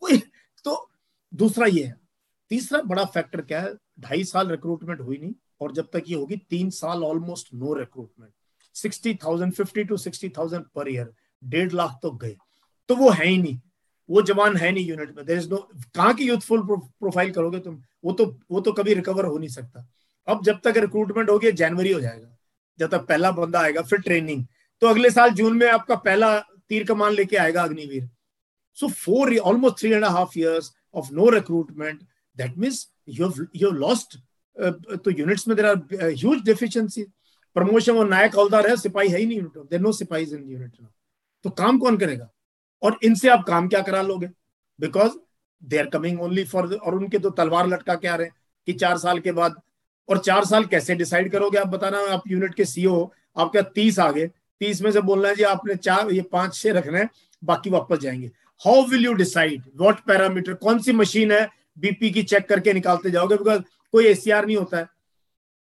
वही 0.02 0.18
तो 0.64 0.90
दूसरा 1.32 1.66
ये 1.66 1.84
है। 1.84 1.94
तीसरा 2.50 2.80
बड़ा 2.82 3.04
फैक्टर 3.04 3.40
क्या 3.42 3.60
है? 3.60 3.74
ढाई 4.00 4.24
साल 4.24 4.48
रिक्रूटमेंट 4.50 5.00
हुई 5.00 5.18
नहीं 5.18 5.32
और 5.60 5.72
जब 5.72 5.88
तक 5.92 6.02
ये 6.08 6.14
होगी, 6.16 6.36
तीन 6.50 6.70
साल 6.70 7.04
almost 7.04 7.54
no 7.54 7.74
recruitment 7.74 8.32
sixty 8.74 9.14
thousand 9.24 9.52
fifty 9.52 9.84
two 9.84 9.96
sixty 9.96 10.28
thousand 10.38 10.64
per 10.74 10.88
year 10.90 11.12
डेढ़ 11.42 11.72
लाख 11.72 11.98
तो 12.02 12.10
गए। 12.12 12.36
तो 12.88 12.96
वो 12.96 13.10
है 13.10 13.26
ही 13.26 13.36
नहीं। 13.38 13.58
वो 14.08 14.22
जवान 14.22 14.56
है 14.56 14.70
नहीं 14.72 14.86
यूनिट 14.86 15.16
में। 15.16 15.24
देर 15.26 15.38
इज़ 15.38 15.48
नो 15.50 15.56
कहाँ 15.94 16.14
की 16.14 16.24
यूथफुल 16.24 16.62
प्रोफ़ाइल 16.62 17.30
करोगे 17.32 17.58
तुम? 17.60 17.80
वो 18.04 18.12
तो 18.12 18.26
वो 18.50 18.60
तो 18.60 18.72
कभी 18.72 18.94
रिकवर 18.94 19.24
हो 19.24 19.38
नहीं 19.38 19.48
सकता। 19.48 19.86
अब 20.28 20.42
जब 20.44 20.60
तक 20.64 20.76
रिक्रूटमेंट 20.76 21.30
होगी 21.30 21.52
जनवरी 21.52 21.92
हो 21.92 22.00
जाएगा। 22.00 22.36
जब 22.78 22.90
तक 22.90 23.06
पहला 23.08 23.30
बंदा 23.32 23.60
आएगा 23.60 23.82
फिर 23.82 24.00
ट्रेनिंग 24.00 24.44
तो 24.82 24.86
अगले 24.86 25.10
साल 25.10 25.30
जून 25.30 25.56
में 25.56 25.66
आपका 25.68 25.96
पहला 25.96 26.38
तीर 26.68 26.84
कमान 26.84 27.12
लेके 27.12 27.36
आएगा 27.36 27.62
Agniveer. 27.62 28.08
So 28.78 28.88
four 28.88 29.36
almost 29.38 29.78
three 29.78 29.90
and 29.90 30.04
years 30.36 30.72
of 30.94 31.06
no 31.12 31.24
recruitment 31.34 32.02
that 32.36 32.56
means 32.56 32.76
you've 33.18 33.38
you've 33.60 33.78
lost 33.78 34.16
uh, 34.56 34.72
तो 34.96 35.10
यूनिट्स 35.10 35.46
में 35.48 35.56
there 35.56 35.66
are 35.66 35.76
huge 36.02 36.42
deficiency 36.44 37.04
promotion 37.54 37.96
और 37.96 38.08
नायक 38.08 38.36
हवलदार 38.36 38.68
है, 38.68 38.76
सिपाही 38.76 39.08
है 39.08 39.18
ही 39.18 39.26
नहीं 39.26 39.38
यूनिट 39.38 39.70
देर 39.70 39.80
नो 39.80 39.92
सिपाही 39.92 40.24
इन 40.24 40.44
यूनिट 40.50 40.72
तो 41.44 41.50
काम 41.50 41.78
कौन 41.78 41.96
करेगा? 41.96 42.30
और 42.82 42.98
इनसे 43.02 43.28
आप 43.28 43.44
काम 43.44 43.68
क्या 43.68 43.80
करा 43.80 44.02
लोगे? 44.02 44.28
Because 44.80 45.12
they 45.64 45.78
are 45.78 45.86
coming 45.86 46.22
only 46.22 46.44
for 46.44 46.74
और 46.74 46.94
उनके 46.94 47.18
तो 47.18 47.30
तलवार 47.30 47.66
लटका 47.66 47.94
के 47.94 48.08
आ 48.08 48.14
रहे 48.14 48.26
हैं 48.26 48.34
कि 48.66 48.72
चार 48.72 48.98
साल 48.98 49.18
के 49.18 49.32
बाद। 49.32 49.60
और 50.08 50.18
चार 50.18 50.44
साल 50.44 50.64
कैसे 50.64 50.94
डिसाइड 50.94 51.30
करोगे? 51.32 51.58
आप 51.58 51.66
बताना, 51.66 51.98
आप 51.98 52.22
यूनिट 52.28 52.54
के 52.54 52.64
सीओ 52.64 52.90
हो, 52.90 53.12
आपके 53.36 53.62
तीस 53.62 53.98
आ 53.98 54.10
गए 54.10 54.26
तीस 54.60 54.82
में 54.82 54.90
से 54.92 55.00
बोलना 55.00 55.28
है, 55.28 55.34
जी, 55.34 55.42
आपने 55.42 55.74
चार, 55.74 56.10
ये 56.10 56.22
पाँच, 56.22 56.54
छह 56.54 56.72
रखने 56.72 56.98
हैं, 56.98 57.08
बाकी 57.44 57.70
वापस 57.70 57.98
जाएँगे। 57.98 58.26
How 58.66 58.82
will 58.82 59.04
you 59.04 59.12
decide 59.12 59.62
what 59.76 60.00
parameter 60.04 60.54
कौन 60.54 60.78
सी 60.78 60.92
मशीन 60.92 61.32
है 61.32 61.48
बीपी 61.78 62.10
की 62.10 62.22
चेक 62.22 62.48
करके 62.48 62.72
निकालते 62.72 63.10
जाओगे? 63.10 63.36
बिकॉज़ 63.36 63.62
कोई 63.92 64.06
एसीआर 64.06 64.46
नहीं 64.46 64.56
होता 64.56 64.78
है। 64.78 64.86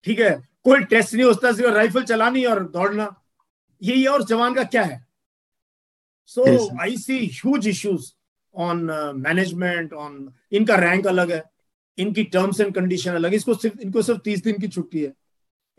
ठीक 0.04 0.20
है? 0.20 0.48
कोई 0.68 0.84
टेस्ट 0.92 1.14
नहीं 1.14 1.26
होता 1.26 1.52
सिर्फ़ 1.52 1.74
राइफल 1.74 2.04
चलानी 2.04 2.44
और 2.46 2.64
दौड़ना। 2.70 3.14
ये 3.82 4.06
और 4.06 4.24
जवान 4.26 4.54
का 4.54 4.64
क्या 4.64 4.84
है? 4.84 5.06
So 6.26 6.44
I 6.82 6.98
see 6.98 7.20
huge 7.34 7.68
issues 7.68 8.12
on 8.56 8.82
management 9.18 9.94
on 9.94 10.34
इनका 10.52 10.76
रैंक 10.76 11.08
अलग 11.08 11.32
है 11.32 11.44
इनकी 11.98 12.24
टर्म्स 12.34 12.60
एंड 12.62 12.74
कंडीशन 12.76 13.12
अलग 13.12 13.30
है 13.30 13.36
इसको 13.36 13.54
सिर्फ़ 13.54 13.80
इनको 13.82 14.02
सिर्फ़ 14.02 14.22
तीस 14.22 14.44
दिन 14.44 14.58
की 14.62 14.68
छुट्टी 14.68 15.04
है। 15.04 15.14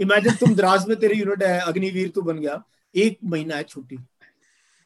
इमेजिन 0.01 0.34
तुम 0.41 0.55
द्रास 0.55 0.86
में 0.89 0.97
तेरी 1.01 1.18
यूनिट 1.20 1.43
है 1.43 1.59
अग्निवीर 1.61 2.09
तू 2.14 2.22
बन 2.22 2.39
गया 2.39 2.62
एक 2.95 3.18
महीना 3.24 3.57
है 3.57 3.62
छुट्टी। 3.64 3.97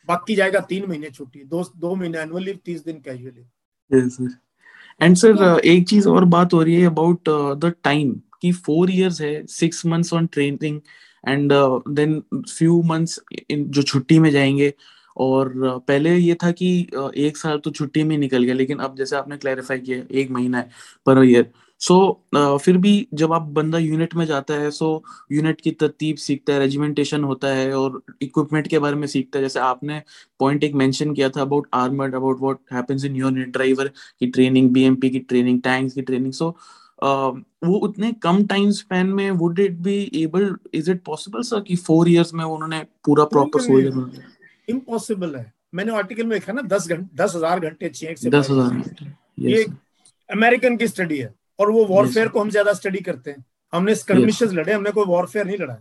बाकी 0.08 0.34
जाएगा 0.36 0.60
तीन 0.68 0.86
महीने 0.88 1.10
छुट्टी 1.10 1.44
दो 1.44 1.62
दो 1.76 1.94
महीने 1.94 2.18
एनुअल 2.18 2.42
लीव 2.44 2.58
तीस 2.64 2.84
दिन 2.84 3.00
casually 3.00 3.44
yes 3.90 4.16
sir. 4.16 4.28
And 5.00 5.18
sir 5.18 5.32
uh, 5.36 5.58
एक 5.60 5.88
चीज़ 5.88 6.08
और 6.08 6.24
बात 6.34 6.52
हो 6.54 6.62
रही 6.62 6.74
है 6.74 6.86
अबाउट 6.86 7.28
द 7.64 7.72
टाइम 7.84 8.20
कि 8.42 8.52
फोर 8.52 8.90
इयर्स 8.90 9.20
है 9.20 9.46
six 9.46 9.86
months 9.86 10.12
on 10.12 10.26
training 10.26 10.80
and 11.28 11.52
then 11.88 12.22
few 12.58 12.82
months 12.82 13.20
जो 13.52 13.82
छुट्टी 13.82 14.18
में 14.18 14.30
जाएँगे 14.30 14.74
और 15.16 15.48
uh, 15.48 15.86
पहले 15.88 16.16
ये 16.16 16.34
था 16.34 16.50
कि 16.50 16.86
uh, 16.98 17.14
एक 17.14 17.36
साल 17.36 17.58
तो 17.58 17.70
छुट्टी 17.70 18.04
में 18.04 18.18
निकल 18.18 18.42
गया 18.42 18.54
लेकिन 18.54 18.78
अब 18.78 18.96
जैसे 18.96 19.16
आपने 19.16 19.36
क्लैरिफाई 19.36 19.78
किया 19.78 20.02
एक 20.10 20.30
महीना 20.30 20.58
है 20.58 20.70
पर 21.06 21.24
ईयर 21.24 21.50
सो 21.78 22.24
फिर 22.36 22.76
भी 22.76 23.08
जब 23.14 23.32
आप 23.32 23.42
बंदा 23.42 23.78
यूनिट 23.78 24.14
में 24.14 24.26
जाता 24.26 24.54
है 24.54 24.70
सो 24.70 25.04
यूनिट 25.32 25.60
की 25.60 25.70
तरतीब 25.70 26.16
सीखता 26.16 26.52
है 26.52 26.58
रेजिमेंटेशन 26.58 27.24
होता 27.24 27.48
है 27.48 27.74
और 27.74 28.02
इक्विपमेंट 28.22 28.68
के 28.68 28.78
बारे 28.78 28.96
में 28.96 29.06
सीखता 29.06 29.38
है। 29.38 29.44
जैसे 29.44 29.60
आपने 29.60 30.02
पॉइंट 30.38 30.64
एक 30.64 30.74
मेंशन 30.74 31.14
किया 31.14 31.30
था 31.30 31.40
about 31.40 31.68
armoured 31.74 32.14
about 32.14 32.40
what 32.40 32.58
happens 32.72 33.04
in 33.04 33.16
unit 33.16 33.48
driver 33.48 33.88
की 34.20 34.26
ट्रेनिंग 34.26 34.70
बीएमपी 34.70 35.10
की 35.10 35.18
ट्रेनिंग 35.18 35.62
टैंक्स 35.62 35.94
की 35.94 36.02
ट्रेनिंग 36.02 36.32
सो 36.32 36.56
वो 37.02 37.78
उतने 37.78 38.12
कम 38.22 38.44
टाइम 38.46 38.70
स्पैन 38.72 39.06
में 39.08 39.30
would 39.32 39.58
it 39.60 39.76
be 39.82 39.96
able 40.16 40.54
is 40.74 40.90
it 40.90 41.02
possible 41.04 41.42
sir 41.44 41.60
कि 41.62 41.76
फोर 41.78 42.08
इयर्स 42.08 42.32
में 42.34 42.44
उन्होंने 42.44 42.82
पूरा 43.04 43.24
प्रॉपर 43.26 43.60
सोल्जर 43.62 44.22
इम्पॉसिबल 44.68 45.34
है। 45.36 45.52
मैंने 45.74 45.92
आर्टिकल 45.96 46.26
में 46.26 46.34
लिखा 46.34 46.52
ना 46.52 46.62
दस 46.68 46.88
घंटे 46.88 47.16
दस 47.16 47.34
हज़ार 47.36 47.60
घंटे 47.60 47.88
चाहिए 47.88 48.12
एक 48.12 48.30
दस 48.30 48.50
हज़ार 48.50 49.10
ये 49.40 49.64
अमेरिकन 50.30 50.76
की 50.76 50.86
स्टडी 50.88 51.18
है 51.18 51.34
और 51.58 51.70
वो 51.70 51.84
वॉरफेयर 51.86 52.28
को 52.28 52.40
हम 52.40 52.50
ज़्यादा 52.50 52.72
स्टडी 52.72 52.98
करते 53.00 53.30
हैं। 53.30 53.44
हमने 53.72 53.94
स्कर्मिशेस 53.94 54.52
लड़े 54.52 54.72
हमने 54.72 54.90
कोई 54.92 55.04
वॉरफेयर 55.06 55.46
नहीं 55.46 55.58
लड़ा। 55.58 55.74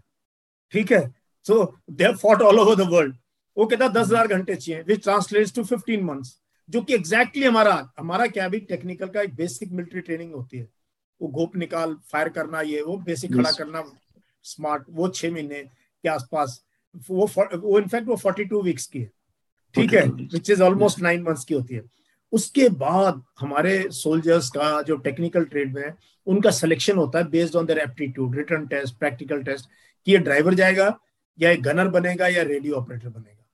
ठीक 0.73 0.91
है? 0.91 1.13
So 1.45 1.63
they 1.91 2.13
fought 2.15 2.41
all 2.41 2.59
over 2.59 2.75
the 2.75 2.87
world 2.91 3.15
वो 3.57 3.65
कहता 3.65 3.87
दस 3.89 4.05
हज़ार 4.07 4.27
घंटे 4.27 4.55
चाहिए 4.55 4.81
which 4.87 5.03
translates 5.03 5.53
to 5.53 5.63
fifteen 5.63 6.03
months 6.05 6.37
जो 6.69 6.81
कि 6.81 6.93
एग्जैक्टली 6.93 7.41
exactly 7.41 7.47
हमारा 7.49 7.91
हमारा 7.99 8.27
क्या 8.27 8.47
भी 8.49 8.59
टेक्निकल 8.67 9.07
का 9.07 9.21
एक 9.21 9.35
बेसिक 9.35 9.71
मिलिट्री 9.71 10.01
ट्रेनिंग 10.01 10.33
होती 10.33 10.57
है। 10.57 10.67
वो 11.21 11.27
घोप 11.27 11.55
निकाल 11.57 11.95
फायर 12.11 12.29
करना 12.29 12.61
ये 12.63 12.81
वो 12.81 12.97
बेसिक 13.05 13.33
खड़ा 13.33 13.51
करना 13.51 13.83
स्मार्ट 14.45 14.83
वो 14.89 15.07
छह 15.09 15.31
महीने 15.31 15.63
के 15.63 16.09
आसपास 16.09 16.61
वो 17.09 17.25
वो 17.55 17.79
इनफैक्ट 17.79 18.07
वो 18.07 18.15
फोर्टी 18.17 18.45
टू 18.45 18.61
वीक्स 18.61 18.85
की 18.87 18.99
है। 18.99 19.11
ठीक 19.75 19.93
है 19.93 20.05
which 20.05 20.49
is 20.49 20.61
almost 20.63 20.99
nine 20.99 21.21
months 21.23 21.45
की 21.45 21.53
होती 21.53 21.75
है। 21.75 21.81
उसके 22.33 22.67
बाद 22.79 23.21
हमारे 23.39 23.73
सोल्जर्स 23.91 24.49
का 24.49 24.81
जो 24.81 24.95
टेक्निकल 24.97 25.45
ट्रेड 25.45 25.73
में 25.75 25.81
है 25.83 25.95
उनका 26.27 26.51
सिलेक्शन 26.51 26.97
होता 26.97 27.19
है 27.19 27.29
based 27.29 27.55
on 27.55 27.65
their 27.65 27.79
aptitude 27.79 28.35
written 28.37 28.65
test 28.67 28.97
practical 28.99 29.43
test 29.43 29.69
कि 30.07 30.11
ये 30.11 30.17
ड्राइवर 30.17 30.53
जाएगा 30.53 30.97
या 31.39 31.49
एक 31.51 31.61
गनर 31.63 31.87
बनेगा 31.89 32.27
या 32.27 32.43
रेडियो 32.43 32.75
ऑपरेटर 32.75 33.09
बनेगा। 33.09 33.45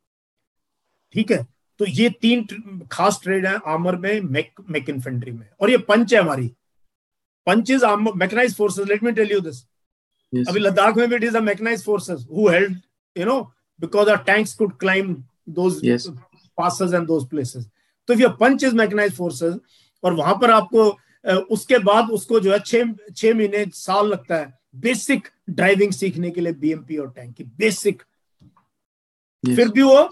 ठीक 1.16 1.32
है 1.32 1.46
तो 1.80 1.86
ये 1.86 2.10
तीन 2.22 2.46
खास 2.92 3.20
ट्रेड 3.24 3.46
है 3.46 3.56
आर्मर 3.68 3.96
में 3.96 4.22
मेक 4.22 4.62
मेक 4.70 4.90
इन्फेंट्री 4.90 5.32
में। 5.32 5.48
और 5.62 5.70
ये 5.70 5.78
पंच 5.90 6.14
है 6.14 6.20
हमारी। 6.20 6.52
Punch 7.48 7.72
is 7.72 7.86
mechanised 8.16 8.56
forces 8.58 8.88
let 8.90 9.04
me 9.04 9.12
tell 9.22 9.32
you 9.32 9.40
this 9.42 9.66
Yes. 10.34 10.48
अभी 10.50 10.60
लद्दाख 10.60 10.98
में 10.98 11.10
भी 11.10 11.16
it 11.16 11.24
is 11.24 11.36
a 11.38 11.40
mechanised 11.42 11.84
forces 11.84 12.26
who 12.32 12.48
held 12.50 12.78
you 13.16 13.36
because 13.80 14.10
our 14.12 14.22
tanks 14.28 14.54
could 14.60 14.72
climb 14.84 15.10
those 15.58 15.76
Yes. 15.84 16.06
passes 16.58 16.94
and 17.00 17.08
those 17.12 17.26
places. 17.34 17.66
तो 18.08 18.14
if 18.16 18.22
your 18.24 18.32
punch 18.40 18.64
is 18.70 18.74
mechanized 18.80 19.16
forces 19.18 19.58
और 20.04 20.14
वहाँ 20.14 20.34
पर 20.42 20.52
आपको 20.52 20.86
उसके 21.56 21.78
बाद 21.84 22.10
उसको 22.12 22.40
जो 22.40 22.52
है 22.54 22.60
छह 22.66 22.94
छह 23.12 23.34
महीने 23.34 23.66
साल 23.76 24.08
लगता 24.08 24.36
है 24.36 24.54
बेसिक 24.82 25.28
ड्राइविंग 25.52 25.92
सीखने 25.94 26.32
के 26.32 26.42
लिए 26.42 26.54
बीएमपी 26.64 26.98
और 26.98 27.10
टैंक 27.16 27.36
की 27.36 27.44
बेसिक 27.64 28.04
Yes. 29.44 29.56
फिर 29.56 29.70
भी 29.72 29.82
वो 29.82 30.04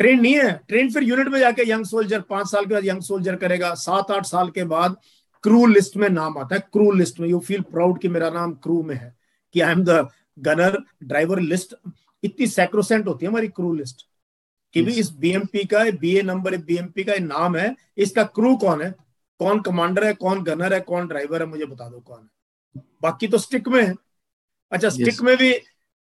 ट्रेन 0.00 0.20
नहीं 0.20 0.34
है 0.34 0.52
ट्रेन 0.68 0.90
फिर 0.92 1.02
यूनिट 1.02 1.28
में 1.28 1.38
जाके 1.40 1.70
यंग 1.70 1.84
सोल्जर 1.86 2.20
पाँच 2.30 2.50
साल 2.50 2.66
के 2.66 2.74
बाद 2.74 2.84
यंग 2.84 3.02
सोल्जर 3.02 3.36
करेगा 3.36 3.74
सात 3.80 4.10
आठ 4.10 4.26
साल 4.26 4.50
के 4.50 4.64
बाद 4.72 4.96
क्रू 5.42 5.66
लिस्ट 5.66 5.96
में 5.96 6.08
नाम 6.08 6.38
आता 6.38 6.54
है 6.54 6.60
क्रू 6.72 6.90
लिस्ट 6.92 7.20
में। 7.20 7.28
यू 7.28 7.38
फील 7.38 7.60
प्राउड 7.62 8.00
कि 8.00 8.08
मेरा 8.08 8.30
नाम 8.30 8.52
क्रू 8.54 8.82
में 8.82 8.94
है 8.94 9.14
कि 9.54 9.60
I 9.60 9.72
am 9.72 9.84
the 9.84 10.08
gunner 10.38 10.78
driver 11.04 11.40
list 11.40 11.74
इतनी 12.22 12.46
सैक्रोसेंट 12.46 13.06
होती 13.06 13.26
है 13.26 13.30
हमारी 13.30 13.48
क्रू 13.48 13.72
लिस्ट 13.74 14.06
कि 14.74 14.82
भी 14.82 14.92
इस 14.92 15.10
बीएमपी 15.12 15.64
का 15.64 15.84
बी 16.00 16.14
ए 16.16 16.22
नंबर 16.22 16.56
बीएमपी 16.56 17.04
का 17.04 17.14
नाम 17.18 17.56
है। 17.56 17.74
इसका 17.96 18.24
क्रू 18.24 18.56
कौन 18.56 18.82
है? 18.82 18.94
कौन 19.40 19.60
कमांडर 19.60 20.04
है? 20.04 20.12
कौन 20.14 20.42
गनर 20.42 20.74
है? 20.74 20.80
कौन 20.80 21.06
ड्राइवर 21.08 21.42
है? 21.42 21.48
मुझे 21.48 21.66
बता 21.66 21.88
दो 21.88 22.00
कौन 22.00 22.18
है। 22.18 22.82
बाकी 23.02 23.28
तो 23.28 23.38
स्टिक 23.38 23.68
में 23.68 23.82
है। 23.82 23.94
अच्छा 24.72 24.88
स्टिक 24.88 25.22
में 25.22 25.36
भी 25.36 25.52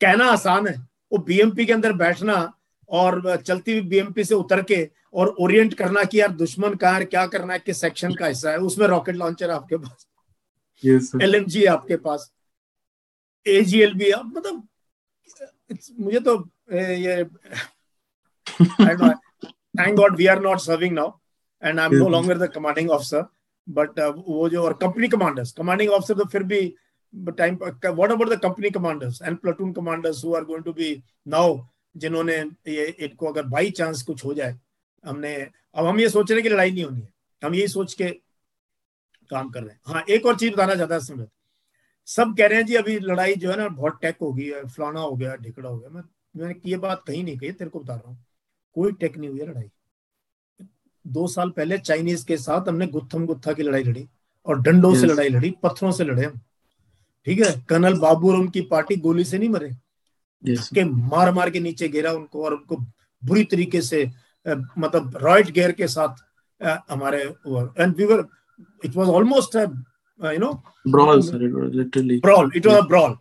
कहना 0.01 0.25
आसान 0.25 0.67
है। 0.67 0.75
वो 1.11 1.17
बीएमपी 1.17 1.65
के 1.65 1.73
अंदर 1.73 1.93
बैठना 1.93 2.53
और 2.89 3.41
चलती 3.45 3.71
हुई 3.71 3.81
बीएमपी 3.89 4.23
से 4.23 4.35
उतर 4.35 4.61
के 4.71 4.87
और 5.13 5.35
ओरिएंट 5.39 5.73
करना 5.73 6.03
कि 6.03 6.19
यार 6.19 6.31
दुश्मन 6.35 6.75
कहाँ 6.75 7.03
क्या 7.05 7.25
करना 7.27 7.53
है 7.53 7.59
किस 7.59 7.81
सेक्शन 7.81 8.13
का 8.15 8.27
हिस्सा 8.27 8.51
है 8.51 8.57
उसमें 8.69 8.87
रॉकेट 8.87 9.15
लॉन्चर 9.15 9.49
आपके 9.49 9.77
पास। 9.77 10.07
Yes. 10.83 11.21
एल 11.21 11.35
है 11.35 11.65
आपके 11.67 11.95
पास। 11.97 12.31
एजीएल 13.45 13.93
भी 13.93 14.11
है 14.11 14.23
मतलब 14.23 14.67
मुझे 15.99 16.19
तो 16.19 16.37
ये 16.71 17.23
thank 19.79 19.95
God 19.95 20.15
we 20.17 20.25
are 20.27 20.41
not 20.41 20.59
serving 20.59 20.93
now 20.95 21.11
and 21.63 21.79
I 21.79 21.85
am 21.85 21.95
no 21.95 22.09
longer 22.09 22.37
the 22.37 22.51
commanding 22.53 22.89
officer 22.91 23.25
but 23.67 23.99
वो 24.27 24.49
जो 24.49 24.63
और 24.63 24.73
कंपनी 24.81 25.07
कमांडर्स 25.07 25.51
कमांडिंग 25.51 25.91
ऑफिसर 25.91 26.19
तो 26.19 26.25
फिर 26.31 26.43
भी 26.43 26.61
time 27.13 27.55
what 27.55 28.11
about 28.11 28.29
the 28.29 28.39
company 28.41 28.69
commanders 28.69 29.21
and 29.21 29.37
platoon 29.37 29.71
commanders 29.73 30.23
who 30.25 30.35
are 30.35 30.43
going 30.43 30.63
to 30.63 30.73
be 30.73 30.91
now 31.27 31.55
जिन्होंने 31.95 32.35
ये 32.67 32.85
इनको 32.99 33.25
अगर 33.25 33.43
बाई 33.47 33.71
चांस 33.71 34.01
कुछ 34.01 34.23
हो 34.25 34.33
जाए 34.33 34.57
हमने 35.05 35.35
अब 35.75 35.85
हम 35.85 35.99
ये 35.99 36.09
सोच 36.09 36.31
रहे 36.31 36.39
हैं 36.39 36.43
कि 36.43 36.49
लड़ाई 36.49 36.71
नहीं 36.71 36.83
होनी 36.83 37.01
है। 37.01 37.13
हम 37.41 37.55
यही 37.55 37.67
सोच 37.67 37.93
के 37.93 38.09
काम 39.31 39.49
कर 39.49 39.63
रहे 39.63 39.69
हैं। 39.69 39.79
हाँ 39.85 40.03
एक 40.09 40.25
और 40.25 40.35
चीज़ 40.35 40.53
बताना 40.53 40.75
चाहता 40.75 40.95
है 40.95 41.01
सुमित 41.01 41.29
सब 42.07 42.35
कह 42.37 42.47
रहे 42.47 42.59
हैं 42.59 42.65
जी 42.65 42.75
अभी 42.75 42.97
लड़ाई 42.99 43.35
जो 43.35 43.51
है 43.51 43.57
ना 43.57 43.67
बहुत 43.69 43.99
टेक 44.01 44.17
हो 44.21 44.31
गई 44.33 44.45
है 44.45 44.65
फलाना 44.65 44.99
हो 44.99 45.15
गया 45.15 45.35
ढिकड़ा 45.35 45.69
हो 45.69 45.77
गया। 45.77 45.89
मैं 45.89 46.01
मैंने 46.35 46.55
ये 46.65 46.77
बात 46.77 47.03
कहीं 47.07 47.23
नहीं 47.23 47.37
कही 47.37 47.51
तेरे 47.51 47.69
को 47.69 47.79
बता 47.79 47.95
रहा 47.95 48.09
हूँ। 48.09 48.17
कोई 48.75 48.91
टेक 48.91 49.17
नहीं 49.17 49.29
हुई 49.29 49.39
है 49.39 49.49
लड़ाई। 49.49 49.69
दो 51.05 51.27
साल 51.27 51.49
पहले 51.49 51.77
चाइनीज़ 51.77 52.25
के 52.25 52.37
साथ 52.37 52.67
हमने 52.67 52.87
गुत्थम 52.87 53.25
गुत्था 53.25 53.53
की 53.53 53.63
लड़ाई 53.63 53.83
लड़ी 53.83 54.07
और 54.45 54.61
डंडों 54.61 54.93
से 54.95 55.07
लड़ाई 55.07 55.29
लड़ी 55.29 55.49
पत्थरों 55.63 55.91
से 55.91 56.03
लड़े 56.03 56.25
हम। 56.25 56.39
ठीक 57.27 57.39
है? 57.39 57.51
कर्नल 57.69 57.99
बाबू 57.99 58.31
और 58.31 58.37
उनकी 58.37 58.61
पार्टी 58.61 58.95
गोली 58.95 59.23
से 59.23 59.37
नहीं 59.37 59.49
मरे. 59.49 59.71
के 60.75 60.83
मार 60.83 61.31
मार 61.33 61.49
के 61.49 61.59
नीचे 61.59 61.87
गिरा 61.87 62.11
उनको 62.11 62.43
और 62.45 62.53
उनको 62.53 62.77
बुरी 63.23 63.43
तरीके 63.51 63.81
से 63.81 64.05
मतलब 64.45 65.17
रॉयट 65.21 65.49
गेयर 65.51 65.71
के 65.71 65.87
साथ 65.87 66.23
हमारे 66.91 67.21
and 67.79 67.95
we 67.97 68.05
were 68.05 68.25
it 68.85 68.95
was 68.95 69.07
almost 69.09 69.55
you 69.55 70.39
know 70.39 70.51
Brawl, 70.87 71.21
sir. 71.21 71.37
It 71.41 71.53
was 71.53 71.71
literally. 71.75 72.19
Brawl 72.21 72.51
it 72.55 72.65
was 72.67 72.77
a 72.77 72.87
brawl 72.87 73.15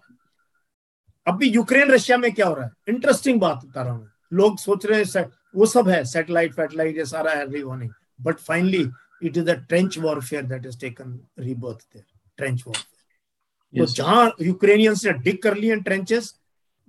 अभी 1.27 1.49
यूक्रेन 1.49 1.91
रशिया 1.91 2.17
में 2.19 2.33
क्या 2.33 2.47
हो 2.47 2.55
रहा 2.55 2.65
है? 2.65 2.71
इंटरेस्टिंग 2.89 3.41
बात 3.41 3.65
बता 3.65 3.83
रहा 3.83 3.93
हूँ 3.93 4.11
लोग 4.33 4.59
सोच 4.59 4.87
रहे 4.87 5.03
हैं 5.05 5.27
वो 5.57 5.67
सब 5.67 5.89
है 5.89 6.05
सैटेलाइट 6.05 6.55
फैटेलाइट 6.55 6.97
ये 6.97 7.05
सारा 7.07 7.33
है 7.33 7.51
रिवॉर्निंग 7.53 7.91
but 8.21 8.39
finally 8.41 8.83
it 9.23 9.37
is 9.37 9.45
the 9.45 9.51
trench 9.69 9.99
warfare 9.99 10.43
that 10.47 10.67
is 10.67 10.79
taken 10.81 11.19
rebirth 11.39 11.79
there 11.93 12.05
trench 12.39 12.63
warfare 12.67 13.87
तो 13.87 13.93
जहाँ 13.93 14.33
यूक्रेनियंस 14.43 15.05
ने 15.07 15.13
डिग 15.13 15.39
कर 15.43 15.57
लिए 15.57 15.77
trenches 15.89 16.35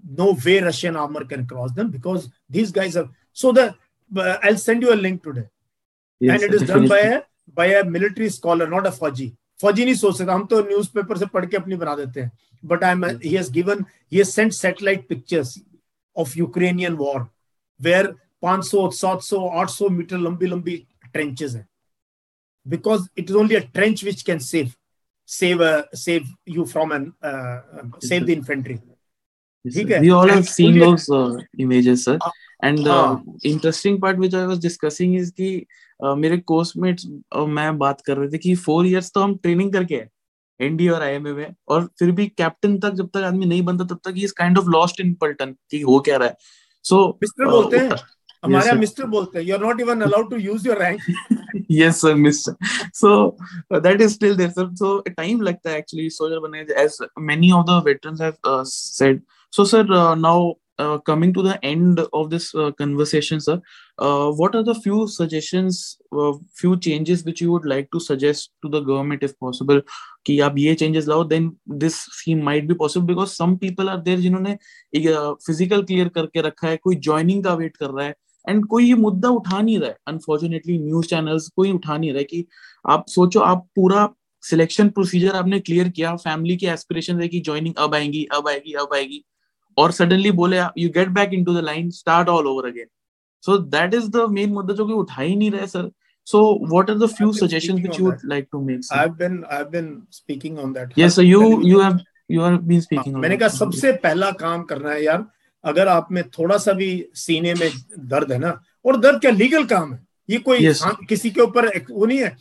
no 0.03 0.37
way 0.45 0.59
Russian 0.59 0.95
armor 0.95 1.25
can 1.25 1.45
cross 1.45 1.71
them 1.71 1.89
because 1.89 2.29
these 2.49 2.71
guys 2.71 2.95
are 2.97 3.09
so 3.33 3.51
the 3.51 3.73
uh, 4.11 4.37
I'll 4.43 4.57
send 4.57 4.81
you 4.83 4.93
a 4.93 4.99
link 5.05 5.23
today 5.23 5.47
Yes, 6.19 6.41
and 6.41 6.43
it 6.43 6.53
is 6.53 6.67
done 6.67 6.87
by 6.87 6.99
a 6.99 7.21
by 7.53 7.65
a 7.67 7.83
military 7.83 8.29
scholar 8.29 8.67
not 8.67 8.87
a 8.87 8.91
फौजी 8.91 9.31
फौजी 9.61 9.85
नहीं 9.85 9.95
सोच 9.95 10.17
सकता 10.17 10.33
हम 10.33 10.45
तो 10.51 10.61
newspaper 10.67 11.17
से 11.17 11.25
पढ़ 11.33 11.45
के 11.45 11.57
अपनी 11.57 11.75
बना 11.75 11.95
देते 11.95 12.21
हैं 12.21 12.31
but 12.65 12.83
I 12.83 12.91
am 12.91 13.05
he 13.23 13.35
has 13.35 13.51
given 13.51 13.85
he 14.11 14.17
has 14.17 14.29
sent 14.29 14.53
satellite 14.53 15.07
pictures 15.07 15.59
of 16.17 16.37
Ukrainian 16.39 16.93
war 17.03 17.27
where 17.81 18.13
500 18.43 18.91
700 18.93 19.37
800 19.61 19.89
metre 19.91 20.17
लंबी 20.17 20.47
लंबी 20.47 20.75
ट्रेंचेस 21.13 21.55
हैं 21.55 21.67
because 22.65 23.07
it 23.15 23.29
is 23.29 23.35
only 23.35 23.55
a 23.55 23.61
trench 23.61 24.03
which 24.03 24.25
can 24.25 24.39
save 24.39 24.75
save 25.25 25.61
uh, 25.61 25.83
save 25.93 26.27
you 26.45 26.65
from 26.65 26.91
an 26.91 27.13
uh, 27.21 27.59
save 28.09 28.25
the 28.25 28.33
infantry 28.33 28.77
Yes, 28.81 28.94
ठीक 29.73 29.91
है? 29.91 29.99
We 30.01 30.11
all 30.11 30.29
have 30.29 30.47
seen 30.49 30.79
those 30.79 31.09
uh, 31.09 31.37
images, 31.59 32.03
sir. 32.05 32.17
हाँ, 32.23 32.31
And 32.63 32.79
the 32.79 32.93
uh, 32.93 33.17
interesting 33.43 33.99
part 33.99 34.17
which 34.17 34.33
I 34.33 34.45
was 34.45 34.59
discussing 34.59 35.15
is 35.15 35.31
ki 35.31 35.67
uh, 35.99 36.15
मेरे 36.15 36.37
coursemates 36.37 37.05
uh, 37.35 37.47
मैं 37.47 37.77
बात 37.77 38.01
कर 38.01 38.17
रहे 38.17 38.29
थे 38.29 38.37
कि 38.37 38.55
फोर 38.55 38.87
इयर्स 38.87 39.11
तो 39.15 39.21
हम 39.21 39.35
ट्रेनिंग 39.37 39.73
करके 39.73 39.95
हैं 39.95 40.09
एनडी 40.59 40.87
और 40.89 41.01
आईएमए 41.01 41.31
में 41.31 41.55
और 41.67 41.89
फिर 41.99 42.11
भी 42.11 42.27
कैप्टन 42.27 42.77
तक 42.79 42.93
जब 42.93 43.09
तक 43.09 43.17
आदमी 43.17 43.45
नहीं 43.45 43.61
बनता 43.61 43.83
तब 43.83 43.99
तक 44.05 44.15
he 44.15 44.23
is 44.23 44.33
kind 44.37 44.57
of 44.57 44.65
lost 44.65 44.99
in 44.99 45.13
पल्टन 45.13 45.55
कि 45.71 45.81
हो 45.81 45.99
क्या 45.99 46.17
रहा 46.17 46.27
है 46.27 46.37
सो 46.83 46.95
so, 46.95 47.13
मिस्टर 47.21 47.45
बोलते 47.45 47.77
हैं 47.77 47.89
हमारे 48.45 48.73
मिस्टर 48.79 49.05
बोलते 49.15 49.39
हैं 49.39 49.45
you 49.45 49.55
are 49.55 49.61
not 49.61 49.81
even 49.81 50.01
allowed 50.01 50.29
to 50.29 50.37
use 50.41 50.67
your 50.67 50.81
rank 50.81 51.65
yes 51.71 52.01
sir 52.01 52.15
mister 52.15 52.67
so 52.95 53.15
that 53.73 54.01
is 54.01 54.13
still 54.13 54.35
there 54.37 54.49
sir 54.49 54.73
so 54.75 54.97
time 55.09 55.41
लगता 55.41 55.69
है 55.69 55.77
एक्चुअली 55.77 56.09
सोल्जर 56.09 56.39
बनने 56.39 56.65
as 56.83 56.97
many 57.31 57.51
of 57.51 57.65
the 57.69 57.81
veterans 57.85 58.21
have 58.21 58.63
said 58.67 59.21
so 59.53 59.65
sir 59.65 59.95
now 60.19 60.53
coming 61.07 61.33
to 61.33 61.43
the 61.43 61.57
end 61.63 61.99
of 61.99 62.27
this 62.29 62.51
conversation 62.79 63.39
sir 63.39 63.61
what 63.99 64.55
are 64.55 64.63
the 64.63 64.73
few 64.83 65.05
suggestions 65.07 65.77
few 66.13 66.75
changes 66.77 67.23
which 67.23 67.41
you 67.41 67.49
would 67.51 67.67
like 67.67 67.87
to 67.91 67.99
suggest 67.99 68.51
to 68.61 68.69
the 68.69 68.83
government 68.85 69.23
if 69.23 69.33
possible 69.41 69.81
कि 70.25 70.39
आप 70.39 70.57
ये 70.57 70.73
changes 70.75 71.07
लाओ 71.07 71.23
then 71.23 71.51
this 71.83 71.95
scheme 72.17 72.43
might 72.45 72.67
be 72.67 72.73
possible 72.73 73.05
because 73.05 73.29
some 73.29 73.55
people 73.57 73.89
are 73.89 74.01
there 74.01 74.19
जिन्होंने 74.19 74.57
physical 74.95 75.83
clear 75.83 76.09
करके 76.15 76.41
रखा 76.41 76.67
है 76.67 76.77
कोई 76.77 76.95
joining 77.07 77.43
का 77.43 77.53
वेट 77.53 77.77
कर 77.77 77.89
रहा 77.89 78.05
है। 78.05 78.13
एंड 78.49 78.65
कोई 78.65 78.87
ये 78.87 78.93
मुद्दा 78.93 79.29
उठा 79.29 79.61
नहीं 79.61 79.79
रहा 79.79 79.89
है। 79.89 79.97
अनफॉर्चुनेटली 80.07 80.79
न्यूज़ 80.79 81.07
चैनल्स 81.07 81.47
कोई 81.55 81.71
उठा 81.71 81.97
नहीं 81.97 82.09
रहा 82.09 82.17
है 82.17 82.23
कि 82.23 82.45
आप 82.89 83.05
सोचो 83.07 83.39
आप 83.39 83.67
पूरा 83.75 84.09
सिलेक्शन 84.41 84.89
प्रोसीजर 84.89 85.35
आपने 85.35 85.59
क्लियर 85.59 85.89
किया 85.89 86.15
फैमिली 86.15 86.57
की 86.57 86.65
एस्पिरेशन 86.65 87.21
है 87.21 87.27
कि 87.27 87.39
ज्वाइनिंग 87.39 87.75
अब 87.77 87.95
आएँगी 87.95 88.27
अब 88.35 88.47
आएगी 88.47 88.73
अब 88.73 88.89
आएगी। 88.93 89.25
और 89.77 89.91
सडनली 89.91 90.31
बोले 90.31 90.59
you 90.77 90.89
get 90.89 91.07
back 91.07 91.33
into 91.33 91.53
the 91.53 91.57
line 91.57 91.89
start 91.89 92.29
all 92.29 92.47
over 92.47 92.65
again 92.65 92.85
so 93.41 93.57
that 93.57 93.93
is 93.93 94.09
the 94.09 94.25
main 94.29 94.49
मुद्दा 94.49 94.73
जो 94.73 94.85
कि 94.85 94.93
उठा 94.93 95.21
ही 95.21 95.35
नहीं 95.35 95.51
रहे 95.51 95.67
sir 95.67 95.91
the 96.93 97.05
few 97.05 97.27
been 97.27 97.39
suggestions 97.39 97.61
speaking 97.61 97.81
which 97.81 97.93
on 97.93 97.99
you 97.99 98.05
would 98.05 98.15
that. 98.15 98.25
Like 98.25 98.47
to 98.51 98.61
make 98.61 98.79
sir 98.83 99.07
I've 99.07 99.17
been 99.17 99.37
I've 99.53 99.71
been 99.75 99.89
speaking 100.17 100.65
on 100.65 100.73
that. 100.77 100.99
Yes 100.99 101.15
sir 101.15 101.21
her 101.21 101.27
you 101.27 101.39
television- 101.39 101.71
you 101.71 101.79
have 101.81 101.99
you 102.31 102.41
have 102.41 102.57
been 102.57 102.81
speaking 102.81 103.15
मैंने 103.15 103.37
कहा 103.37 103.49
सबसे 103.49 103.91
पहला 103.91 104.31
काम 104.31 104.63
करना 104.63 104.89
है 104.91 105.03
यार 105.03 105.25
अगर 105.65 105.87
आप 105.87 106.11
में 106.11 106.23
थोड़ा 106.29 106.57
सा 106.57 106.73
भी 106.73 106.89
सीने 107.15 107.53
में 107.53 107.69
दर्द 107.99 108.31
है 108.31 108.37
ना 108.39 108.59
और 108.85 108.99
दर्द 109.01 109.21
क्या 109.21 109.31
लीगल 109.31 109.65
काम 109.65 109.93
है? 109.93 109.99
ये 110.29 110.37
कोई 110.37 110.59
Yes. 110.59 110.81
हाँ, 110.83 110.97
किसी 111.09 111.29
के 111.29 111.41
ऊपर 111.41 111.67
वो 111.91 112.05
नहीं 112.05 112.19
है। 112.19 112.35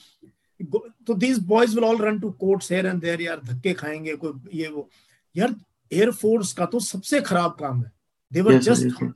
तो 1.07 1.15
these 1.15 1.39
boys 1.39 1.75
will 1.75 1.85
all 1.85 1.99
run 1.99 2.19
to 2.21 2.31
courts 2.31 2.73
here 2.73 2.87
and 2.87 3.01
there 3.01 3.21
यार 3.23 3.41
धक्के 3.45 3.73
खाएँगे 3.73 4.17
कोई 4.17 4.59
ये 4.61 4.69
वो। 4.69 4.89
यार 5.37 5.55
एयरफोर्स 5.93 6.53
का 6.53 6.67
तो 6.67 6.81
सबसे 6.81 7.21
खराब 7.21 7.57
काम 7.61 7.83
है। 7.83 7.91
They 8.33 8.41
were 8.41 8.55
yes 8.55 8.63
just 8.63 9.13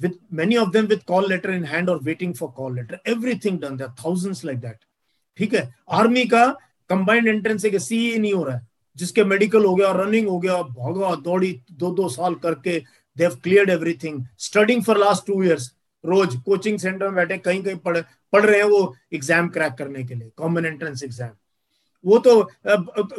with 0.00 0.14
many 0.34 0.56
of 0.56 0.70
them 0.74 0.86
with 0.90 1.02
call 1.06 1.26
letter 1.30 1.50
in 1.52 1.64
hand 1.64 1.90
or 1.92 1.98
waiting 2.06 2.30
for 2.34 2.48
call 2.52 2.72
letter. 2.76 2.98
Everything 3.06 3.58
done 3.64 3.76
there 3.76 3.88
are 3.88 3.96
thousands 3.98 4.42
like 4.48 4.60
that. 4.62 4.78
ठीक 5.38 5.54
है? 5.54 5.74
आर्मी 5.90 6.24
का 6.24 6.46
कंबाइंड 6.90 7.28
एंट्रेंस 7.28 7.64
एक 7.64 7.76
सी 7.80 8.18
नहीं 8.18 8.32
हो 8.32 8.42
रहा 8.44 8.56
है 8.56 8.66
जिसके 8.96 9.24
मेडिकल 9.24 9.64
हो 9.64 9.74
गया 9.74 9.90
रनिंग 9.92 10.28
हो 10.28 10.38
गया 10.38 10.56
भागा 10.62 11.14
दौड़ी 11.22 11.52
दो 11.72 11.90
दो 11.94 12.08
साल 12.08 12.34
करके 12.34 12.82
they 13.16 13.24
have 13.24 13.34
cleared 13.34 13.70
everything 13.70 14.24
studying 14.38 14.82
for 14.82 14.98
last 14.98 15.26
two 15.26 15.42
years 15.42 15.70
rose 16.04 16.36
coaching 16.36 16.78
centre 16.78 17.04
में 17.04 17.14
बैठे 17.14 17.38
कहीं 17.38 17.62
कहीं 17.62 17.76
पढ़ 17.76 17.98
पढ़ 18.32 18.44
रहे 18.44 18.58
हैं 18.58 18.64
वो 18.64 18.94
एग्ज़ाम 19.14 19.48
क्रैक 19.48 19.72
करने 19.72 20.04
के 20.04 20.14
लिए 20.14 20.30
कॉमन 20.36 20.66
एंट्रेंस 20.66 21.02
एग्ज़ाम 21.02 21.30
वो 22.04 22.18
तो 22.18 22.40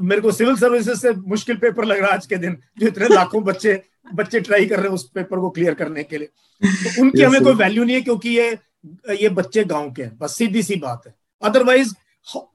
मेरे 0.01 0.21
को 0.21 0.31
सिविल 0.31 0.55
सर्विसेज़ 0.55 0.99
से 0.99 1.11
मुश्किल 1.27 1.57
पेपर 1.57 1.85
लग 1.85 1.99
रहा 1.99 2.07
है 2.07 2.13
आज 2.13 2.25
के 2.25 2.37
दिन 2.37 2.57
जो 2.79 2.87
इतने 2.87 3.07
लाखों 3.15 3.43
बच्चे 3.43 3.81
बच्चे 4.13 4.39
ट्राई 4.39 4.65
कर 4.65 4.75
रहे 4.75 4.87
हैं 4.87 4.93
उस 4.93 5.09
पेपर 5.09 5.39
को 5.39 5.49
क्लियर 5.49 5.73
करने 5.73 6.03
के 6.03 6.17
लिए। 6.17 6.27
तो 6.61 7.01
उनकी 7.01 7.19
Yes, 7.19 7.27
हमें 7.27 7.43
कोई 7.43 7.53
वैल्यू 7.53 7.83
नहीं 7.83 7.95
है 7.95 8.01
क्योंकि 8.01 8.29
ये 8.29 8.57
ये 9.11 9.29
बच्चे 9.29 9.63
गाँव 9.63 9.91
के 9.91 10.03
हैं। 10.03 10.17
बस 10.17 10.35
सीधी 10.35 10.63
सी 10.63 10.75
बात 10.75 11.03
है। 11.07 11.13
अदरवाइज़ 11.41 11.93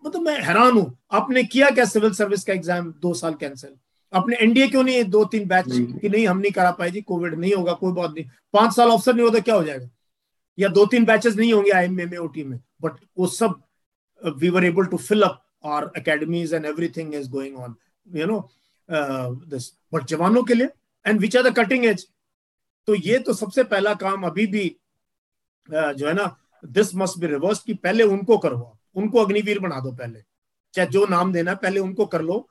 मतलब 0.06 0.22
मैं 0.22 0.40
हैरान 0.42 0.72
हूँ 0.72 0.98
आपने 1.12 1.42
किया 1.44 1.70
क्या 1.70 1.84
सिविल 1.84 2.12
सर्विस 2.12 2.44
का 2.44 2.52
एग्ज़ाम 2.52 2.92
दो 2.92 3.14
साल 3.14 3.34
कैंसिल 3.34 3.70
अपने 4.12 4.36
एनडीए 4.36 4.68
क्यों 4.68 4.82
नहीं 4.84 5.04
दो 5.06 5.24
तीन 5.24 5.46
बैच 5.48 5.64
कि 5.70 6.08
नहीं 6.08 6.26
हम 6.28 6.38
नहीं 6.38 6.52
करा 6.52 6.70
पाए 6.72 6.90
जी 6.90 7.00
कोविड 7.02 7.34
नहीं 7.34 7.52
होगा 7.54 7.72
कोई 7.72 7.92
बात 7.92 8.10
नहीं। 8.10 8.24
पाँच 8.52 8.74
साल 8.76 8.88
ऑफिसर 8.90 9.14
नहीं 9.14 9.24
होता 9.24 9.38
क्या 9.40 9.54
हो 9.54 9.64
जाएगा? 9.64 9.88
या 10.58 10.68
दो 10.68 10.84
तीन 10.86 11.04
बैचेस 11.04 11.36
नहीं 11.36 11.52
होंगे 11.52 11.70
आई 11.70 11.84
एम 11.84 12.16
ओ 12.18 12.26
टी 12.26 12.44
में। 12.44 12.58
बट 12.82 12.92
वो 13.18 13.26
सब 13.26 13.60
we 14.38 14.48
were 14.48 14.64
able 14.64 14.86
to 14.86 14.96
fill 14.98 15.22
up 15.22 15.42
our 15.66 15.84
academies 15.96 16.54
and 16.54 16.66
everything 16.66 17.14
is 17.14 17.28
going 17.30 17.58
on 17.58 17.74
you 18.06 18.26
know 18.26 18.40
this 18.88 19.70
but 19.94 20.06
जवानों 20.08 20.42
के 20.42 20.54
लिए 20.54 20.68
and 21.06 21.20
which 21.20 21.36
are 21.36 21.48
the 21.50 21.54
cutting 21.56 21.84
edge 21.86 22.06
तो 22.88 22.94
ये 22.94 23.18
तो 23.18 23.32
सबसे 23.34 23.64
पहला 23.64 23.94
काम 23.94 24.22
अभी 24.26 24.46
भी 24.46 24.68
uh, 25.68 25.92
जो 25.92 26.06
है 26.06 26.12
ना 26.14 26.36
दिस 26.64 26.94
मस्ट 26.96 27.18
बी 27.18 27.26
रिवर्स 27.26 27.58
कि 27.60 27.74
पहले 27.74 28.04
उनको 28.04 28.38
करवाओ। 28.38 28.76
उनको 28.96 29.18
अग्निवीर 29.18 29.58
बना 29.58 29.80
दो 29.80 29.92
पहले। 29.92 30.22
चाहे 30.74 30.88
जो 30.88 31.04
नाम 31.06 31.32
देना 31.32 31.54
पहले 31.54 31.80
उनको 31.80 32.06
कर 32.06 32.22
लो। 32.22 32.48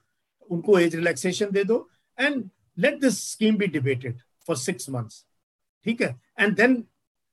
उनको 0.52 0.80
एज 0.80 0.96
रिलैक्सेशन 0.96 1.52
दे 1.52 1.64
दो 1.64 1.78
and 2.18 2.50
let 2.80 3.00
this 3.02 3.20
scheme 3.32 3.58
be 3.58 3.68
debated 3.76 4.20
for 4.48 4.58
six 4.58 4.90
months 4.90 5.24
ठीक 5.86 6.02
है? 6.02 6.10
And 6.40 6.56
then 6.56 6.84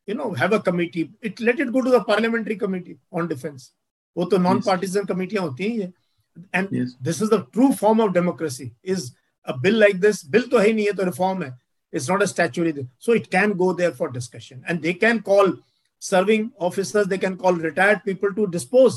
you 0.09 0.15
know 0.15 0.31
have 0.39 0.59
a 0.59 0.63
committee 0.67 1.09
it 1.25 1.41
let 1.41 1.61
it 1.61 1.69
go 1.69 1.81
to 1.81 1.91
the 1.99 2.05
parliamentary 2.09 2.57
committee 2.57 2.97
on 3.13 3.29
defence 3.29 3.73
वो 4.17 4.25
तो 4.25 4.39
नॉन 4.39 4.61
पार्टीजन 4.67 5.05
कमिटियाँ 5.05 5.47
होती 5.47 5.65
हैं 5.65 5.79
ये। 5.79 5.93
And 6.55 6.69
this 7.03 7.23
is 7.23 7.35
the 7.35 7.45
true 7.53 7.73
form 7.83 8.01
of 8.01 8.13
democracy 8.13 8.71
is 8.85 9.11
a 9.47 9.57
bill 9.63 9.79
like 9.81 10.01
this 10.01 10.27
bill 10.31 10.49
तो 10.49 10.59
है 10.59 10.67
ही 10.67 10.73
नहीं 10.73 10.87
है 10.87 10.93
तो 10.93 11.05
रिफॉर्म 11.05 11.43
है. 11.43 11.59
It's 11.93 12.09
not 12.11 12.23
a 12.23 12.27
statutory 12.29 12.83
so 13.05 13.13
it 13.17 13.27
can 13.33 13.53
go 13.59 13.67
there 13.81 13.93
for 13.99 14.07
discussion. 14.15 14.63
And 14.69 14.81
they 14.85 14.93
can 15.03 15.19
call 15.27 15.53
serving 16.03 16.47
officers 16.69 17.11
they 17.11 17.19
can 17.25 17.37
call 17.43 17.61
retired 17.67 18.01
people 18.07 18.33
to 18.39 18.47
dispose 18.55 18.97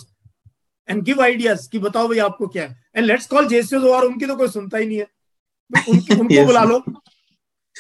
and 0.90 1.04
give 1.04 1.22
ideas 1.22 1.70
कि 1.70 1.80
बताओ 1.80 2.08
भाई 2.08 2.20
आपको 2.20 2.48
क्या 2.48 2.64
है। 2.64 2.84
एंड 2.96 3.06
लेट्स 3.06 3.28
कॉल 3.28 3.48
जेसीओ 3.48 3.94
और 3.94 4.06
उनकी 4.06 4.26
तो 4.26 4.36
कोई 4.36 4.48
सुनता 4.48 4.78
ही 4.78 4.86
नहीं 4.86 4.98
है। 4.98 5.06
तो 5.72 5.92
उनकी 5.92 6.16
उनको 6.20 6.34
yes. 6.34 6.46
बुला 6.46 6.64
लो। 6.64 6.84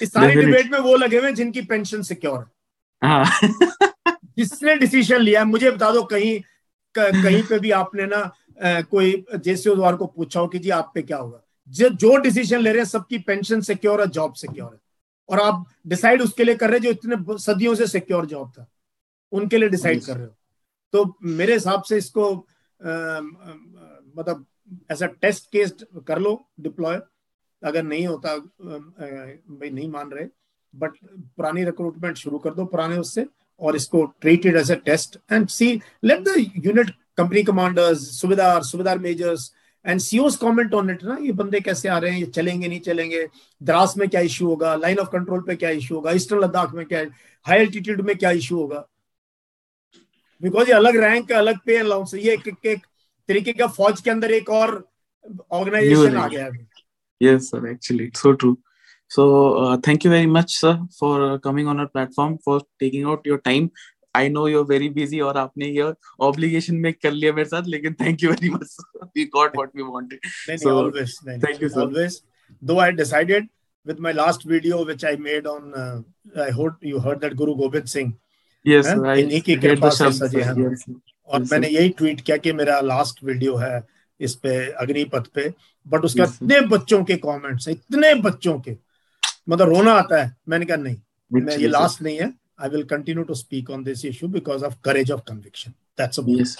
इस 0.01 0.11
सारी 0.13 0.35
डिबेट 0.35 0.71
में 0.71 0.79
वो 0.79 0.95
लगे 0.95 1.19
हुए 1.19 1.31
जिनकी 1.31 1.61
पेंशन 1.61 2.01
सिक्योर 2.01 2.39
है। 2.39 2.45
हाँ। 3.01 3.39
जिसने 4.37 4.75
डिसीज़न 4.75 5.21
लिया 5.21 5.43
मुझे 5.45 5.71
बता 5.71 5.91
दो 5.91 6.03
कहीं 6.03 6.39
कहीं 6.95 7.41
पे 7.43 7.59
भी 7.59 7.71
आपने 7.71 8.05
ना 8.05 8.81
कोई 8.81 9.25
जेसीओ 9.35 9.75
द्वार 9.75 9.95
को 9.95 10.05
पूछा 10.05 10.39
हो 10.39 10.47
कि 10.47 10.59
जी 10.59 10.69
आप 10.69 10.91
पे 10.95 11.01
क्या 11.01 11.17
होगा? 11.17 11.41
जो 11.69 11.89
जो 11.89 12.15
डिसीज़न 12.17 12.59
ले 12.59 12.69
रहे 12.69 12.79
हैं 12.79 12.85
सबकी 12.85 13.17
पेंशन 13.19 13.61
सिक्योर 13.61 14.01
है 14.01 14.07
जॉब 14.07 14.33
सिक्योर 14.33 14.69
है। 14.73 14.79
और 15.29 15.39
आप 15.39 15.65
डिसाइड 15.87 16.21
उसके 16.21 16.43
लिए 16.43 16.55
कर 16.55 16.69
रहे 16.69 16.79
जो 16.79 16.89
इतने 16.89 17.37
सदियों 17.37 17.75
से 17.75 17.87
सिक्योर 17.87 18.25
जॉब 18.25 18.51
था। 18.51 18.67
उनके 19.31 19.57
लिए 19.57 19.69
डिसाइड 19.69 20.03
कर 20.03 20.15
रहे 20.15 20.25
हो। 20.25 20.35
तो 20.93 21.17
मेरे 21.23 21.53
हिसाब 21.53 21.83
से 21.83 21.97
इसको 21.97 22.47
मतलब 22.83 24.45
ऐसा 24.91 25.05
टेस्ट 25.21 25.51
केस 25.51 25.73
कर 26.07 26.19
लो 26.19 26.39
डिप्लॉय 26.59 26.99
अगर 27.61 27.83
नहीं 27.83 28.07
होता 28.07 28.35
भाई 28.37 29.69
नहीं 29.69 29.89
मान 29.89 30.09
रहे 30.11 30.25
बट 30.73 30.91
पुरानी 31.37 31.63
रिक्रूटमेंट 31.65 32.17
शुरू 32.17 32.37
कर 32.39 32.53
दो 32.53 32.65
पुराने 32.65 32.97
उससे 32.97 33.25
और 33.61 33.75
इसको 33.75 34.03
treated 34.21 34.55
as 34.55 34.71
a 34.71 34.75
test 34.85 35.17
and 35.31 35.47
see 35.49 35.73
let 36.03 36.19
the 36.27 36.33
unit 36.65 36.89
company 37.17 37.43
commanders 37.43 38.09
subedar 38.19 38.63
subedar 38.63 38.99
majors 38.99 39.51
and 39.85 39.99
COs 40.01 40.35
comment 40.37 40.73
on 40.73 40.89
it 40.89 41.03
ना, 41.03 41.17
ये 41.21 41.31
बंदे 41.31 41.59
कैसे 41.59 41.89
आ 41.89 41.97
रहे 41.97 42.11
हैं, 42.11 42.19
ये 42.19 42.25
चलेंगे, 42.25 42.67
नहीं 42.67 42.79
चलेंगे, 42.79 43.27
द्रास 43.61 43.93
में 43.97 44.07
क्या 44.09 44.21
इशू 44.21 44.47
होगा 44.47 44.75
लाइन 44.75 44.97
ऑफ़ 44.99 45.09
कंट्रोल 45.11 45.41
पे 45.47 45.55
क्या 45.55 45.69
इशू 45.69 45.95
होगा 45.95 46.11
ईस्टर्न 46.11 46.41
लद्दाख 46.43 46.73
में 46.75 46.85
क्या 46.85 47.03
हाई 47.45 47.59
एल्टीट्यूड 47.59 48.01
में 48.01 48.15
क्या 48.17 48.31
इशू 48.31 48.57
होगा। 48.57 48.87
बिकॉज़ 50.41 50.67
ये 50.67 50.73
अलग 50.73 50.97
रैंक 51.03 51.31
अलग 51.31 51.59
पे 51.65 51.77
अलाउंस 51.77 52.13
ये 52.13 52.33
एक, 52.33 52.47
एक, 52.47 52.65
एक 52.65 52.85
तरीके 53.29 53.53
का 53.53 53.67
फौज 53.79 54.01
के 54.01 54.09
अंदर 54.09 54.31
एक 54.31 54.49
और 54.49 54.83
ऑर्गेनाइजेशन 55.51 56.17
आ 56.17 56.27
गया 56.27 56.49
yes 57.21 57.45
sir 57.51 57.59
actually 57.69 58.05
it's 58.07 58.23
so 58.23 58.31
true 58.41 58.55
so 59.11 59.23
uh, 59.59 59.77
thank 59.85 60.03
you 60.05 60.09
very 60.11 60.27
much 60.33 60.51
sir 60.63 60.73
for 60.97 61.13
uh, 61.27 61.37
coming 61.45 61.69
on 61.71 61.79
our 61.83 61.89
platform 61.93 62.35
for 62.47 62.57
taking 62.83 63.07
out 63.13 63.31
your 63.33 63.39
time 63.51 63.69
I 64.15 64.29
know 64.29 64.47
you 64.47 64.63
very 64.69 64.89
busy 64.89 65.19
और 65.21 65.37
आपने 65.37 65.65
ये 65.65 65.91
ऑब्लिगेशन 66.27 66.75
में 66.83 66.91
कर 66.93 67.11
लिया 67.11 67.33
मेरे 67.33 67.49
साथ 67.49 67.67
लेकिन 67.67 67.93
thank 68.01 68.23
you 68.23 68.29
very 68.29 68.49
much 68.49 68.75
we 69.17 69.25
got 69.35 69.57
what 69.57 69.75
we 69.75 69.83
wanted 69.89 70.57
so 70.59 70.69
always 70.77 71.17
thank 71.27 71.61
you 71.63 71.69
always 71.81 72.21
though 72.63 72.79
I 72.79 72.91
decided 73.01 73.49
with 73.85 73.99
my 74.05 74.11
last 74.15 74.41
video 74.51 74.77
which 74.87 75.03
I 75.09 75.11
made 75.25 75.45
on 75.49 75.67
uh, 75.81 75.99
I 76.45 76.47
hope 76.55 76.81
you 76.87 77.01
heard 77.03 77.21
that 77.21 77.35
Guru 77.41 77.53
Gobind 77.59 77.91
Singh 77.91 78.09
yes 78.67 78.87
इन्हीं 79.17 79.41
की 79.41 79.55
कृपा 79.55 79.89
से 79.89 80.11
सजे 80.11 80.41
हैं 80.41 80.53
और 81.27 81.41
yes, 81.41 81.51
मैंने 81.51 81.67
यही 81.67 81.89
tweet 81.89 82.21
किया 82.21 82.37
कि 82.37 82.53
मेरा 82.53 82.79
लास्ट 82.79 83.23
वीडियो 83.23 83.55
है 83.55 83.83
इस 84.19 84.35
पे 84.35 84.71
अग्निपथ 84.71 85.27
पे। 85.27 85.53
बट 85.87 85.99
उसके 85.99 86.19
yes, 86.19 86.33
इतने 86.33 86.61
बच्चों 86.61 87.03
के 87.03 87.15
कमेंट्स 87.15 87.67
इतने 87.67 88.13
बच्चों 88.15 88.59
के। 88.59 88.77
मतलब 89.49 89.69
रोना 89.69 89.93
आता 89.93 90.23
है। 90.23 90.35
मैंने 90.49 90.65
कहा 90.65 90.77
नहीं 90.77 90.97
मैं 91.33 91.57
ये 91.57 91.67
लास्ट 91.67 92.01
नहीं 92.01 92.17
है। 92.17 92.33
I 92.61 92.69
will 92.69 92.83
continue 92.83 93.23
to 93.23 93.33
speak 93.33 93.69
on 93.69 93.83
this 93.83 94.05
issue 94.05 94.29
because 94.37 94.63
of 94.63 94.73
courage 94.87 95.11
of 95.15 95.21
conviction. 95.31 95.73
That's 95.99 96.19
a 96.19 96.27
yes. 96.27 96.57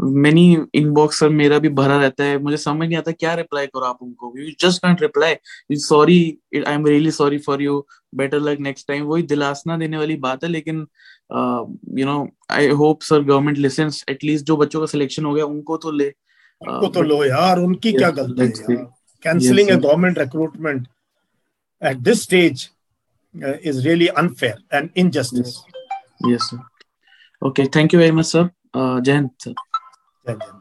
Many 0.00 0.66
inbox 0.74 1.18
sir 1.18 1.28
मेरा 1.28 1.58
भी 1.58 1.68
भरा 1.68 2.00
रहता 2.00 2.24
है। 2.24 2.38
मुझे 2.38 2.56
समझ 2.56 2.88
नहीं 2.88 2.98
आता 2.98 3.12
क्या 3.12 3.34
रिप्लाई 3.34 3.66
करो 3.66 3.84
आप 3.84 3.98
उनको। 4.02 4.34
You 4.38 4.50
just 4.60 4.82
can't 4.82 5.02
reply 5.02 5.34
sorry 5.76 6.38
I 6.66 6.74
am 6.74 6.86
really 6.86 7.10
sorry 7.10 7.38
for 7.38 7.62
you 7.62 7.86
better 8.14 8.40
luck 8.40 8.60
next 8.60 8.88
time 8.88 9.04
वही 9.04 9.22
दिलासना 9.22 9.76
देने 9.76 9.96
वाली 9.96 10.16
बात 10.16 10.44
है 10.44 10.50
लेकिन 10.50 10.86
you 11.98 12.06
know 12.06 12.28
I 12.50 12.68
hope 12.68 13.02
sir 13.02 13.22
government 13.22 13.58
listens 13.58 14.04
at least 14.08 14.44
जो 14.44 14.56
बच्चों 14.56 14.80
का 14.80 14.86
सिलेक्शन 14.86 15.24
हो 15.24 15.34
गया 15.34 15.44
उनको 15.44 15.76
तो 15.76 15.90
ले 15.90 16.08
उनको 16.68 16.86
तो 16.86 17.02
लो 17.02 17.24
यार 17.24 17.58
उनकी 17.58 17.92
क्या 17.92 18.10
गलती 18.10 18.72
है 18.72 18.84
cancelling 19.22 19.70
government 19.70 20.18
recruitment 20.18 20.88
at 21.84 21.96
this 21.96 22.22
stage 22.22 22.70
is 23.36 23.78
is 23.78 23.86
really 23.86 24.08
unfair 24.10 24.56
and 24.72 24.90
injustice. 24.94 25.62
Yes. 26.20 26.30
yes, 26.30 26.50
sir. 26.50 26.60
Okay, 27.42 27.66
thank 27.66 27.92
you 27.92 27.98
very 27.98 28.10
much, 28.10 28.26
sir. 28.26 28.50
opinion. 30.28 30.57